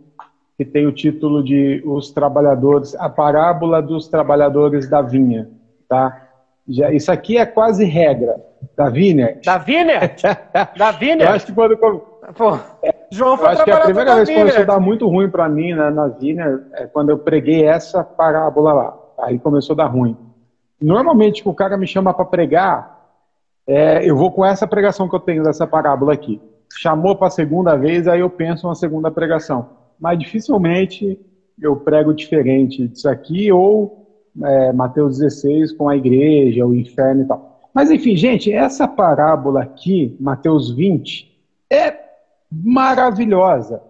que 0.56 0.64
tem 0.64 0.86
o 0.86 0.92
título 0.92 1.42
de 1.42 1.82
Os 1.84 2.12
Trabalhadores, 2.12 2.94
a 2.94 3.08
parábola 3.08 3.82
dos 3.82 4.06
trabalhadores 4.06 4.88
da 4.88 5.02
vinha, 5.02 5.50
tá? 5.88 6.25
Já, 6.68 6.90
isso 6.92 7.12
aqui 7.12 7.38
é 7.38 7.46
quase 7.46 7.84
regra. 7.84 8.36
Da 8.76 8.88
Vineyard. 8.90 9.40
Da 9.44 9.58
Vineyard? 9.58 10.22
Da 10.76 10.90
Vineyard? 10.90 11.24
Eu 11.24 11.30
acho 11.30 11.46
que 11.46 11.52
quando. 11.52 11.76
Pô, 11.76 12.58
João 13.10 13.36
foi 13.36 13.46
eu 13.46 13.50
acho 13.50 13.64
que 13.64 13.70
a 13.70 13.80
primeira 13.80 14.16
vez 14.16 14.28
que 14.28 14.34
começou 14.34 14.62
a 14.62 14.66
dar 14.66 14.80
muito 14.80 15.06
ruim 15.06 15.30
para 15.30 15.48
mim 15.48 15.74
né, 15.74 15.90
na 15.90 16.08
Vineyard 16.08 16.64
é 16.74 16.86
quando 16.86 17.10
eu 17.10 17.18
preguei 17.18 17.64
essa 17.64 18.02
parábola 18.02 18.72
lá. 18.72 18.98
Aí 19.18 19.38
começou 19.38 19.74
a 19.74 19.76
dar 19.76 19.86
ruim. 19.86 20.16
Normalmente, 20.80 21.42
que 21.42 21.48
o 21.48 21.54
cara 21.54 21.76
me 21.76 21.86
chama 21.86 22.12
para 22.12 22.24
pregar, 22.24 22.96
é, 23.66 24.08
eu 24.08 24.16
vou 24.16 24.30
com 24.30 24.44
essa 24.44 24.66
pregação 24.66 25.08
que 25.08 25.14
eu 25.14 25.20
tenho 25.20 25.42
dessa 25.42 25.66
parábola 25.66 26.12
aqui. 26.12 26.40
Chamou 26.76 27.16
para 27.16 27.28
a 27.28 27.30
segunda 27.30 27.76
vez, 27.76 28.06
aí 28.06 28.20
eu 28.20 28.28
penso 28.28 28.66
uma 28.66 28.74
segunda 28.74 29.10
pregação. 29.10 29.70
Mas 29.98 30.18
dificilmente 30.18 31.18
eu 31.60 31.76
prego 31.76 32.12
diferente 32.12 32.86
disso 32.86 33.08
aqui, 33.08 33.50
ou 33.50 34.05
é, 34.42 34.72
Mateus 34.72 35.18
16 35.18 35.72
com 35.72 35.88
a 35.88 35.96
igreja, 35.96 36.66
o 36.66 36.74
inferno 36.74 37.22
e 37.22 37.26
tal. 37.26 37.70
Mas 37.74 37.90
enfim, 37.90 38.16
gente, 38.16 38.52
essa 38.52 38.88
parábola 38.88 39.62
aqui, 39.62 40.16
Mateus 40.18 40.74
20, 40.74 41.30
é 41.70 41.94
maravilhosa, 42.50 43.82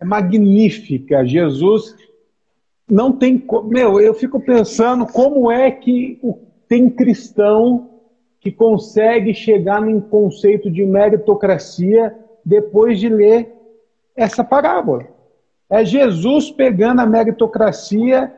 é 0.00 0.04
magnífica. 0.04 1.24
Jesus 1.24 1.94
não 2.88 3.12
tem. 3.12 3.44
Meu, 3.66 4.00
eu 4.00 4.14
fico 4.14 4.40
pensando 4.40 5.06
como 5.06 5.50
é 5.50 5.70
que 5.70 6.20
tem 6.68 6.90
cristão 6.90 7.90
que 8.40 8.50
consegue 8.50 9.34
chegar 9.34 9.80
num 9.80 10.00
conceito 10.00 10.70
de 10.70 10.84
meritocracia 10.84 12.16
depois 12.44 12.98
de 12.98 13.08
ler 13.08 13.52
essa 14.16 14.42
parábola. 14.42 15.06
É 15.70 15.84
Jesus 15.84 16.50
pegando 16.50 17.00
a 17.00 17.06
meritocracia 17.06 18.32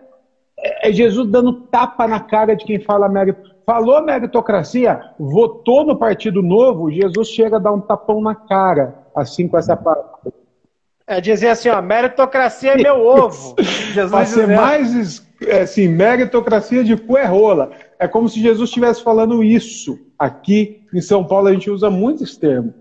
é, 0.63 0.89
é 0.89 0.93
Jesus 0.93 1.29
dando 1.29 1.53
tapa 1.53 2.07
na 2.07 2.21
cara 2.21 2.55
de 2.55 2.65
quem 2.65 2.81
fala 2.81 3.09
meritocracia. 3.09 3.51
Falou 3.71 4.03
meritocracia, 4.03 5.01
votou 5.17 5.85
no 5.85 5.97
Partido 5.97 6.43
Novo, 6.43 6.91
Jesus 6.91 7.29
chega 7.29 7.57
a 7.57 7.61
dar 7.61 7.73
um 7.73 7.81
tapão 7.81 8.21
na 8.21 8.35
cara, 8.35 8.97
assim 9.15 9.47
com 9.47 9.57
essa 9.57 9.77
palavra. 9.77 10.33
É 11.07 11.21
dizer 11.21 11.51
assim, 11.51 11.69
ó, 11.69 11.81
meritocracia 11.81 12.73
é 12.73 12.77
meu 12.77 12.99
ovo. 13.07 13.55
Jesus 13.61 14.11
Para 14.11 14.27
ser 14.27 14.49
mais, 14.49 15.25
é, 15.47 15.61
assim, 15.61 15.87
meritocracia 15.87 16.83
de 16.83 16.97
cu 16.97 17.17
é 17.17 17.25
rola. 17.25 17.71
É 17.97 18.09
como 18.09 18.29
se 18.29 18.41
Jesus 18.41 18.71
estivesse 18.71 19.05
falando 19.05 19.45
isso. 19.45 19.99
Aqui 20.19 20.85
em 20.93 21.01
São 21.01 21.25
Paulo 21.25 21.47
a 21.47 21.53
gente 21.53 21.71
usa 21.71 21.89
muito 21.89 22.25
esse 22.25 22.41
termo. 22.41 22.75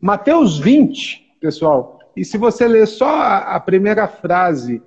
Mateus 0.00 0.58
20, 0.58 1.36
pessoal, 1.40 2.00
e 2.16 2.24
se 2.24 2.36
você 2.36 2.66
ler 2.66 2.86
só 2.86 3.20
a 3.20 3.60
primeira 3.60 4.08
frase, 4.08 4.82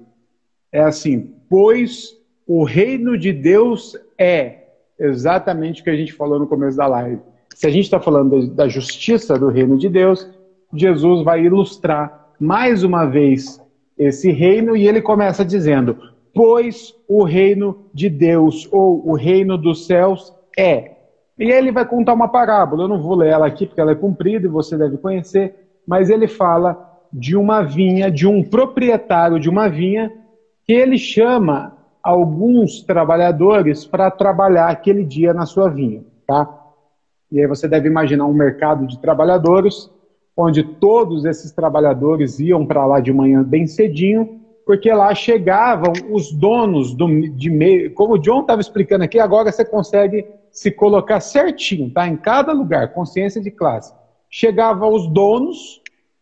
é 0.70 0.82
assim, 0.82 1.34
pois 1.50 2.25
o 2.48 2.64
reino 2.64 3.18
de 3.18 3.34
Deus 3.34 3.98
é 4.18 4.66
exatamente 5.00 5.82
o 5.82 5.84
que 5.84 5.90
a 5.90 5.96
gente 5.96 6.14
falou 6.14 6.40
no 6.40 6.48
começo 6.48 6.78
da 6.78 6.88
live. 6.88 7.22
Se 7.56 7.66
a 7.66 7.70
gente 7.70 7.86
está 7.86 8.00
falando 8.00 8.48
da 8.54 8.68
justiça 8.68 9.38
do 9.38 9.50
reino 9.50 9.78
de 9.78 9.90
Deus, 9.90 10.30
Jesus 10.74 11.24
vai 11.24 11.44
ilustrar 11.44 12.34
mais 12.40 12.84
uma 12.84 13.06
vez 13.06 13.62
esse 13.98 14.32
reino 14.32 14.76
e 14.76 14.88
ele 14.88 15.02
começa 15.02 15.44
dizendo: 15.44 15.98
Pois 16.34 16.94
o 17.08 17.24
reino 17.24 17.86
de 17.94 18.10
Deus 18.10 18.68
ou 18.72 19.08
o 19.08 19.14
reino 19.14 19.58
dos 19.58 19.86
céus 19.88 20.34
é. 20.58 20.92
E 21.40 21.52
ele 21.52 21.72
vai 21.72 21.86
contar 21.86 22.14
uma 22.14 22.28
parábola. 22.28 22.84
Eu 22.84 22.88
não 22.88 23.02
vou 23.02 23.16
ler 23.16 23.30
ela 23.30 23.48
aqui 23.48 23.66
porque 23.66 23.82
ela 23.82 23.92
é 23.92 23.96
comprida 23.96 24.46
e 24.46 24.50
você 24.50 24.78
deve 24.78 24.98
conhecer, 24.98 25.56
mas 25.88 26.10
ele 26.10 26.28
fala 26.28 26.94
de 27.12 27.36
uma 27.36 27.62
vinha, 27.62 28.12
de 28.12 28.28
um 28.28 28.44
proprietário 28.44 29.40
de 29.40 29.50
uma 29.50 29.70
vinha 29.70 30.12
que 30.66 30.74
ele 30.74 30.98
chama 30.98 31.75
alguns 32.06 32.84
trabalhadores 32.84 33.84
para 33.84 34.12
trabalhar 34.12 34.68
aquele 34.70 35.04
dia 35.04 35.34
na 35.34 35.48
sua 35.48 35.68
vinha, 35.68 36.04
tá? 36.28 36.48
E 37.32 37.42
aí 37.42 37.48
você 37.48 37.68
deve 37.68 37.88
imaginar 37.90 38.28
um 38.28 38.34
mercado 38.34 38.86
de 38.86 39.00
trabalhadores, 39.00 39.90
onde 40.38 40.64
todos 40.64 41.26
esses 41.26 41.52
trabalhadores 41.52 42.40
iam 42.40 42.64
para 42.64 42.86
lá 42.86 43.00
de 43.00 43.12
manhã 43.12 43.42
bem 43.42 43.66
cedinho, 43.66 44.40
porque 44.68 44.94
lá 44.94 45.16
chegavam 45.16 45.94
os 46.12 46.32
donos 46.32 46.94
do, 46.94 47.08
de 47.30 47.50
meio. 47.50 47.92
Como 47.96 48.14
o 48.14 48.20
John 48.20 48.42
estava 48.42 48.62
explicando 48.62 49.04
aqui, 49.04 49.20
agora 49.20 49.52
você 49.52 49.66
consegue 49.66 50.28
se 50.52 50.70
colocar 50.70 51.20
certinho, 51.20 51.90
tá? 51.90 52.08
Em 52.08 52.18
cada 52.18 52.54
lugar, 52.54 52.94
consciência 52.94 53.42
de 53.42 53.50
classe. 53.50 53.92
Chegavam 54.30 54.94
os 54.94 55.08
donos 55.08 55.82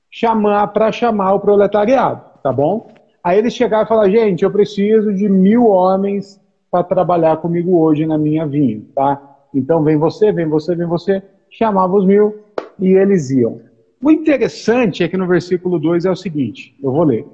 chamar 0.09 0.67
para 0.67 0.93
chamar 0.93 1.33
o 1.33 1.41
proletariado, 1.41 2.21
tá 2.41 2.53
bom? 2.53 2.87
Aí 3.23 3.37
eles 3.37 3.53
chegaram 3.53 3.85
e 3.85 3.87
falaram, 3.87 4.11
gente, 4.11 4.43
eu 4.43 4.51
preciso 4.51 5.13
de 5.13 5.29
mil 5.29 5.67
homens 5.67 6.41
para 6.69 6.83
trabalhar 6.83 7.37
comigo 7.37 7.79
hoje 7.79 8.05
na 8.05 8.17
minha 8.17 8.45
vinha, 8.45 8.81
tá? 8.93 9.21
Então 9.53 9.81
vem 9.83 9.95
você, 9.95 10.31
vem 10.31 10.47
você, 10.47 10.75
vem 10.75 10.87
você. 10.87 11.23
Chamava 11.49 11.95
os 11.95 12.05
mil 12.05 12.35
e 12.79 12.89
eles 12.89 13.29
iam. 13.29 13.61
O 14.01 14.11
interessante 14.11 15.03
é 15.03 15.07
que 15.07 15.15
no 15.15 15.25
versículo 15.27 15.79
2 15.79 16.03
é 16.03 16.11
o 16.11 16.15
seguinte, 16.15 16.75
eu 16.83 16.91
vou 16.91 17.03
ler. 17.03 17.25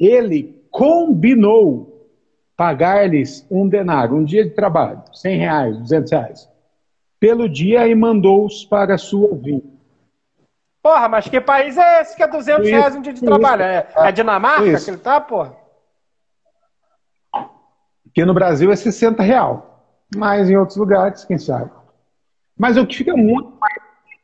Ele 0.00 0.54
combinou 0.70 2.08
pagar-lhes 2.56 3.46
um 3.50 3.68
denário, 3.68 4.16
um 4.16 4.24
dia 4.24 4.44
de 4.44 4.50
trabalho, 4.50 5.02
100 5.12 5.38
reais, 5.38 5.78
200 5.78 6.12
reais, 6.12 6.48
pelo 7.20 7.48
dia 7.48 7.86
e 7.86 7.94
mandou-os 7.94 8.64
para 8.64 8.94
a 8.94 8.98
sua 8.98 9.34
vinha. 9.34 9.75
Porra, 10.86 11.08
mas 11.08 11.26
que 11.26 11.40
país 11.40 11.76
é 11.76 12.00
esse 12.00 12.14
que 12.14 12.22
é 12.22 12.28
200 12.28 12.64
isso, 12.64 12.76
reais 12.76 12.94
um 12.94 13.00
dia 13.00 13.12
de 13.12 13.18
isso, 13.18 13.26
trabalho? 13.26 13.62
É, 13.62 13.88
é 13.96 14.12
Dinamarca 14.12 14.64
isso. 14.68 14.84
que 14.84 14.90
ele 14.92 14.98
tá, 14.98 15.20
porra? 15.20 15.52
Aqui 18.08 18.24
no 18.24 18.32
Brasil 18.32 18.70
é 18.70 18.76
60 18.76 19.20
real. 19.20 19.82
Mas 20.14 20.48
em 20.48 20.56
outros 20.56 20.76
lugares, 20.76 21.24
quem 21.24 21.38
sabe. 21.38 21.72
Mas 22.56 22.76
o 22.76 22.86
que 22.86 22.98
fica 22.98 23.16
muito 23.16 23.52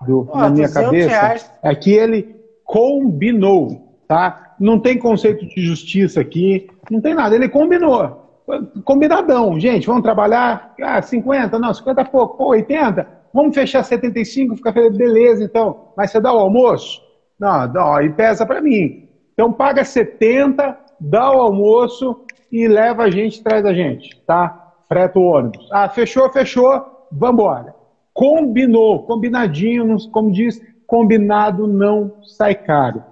do, 0.06 0.30
na 0.32 0.50
minha 0.50 0.72
cabeça 0.72 1.08
reais. 1.08 1.52
é 1.64 1.74
que 1.74 1.92
ele 1.92 2.40
combinou, 2.64 3.98
tá? 4.06 4.54
Não 4.60 4.78
tem 4.78 4.96
conceito 4.96 5.44
de 5.44 5.60
justiça 5.60 6.20
aqui, 6.20 6.70
não 6.88 7.00
tem 7.00 7.12
nada. 7.12 7.34
Ele 7.34 7.48
combinou. 7.48 8.40
Combinadão. 8.84 9.58
Gente, 9.58 9.88
vamos 9.88 10.04
trabalhar? 10.04 10.76
Ah, 10.80 11.02
50? 11.02 11.58
Não, 11.58 11.74
50 11.74 12.00
é 12.00 12.04
pouco. 12.04 12.36
Pô, 12.36 12.50
80? 12.50 13.21
Vamos 13.32 13.54
fechar 13.54 13.82
75, 13.82 14.56
fica 14.56 14.72
beleza, 14.72 15.42
então. 15.42 15.92
Mas 15.96 16.10
você 16.10 16.20
dá 16.20 16.32
o 16.32 16.38
almoço? 16.38 17.00
Não, 17.38 17.66
não 17.66 18.00
e 18.02 18.10
pesa 18.10 18.44
para 18.44 18.60
mim. 18.60 19.08
Então 19.32 19.52
paga 19.52 19.84
70, 19.84 20.78
dá 21.00 21.32
o 21.32 21.40
almoço 21.40 22.24
e 22.50 22.68
leva 22.68 23.04
a 23.04 23.10
gente, 23.10 23.42
traz 23.42 23.64
a 23.64 23.72
gente, 23.72 24.20
tá? 24.26 24.72
Freta 24.86 25.18
o 25.18 25.22
ônibus. 25.22 25.68
Ah, 25.72 25.88
fechou, 25.88 26.30
fechou, 26.30 27.06
vambora. 27.10 27.74
Combinou, 28.12 29.04
combinadinho, 29.04 29.96
como 30.10 30.30
diz, 30.30 30.60
combinado 30.86 31.66
não 31.66 32.22
sai 32.22 32.54
caro. 32.54 33.02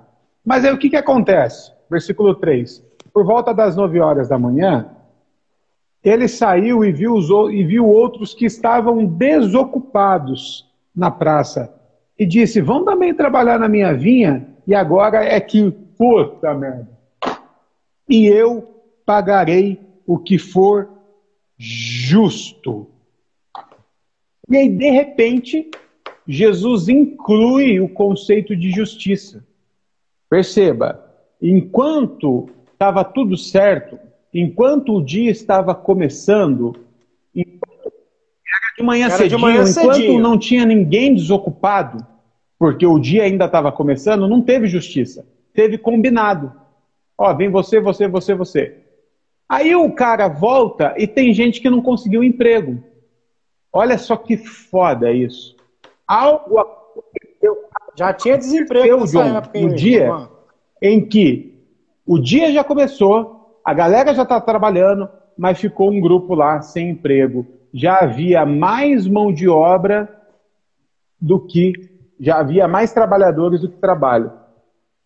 Mas 0.45 0.65
aí 0.65 0.73
o 0.73 0.79
que, 0.79 0.91
que 0.91 0.97
acontece? 0.97 1.73
Versículo 1.91 2.35
3. 2.35 2.85
Por 3.13 3.25
volta 3.25 3.55
das 3.55 3.75
9 3.75 3.99
horas 3.99 4.29
da 4.29 4.39
manhã, 4.39 4.91
ele 6.03 6.29
saiu 6.29 6.85
e 6.85 6.91
viu, 6.93 7.15
os, 7.15 7.29
e 7.53 7.63
viu 7.63 7.87
outros 7.87 8.33
que 8.33 8.47
estavam 8.47 9.05
desocupados 9.05 10.69
na 10.95 11.11
praça 11.11 11.75
e 12.19 12.25
disse: 12.27 12.61
Vão 12.61 12.85
também 12.85 13.15
trabalhar 13.15 13.59
na 13.59 13.69
minha 13.69 13.93
vinha 13.95 14.47
E 14.67 14.75
agora 14.75 15.25
é 15.25 15.39
que, 15.41 15.71
puta 15.71 16.55
merda. 16.55 16.89
E 18.09 18.27
eu 18.27 18.83
pagarei 19.05 19.81
o 20.07 20.19
que 20.19 20.39
for 20.39 20.89
justo. 21.57 22.89
E 24.49 24.57
aí, 24.57 24.69
de 24.69 24.91
repente, 24.91 25.71
Jesus 26.27 26.89
inclui 26.89 27.79
o 27.81 27.89
conceito 27.89 28.57
de 28.57 28.71
justiça. 28.71 29.45
Perceba, 30.29 31.05
enquanto 31.41 32.49
estava 32.73 33.05
tudo 33.05 33.37
certo, 33.37 33.99
enquanto 34.33 34.95
o 34.95 35.05
dia 35.05 35.31
estava 35.31 35.75
começando, 35.75 36.77
de 38.81 38.83
manhã, 38.83 39.11
cedinho, 39.11 39.29
de 39.29 39.37
manhã 39.37 39.63
enquanto 39.63 39.95
cedinho. 39.95 40.21
não 40.21 40.39
tinha 40.39 40.65
ninguém 40.65 41.15
desocupado, 41.15 42.07
porque 42.59 42.87
o 42.87 42.99
dia 42.99 43.25
ainda 43.25 43.45
estava 43.45 43.71
começando, 43.71 44.29
não 44.29 44.41
teve 44.41 44.67
justiça, 44.67 45.27
teve 45.53 45.77
combinado. 45.77 46.53
Ó, 47.17 47.33
vem 47.35 47.51
você, 47.51 47.81
você, 47.81 48.09
você, 48.09 48.35
você. 48.35 48.79
Aí 49.49 49.75
o 49.75 49.93
cara 49.93 50.29
volta 50.29 50.95
e 50.97 51.07
tem 51.07 51.35
gente 51.35 51.61
que 51.61 51.69
não 51.69 51.83
conseguiu 51.83 52.25
emprego. 52.25 52.83
Olha 53.73 53.99
só 53.99 54.17
que 54.17 54.37
foda 54.37 55.13
isso. 55.13 55.57
Algo 56.07 56.59
aconteceu. 56.59 57.57
Já 57.97 58.13
tinha 58.15 58.39
desemprego 58.39 59.07
John, 59.07 59.37
época, 59.37 59.61
no 59.61 59.75
dia 59.75 60.29
em 60.81 61.05
que 61.05 61.55
o 62.07 62.19
dia 62.19 62.53
já 62.53 62.65
começou, 62.65 63.40
a 63.71 63.73
galera 63.73 64.13
já 64.13 64.25
está 64.25 64.41
trabalhando, 64.41 65.09
mas 65.39 65.61
ficou 65.61 65.93
um 65.93 66.01
grupo 66.01 66.35
lá 66.35 66.61
sem 66.61 66.91
emprego. 66.91 67.47
Já 67.73 68.01
havia 68.01 68.45
mais 68.45 69.07
mão 69.07 69.33
de 69.33 69.49
obra 69.49 70.09
do 71.21 71.39
que 71.39 71.73
já 72.19 72.41
havia 72.41 72.67
mais 72.67 72.93
trabalhadores 72.93 73.61
do 73.61 73.69
que 73.69 73.77
trabalho. 73.77 74.33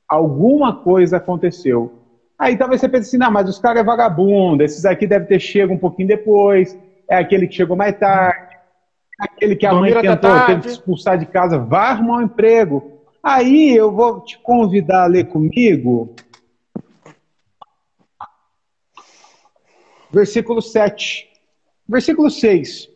Alguma 0.09 0.77
coisa 0.77 1.19
aconteceu. 1.19 1.93
Aí 2.39 2.57
talvez 2.57 2.81
você 2.81 2.89
pense 2.89 3.09
assim, 3.09 3.19
não, 3.19 3.31
mas 3.31 3.51
os 3.51 3.59
caras 3.59 3.83
é 3.83 3.85
vagabundo, 3.85 4.63
esses 4.63 4.87
aqui 4.87 5.07
devem 5.07 5.29
ter 5.29 5.41
chego 5.41 5.75
um 5.75 5.79
pouquinho 5.79 6.09
depois, 6.09 6.75
é 7.07 7.17
aquele 7.19 7.47
que 7.47 7.57
chegou 7.57 7.77
mais 7.77 7.99
tarde, 7.99 8.57
é 9.21 9.25
aquele 9.25 9.57
que 9.57 9.67
a 9.67 9.75
mãe 9.75 9.93
tentou, 9.93 10.47
teve 10.47 10.63
que 10.63 10.69
expulsar 10.69 11.19
de 11.19 11.27
casa, 11.27 11.59
vai 11.59 11.91
arrumar 11.91 12.17
um 12.17 12.23
emprego. 12.23 12.83
Aí 13.23 13.77
eu 13.77 13.93
vou 13.93 14.23
te 14.23 14.39
convidar 14.39 15.03
a 15.03 15.07
ler 15.07 15.27
comigo 15.27 16.15
versículo 20.15 20.63
7. 20.63 21.29
Versículo 21.87 22.31
6. 22.31 22.89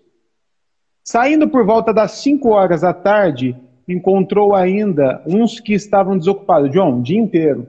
Saindo 1.03 1.49
por 1.49 1.65
volta 1.67 1.93
das 1.93 2.13
5 2.13 2.49
horas 2.51 2.83
da 2.83 2.95
tarde, 2.95 3.57
encontrou 3.87 4.55
ainda 4.55 5.23
uns 5.27 5.59
que 5.59 5.75
estavam 5.75 6.17
desocupados. 6.17 6.71
John, 6.71 7.03
dia 7.03 7.19
inteiro. 7.19 7.67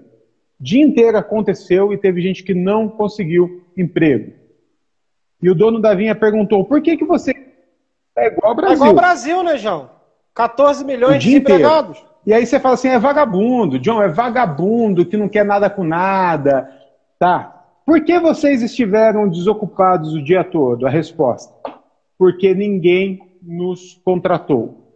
Dia 0.59 0.83
inteiro 0.83 1.17
aconteceu 1.17 1.93
e 1.93 1.97
teve 1.97 2.21
gente 2.21 2.43
que 2.43 2.53
não 2.53 2.87
conseguiu 2.87 3.63
emprego. 3.75 4.33
E 5.41 5.49
o 5.49 5.55
dono 5.55 5.79
da 5.79 5.93
vinha 5.93 6.13
perguntou: 6.13 6.65
por 6.65 6.81
que, 6.81 6.97
que 6.97 7.05
você. 7.05 7.31
É 8.17 8.27
igual 8.27 8.49
ao 8.51 8.55
Brasil. 8.55 8.73
É 8.73 8.75
igual 8.75 8.89
ao 8.89 8.95
Brasil, 8.95 9.43
né, 9.43 9.57
João? 9.57 9.89
14 10.35 10.83
milhões 10.83 11.23
de 11.23 11.37
empregados. 11.37 11.97
Inteiro. 11.97 12.09
E 12.25 12.33
aí 12.33 12.45
você 12.45 12.59
fala 12.59 12.75
assim: 12.75 12.89
é 12.89 12.99
vagabundo, 12.99 13.79
John, 13.79 14.01
é 14.01 14.09
vagabundo 14.09 15.05
que 15.05 15.15
não 15.15 15.29
quer 15.29 15.45
nada 15.45 15.69
com 15.69 15.85
nada. 15.85 16.69
Tá. 17.17 17.58
Por 17.89 18.01
que 18.01 18.19
vocês 18.19 18.61
estiveram 18.61 19.27
desocupados 19.27 20.13
o 20.13 20.21
dia 20.21 20.43
todo? 20.43 20.85
A 20.85 20.91
resposta: 20.91 21.51
porque 22.19 22.53
ninguém 22.53 23.19
nos 23.41 23.99
contratou. 24.05 24.93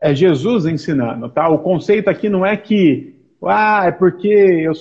É 0.00 0.12
Jesus 0.12 0.66
ensinando, 0.66 1.28
tá? 1.28 1.48
O 1.48 1.60
conceito 1.60 2.10
aqui 2.10 2.28
não 2.28 2.44
é 2.44 2.56
que 2.56 3.14
ah, 3.44 3.84
é 3.86 3.92
porque 3.92 4.26
eu 4.26 4.72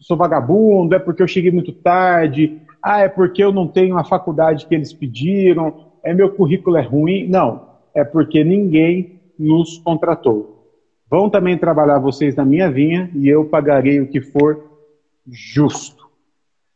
sou 0.00 0.16
vagabundo, 0.16 0.92
é 0.92 0.98
porque 0.98 1.22
eu 1.22 1.28
cheguei 1.28 1.52
muito 1.52 1.70
tarde, 1.70 2.60
ah, 2.82 2.98
é 2.98 3.08
porque 3.08 3.44
eu 3.44 3.52
não 3.52 3.68
tenho 3.68 3.96
a 3.96 4.02
faculdade 4.02 4.66
que 4.66 4.74
eles 4.74 4.92
pediram, 4.92 5.92
é 6.02 6.12
meu 6.12 6.32
currículo 6.32 6.76
é 6.76 6.82
ruim. 6.82 7.28
Não, 7.28 7.68
é 7.94 8.02
porque 8.02 8.42
ninguém 8.42 9.20
nos 9.38 9.78
contratou. 9.78 10.66
Vão 11.08 11.30
também 11.30 11.56
trabalhar 11.56 12.00
vocês 12.00 12.34
na 12.34 12.44
minha 12.44 12.68
vinha 12.68 13.08
e 13.14 13.28
eu 13.28 13.44
pagarei 13.44 14.00
o 14.00 14.08
que 14.08 14.20
for 14.20 14.64
justo. 15.30 15.99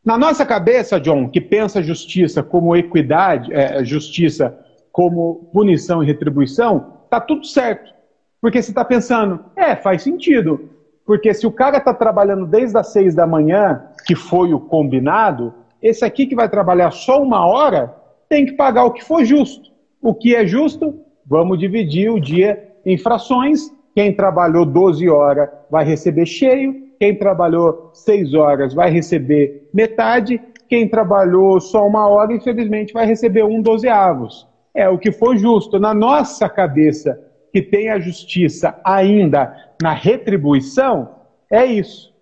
Na 0.05 0.19
nossa 0.19 0.45
cabeça, 0.45 0.99
John, 0.99 1.27
que 1.27 1.41
pensa 1.41 1.81
justiça 1.81 2.43
como 2.43 2.75
equidade, 2.75 3.51
é, 3.51 3.83
justiça 3.83 4.55
como 4.91 5.49
punição 5.51 6.03
e 6.03 6.05
retribuição, 6.05 6.99
tá 7.09 7.19
tudo 7.19 7.43
certo. 7.43 7.91
Porque 8.39 8.61
você 8.61 8.69
está 8.69 8.85
pensando, 8.85 9.43
é, 9.55 9.75
faz 9.75 10.03
sentido. 10.03 10.69
Porque 11.03 11.33
se 11.33 11.47
o 11.47 11.51
cara 11.51 11.77
está 11.77 11.91
trabalhando 11.91 12.45
desde 12.45 12.77
as 12.77 12.93
seis 12.93 13.15
da 13.15 13.25
manhã, 13.25 13.83
que 14.05 14.15
foi 14.15 14.53
o 14.53 14.59
combinado, 14.59 15.51
esse 15.81 16.05
aqui 16.05 16.27
que 16.27 16.35
vai 16.35 16.47
trabalhar 16.47 16.91
só 16.91 17.19
uma 17.21 17.43
hora, 17.47 17.95
tem 18.29 18.45
que 18.45 18.53
pagar 18.53 18.85
o 18.85 18.91
que 18.91 19.03
for 19.03 19.25
justo. 19.25 19.71
O 19.99 20.13
que 20.13 20.35
é 20.35 20.45
justo? 20.45 20.99
Vamos 21.25 21.57
dividir 21.57 22.11
o 22.11 22.19
dia 22.19 22.75
em 22.85 22.95
frações. 22.95 23.73
Quem 23.95 24.13
trabalhou 24.13 24.67
12 24.67 25.09
horas 25.09 25.49
vai 25.69 25.83
receber 25.83 26.27
cheio, 26.27 26.84
quem 26.99 27.15
trabalhou 27.15 27.91
6 27.93 28.33
horas 28.33 28.73
vai 28.73 28.89
receber 28.89 29.69
metade, 29.73 30.41
quem 30.67 30.87
trabalhou 30.87 31.59
só 31.59 31.85
uma 31.85 32.07
hora, 32.07 32.33
infelizmente, 32.33 32.93
vai 32.93 33.05
receber 33.05 33.43
um 33.43 33.61
dozeavos. 33.61 34.47
É 34.73 34.89
o 34.89 34.97
que 34.97 35.11
for 35.11 35.37
justo. 35.37 35.79
Na 35.79 35.93
nossa 35.93 36.49
cabeça, 36.49 37.19
que 37.51 37.61
tem 37.61 37.89
a 37.89 37.99
justiça 37.99 38.79
ainda 38.83 39.55
na 39.81 39.93
retribuição, 39.93 41.09
é 41.49 41.65
isso. 41.65 42.13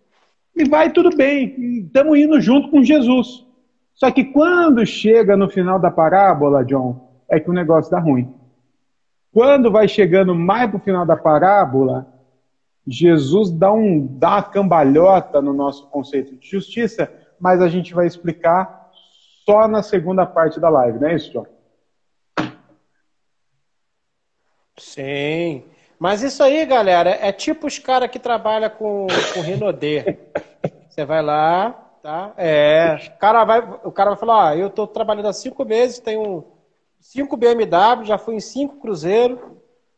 E 0.56 0.66
vai 0.66 0.92
tudo 0.92 1.16
bem, 1.16 1.82
estamos 1.86 2.18
indo 2.20 2.40
junto 2.40 2.70
com 2.70 2.84
Jesus. 2.84 3.44
Só 3.96 4.12
que 4.12 4.26
quando 4.26 4.86
chega 4.86 5.36
no 5.36 5.50
final 5.50 5.80
da 5.80 5.90
parábola, 5.90 6.64
John, 6.64 7.24
é 7.30 7.40
que 7.40 7.50
o 7.50 7.54
negócio 7.54 7.90
dá 7.90 8.00
ruim. 8.00 8.32
Quando 9.32 9.72
vai 9.72 9.88
chegando 9.88 10.36
mais 10.36 10.70
para 10.70 10.78
o 10.78 10.82
final 10.82 11.06
da 11.06 11.18
parábola, 11.18 12.13
Jesus 12.86 13.52
dá, 13.52 13.72
um, 13.72 14.06
dá 14.06 14.32
uma 14.32 14.44
cambalhota 14.44 15.42
no 15.42 15.54
nosso 15.54 15.88
conceito 15.90 16.36
de 16.36 16.50
justiça, 16.50 17.10
mas 17.40 17.62
a 17.62 17.68
gente 17.68 17.94
vai 17.94 18.06
explicar 18.06 18.70
só 19.46 19.68
na 19.68 19.82
segunda 19.82 20.26
parte 20.26 20.60
da 20.60 20.70
live, 20.70 21.00
não 21.00 21.08
é 21.08 21.16
isso? 21.16 21.46
Sim. 24.78 25.64
Mas 26.00 26.22
isso 26.22 26.44
aí, 26.44 26.66
galera, 26.66 27.12
é 27.12 27.32
tipo 27.32 27.68
os 27.68 27.80
caras 27.80 28.10
que 28.10 28.20
trabalham 28.20 28.70
com, 28.70 29.08
com 29.34 29.42
Renaudet. 29.42 30.20
Você 30.90 31.06
vai 31.06 31.22
lá, 31.22 31.72
tá? 32.02 32.34
É. 32.38 32.98
O 33.16 33.20
cara 33.20 33.44
vai, 33.46 33.60
o 33.84 33.92
cara 33.92 34.10
vai 34.12 34.20
falar, 34.20 34.52
ó, 34.52 34.56
eu 34.56 34.70
tô 34.70 34.86
trabalhando 34.86 35.30
há 35.30 35.34
cinco 35.34 35.64
meses, 35.64 36.00
tenho 36.00 36.44
cinco 37.00 37.38
BMW, 37.38 38.04
já 38.04 38.18
fui 38.18 38.36
em 38.36 38.40
cinco 38.40 38.80
Cruzeiro, 38.80 39.58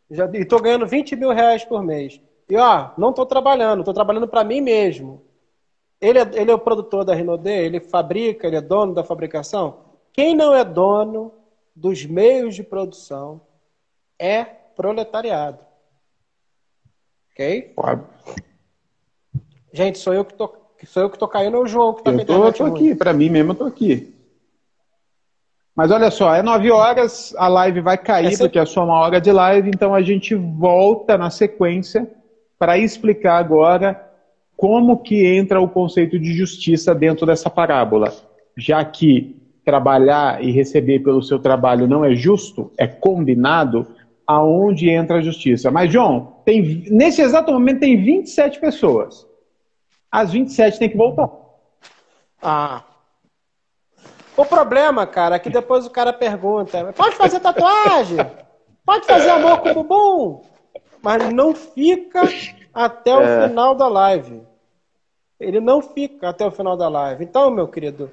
já, 0.09 0.29
e 0.33 0.45
tô 0.45 0.59
ganhando 0.59 0.85
20 0.85 1.15
mil 1.15 1.31
reais 1.31 1.65
por 1.65 1.83
mês. 1.83 2.21
E 2.49 2.55
ó, 2.57 2.91
não 2.97 3.11
tô 3.11 3.25
trabalhando, 3.25 3.83
tô 3.83 3.93
trabalhando 3.93 4.27
para 4.27 4.43
mim 4.43 4.61
mesmo. 4.61 5.23
Ele 5.99 6.19
é, 6.19 6.29
ele 6.33 6.51
é 6.51 6.53
o 6.53 6.59
produtor 6.59 7.03
da 7.03 7.15
Renaudet, 7.15 7.65
ele 7.65 7.79
fabrica, 7.79 8.45
ele 8.45 8.57
é 8.57 8.61
dono 8.61 8.93
da 8.93 9.03
fabricação. 9.03 9.79
Quem 10.13 10.35
não 10.35 10.53
é 10.53 10.63
dono 10.63 11.31
dos 11.75 12.05
meios 12.05 12.55
de 12.55 12.63
produção 12.63 13.41
é 14.19 14.43
proletariado. 14.43 15.59
Ok? 17.31 17.73
Claro. 17.75 18.07
Gente, 19.73 19.97
sou 19.97 20.13
eu 20.13 20.23
que 20.23 20.33
tô, 20.33 20.53
sou 20.85 21.03
eu 21.03 21.09
que 21.09 21.17
tô 21.17 21.27
caindo 21.27 21.57
ou 21.57 21.63
o 21.63 21.67
João 21.67 21.93
que 21.93 22.03
tá 22.03 22.11
eu 22.11 22.25
tô, 22.25 22.51
tô 22.53 22.65
aqui, 22.65 22.95
para 22.95 23.11
mim 23.11 23.29
mesmo 23.29 23.51
eu 23.51 23.55
tô 23.55 23.65
aqui. 23.65 24.13
Mas 25.75 25.91
olha 25.91 26.09
só, 26.09 26.33
é 26.33 26.41
nove 26.41 26.71
horas, 26.71 27.35
a 27.37 27.49
live 27.49 27.81
vai 27.81 27.97
cair, 27.97 28.27
Essa... 28.27 28.45
porque 28.45 28.57
é 28.57 28.65
só 28.65 28.85
uma 28.85 28.97
hora 28.99 29.19
de 29.19 29.29
live, 29.29 29.69
então 29.69 29.93
a 29.93 30.01
gente 30.01 30.33
volta 30.33 31.17
na 31.17 31.29
sequência 31.29 32.09
para 32.65 32.79
explicar 32.79 33.37
agora 33.37 34.09
como 34.57 34.97
que 34.97 35.23
entra 35.23 35.61
o 35.61 35.69
conceito 35.69 36.17
de 36.17 36.33
justiça 36.33 36.95
dentro 36.95 37.23
dessa 37.23 37.47
parábola. 37.47 38.11
Já 38.57 38.83
que 38.83 39.39
trabalhar 39.63 40.43
e 40.43 40.49
receber 40.49 41.01
pelo 41.01 41.21
seu 41.21 41.37
trabalho 41.37 41.87
não 41.87 42.03
é 42.03 42.15
justo, 42.15 42.71
é 42.75 42.87
combinado, 42.87 43.85
aonde 44.25 44.89
entra 44.89 45.19
a 45.19 45.21
justiça. 45.21 45.69
Mas, 45.69 45.93
João, 45.93 46.37
tem, 46.43 46.87
nesse 46.89 47.21
exato 47.21 47.51
momento 47.51 47.81
tem 47.81 48.03
27 48.03 48.59
pessoas. 48.59 49.27
As 50.11 50.31
27 50.31 50.79
tem 50.79 50.89
que 50.89 50.97
voltar. 50.97 51.29
Ah. 52.41 52.81
O 54.35 54.43
problema, 54.43 55.05
cara, 55.05 55.35
é 55.35 55.39
que 55.39 55.51
depois 55.51 55.85
o 55.85 55.91
cara 55.91 56.11
pergunta: 56.11 56.91
pode 56.97 57.15
fazer 57.15 57.39
tatuagem? 57.41 58.17
Pode 58.83 59.05
fazer 59.05 59.29
amor 59.29 59.59
com 59.59 59.69
o 59.69 59.73
bumbum? 59.83 60.54
Mas 61.05 61.31
não 61.31 61.53
fica 61.53 62.23
até 62.73 63.15
o 63.15 63.21
é. 63.45 63.47
final 63.47 63.75
da 63.75 63.87
live. 63.87 64.41
Ele 65.39 65.59
não 65.59 65.79
fica 65.79 66.29
até 66.29 66.43
o 66.43 66.49
final 66.49 66.75
da 66.75 66.89
live. 66.89 67.23
Então, 67.23 67.51
meu 67.51 67.67
querido, 67.67 68.11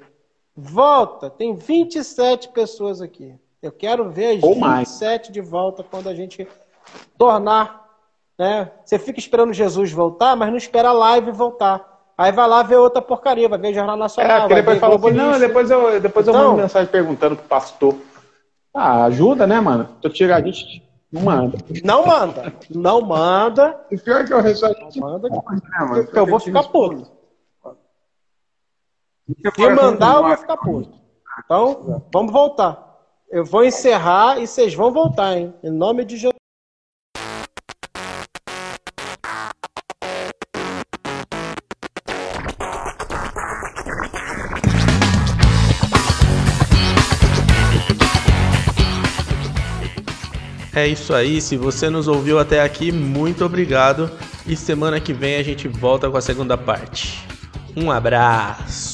volta. 0.55 1.27
Tem 1.27 1.55
27 1.55 2.49
pessoas 2.49 3.01
aqui. 3.01 3.33
Eu 3.63 3.71
quero 3.71 4.11
ver 4.11 4.37
as 4.37 4.43
Ou 4.43 4.53
27 4.53 4.61
mais. 4.61 5.27
de 5.29 5.41
volta 5.41 5.83
quando 5.83 6.07
a 6.07 6.13
gente 6.13 6.47
tornar 7.17 7.81
Né? 8.37 8.69
Você 8.85 8.99
fica 8.99 9.17
esperando 9.17 9.53
Jesus 9.53 9.91
voltar, 9.91 10.35
mas 10.35 10.49
não 10.49 10.57
espera 10.57 10.89
a 10.89 10.93
live 10.93 11.31
voltar. 11.31 11.93
Aí 12.15 12.31
vai 12.31 12.47
lá 12.47 12.61
ver 12.61 12.75
outra 12.75 13.01
porcaria, 13.01 13.49
vai 13.49 13.57
ver 13.57 13.73
Jornal 13.73 13.97
Nacional. 13.97 14.37
É, 14.37 14.39
porque 14.41 14.55
depois 14.55 14.79
falou 14.79 14.97
assim, 14.97 15.11
não, 15.11 15.39
depois 15.39 15.71
eu, 15.71 15.99
depois 15.99 16.27
então, 16.27 16.39
eu 16.39 16.47
mando 16.49 16.61
mensagem 16.61 16.91
perguntando 16.91 17.35
pro 17.37 17.47
pastor. 17.47 17.95
Ah, 18.71 19.05
ajuda, 19.05 19.47
né, 19.47 19.59
mano? 19.59 19.89
Tô 19.99 20.09
tiradinho, 20.09 20.53
não 21.13 21.21
manda. 21.21 21.57
Não 21.83 22.05
manda. 22.07 22.53
Não 22.71 23.01
manda. 23.01 23.85
E 23.91 23.97
pior 23.99 24.25
que 24.25 24.33
eu 24.33 24.41
resolvo. 24.41 24.75
Não 24.95 25.07
manda, 25.07 25.29
né, 25.29 26.07
eu 26.15 26.25
vou 26.25 26.39
ficar 26.39 26.63
puto. 26.63 27.11
Se 29.55 29.69
mandar, 29.69 30.15
eu 30.15 30.23
vou 30.23 30.37
ficar 30.37 30.57
puto. 30.57 30.99
Então, 31.45 32.03
vamos 32.11 32.33
voltar. 32.33 32.99
Eu 33.29 33.45
vou 33.45 33.63
encerrar 33.63 34.39
e 34.39 34.47
vocês 34.47 34.73
vão 34.73 34.91
voltar, 34.91 35.37
hein? 35.37 35.53
Em 35.63 35.69
nome 35.69 36.03
de 36.03 36.17
Jesus. 36.17 36.32
É 50.83 50.87
isso 50.87 51.13
aí, 51.13 51.39
se 51.39 51.55
você 51.55 51.89
nos 51.89 52.09
ouviu 52.09 52.37
até 52.37 52.61
aqui, 52.61 52.91
muito 52.91 53.45
obrigado 53.45 54.11
e 54.45 54.53
semana 54.53 54.99
que 54.99 55.13
vem 55.13 55.37
a 55.37 55.41
gente 55.41 55.65
volta 55.65 56.09
com 56.09 56.17
a 56.17 56.21
segunda 56.21 56.57
parte. 56.57 57.25
Um 57.73 57.89
abraço. 57.89 58.92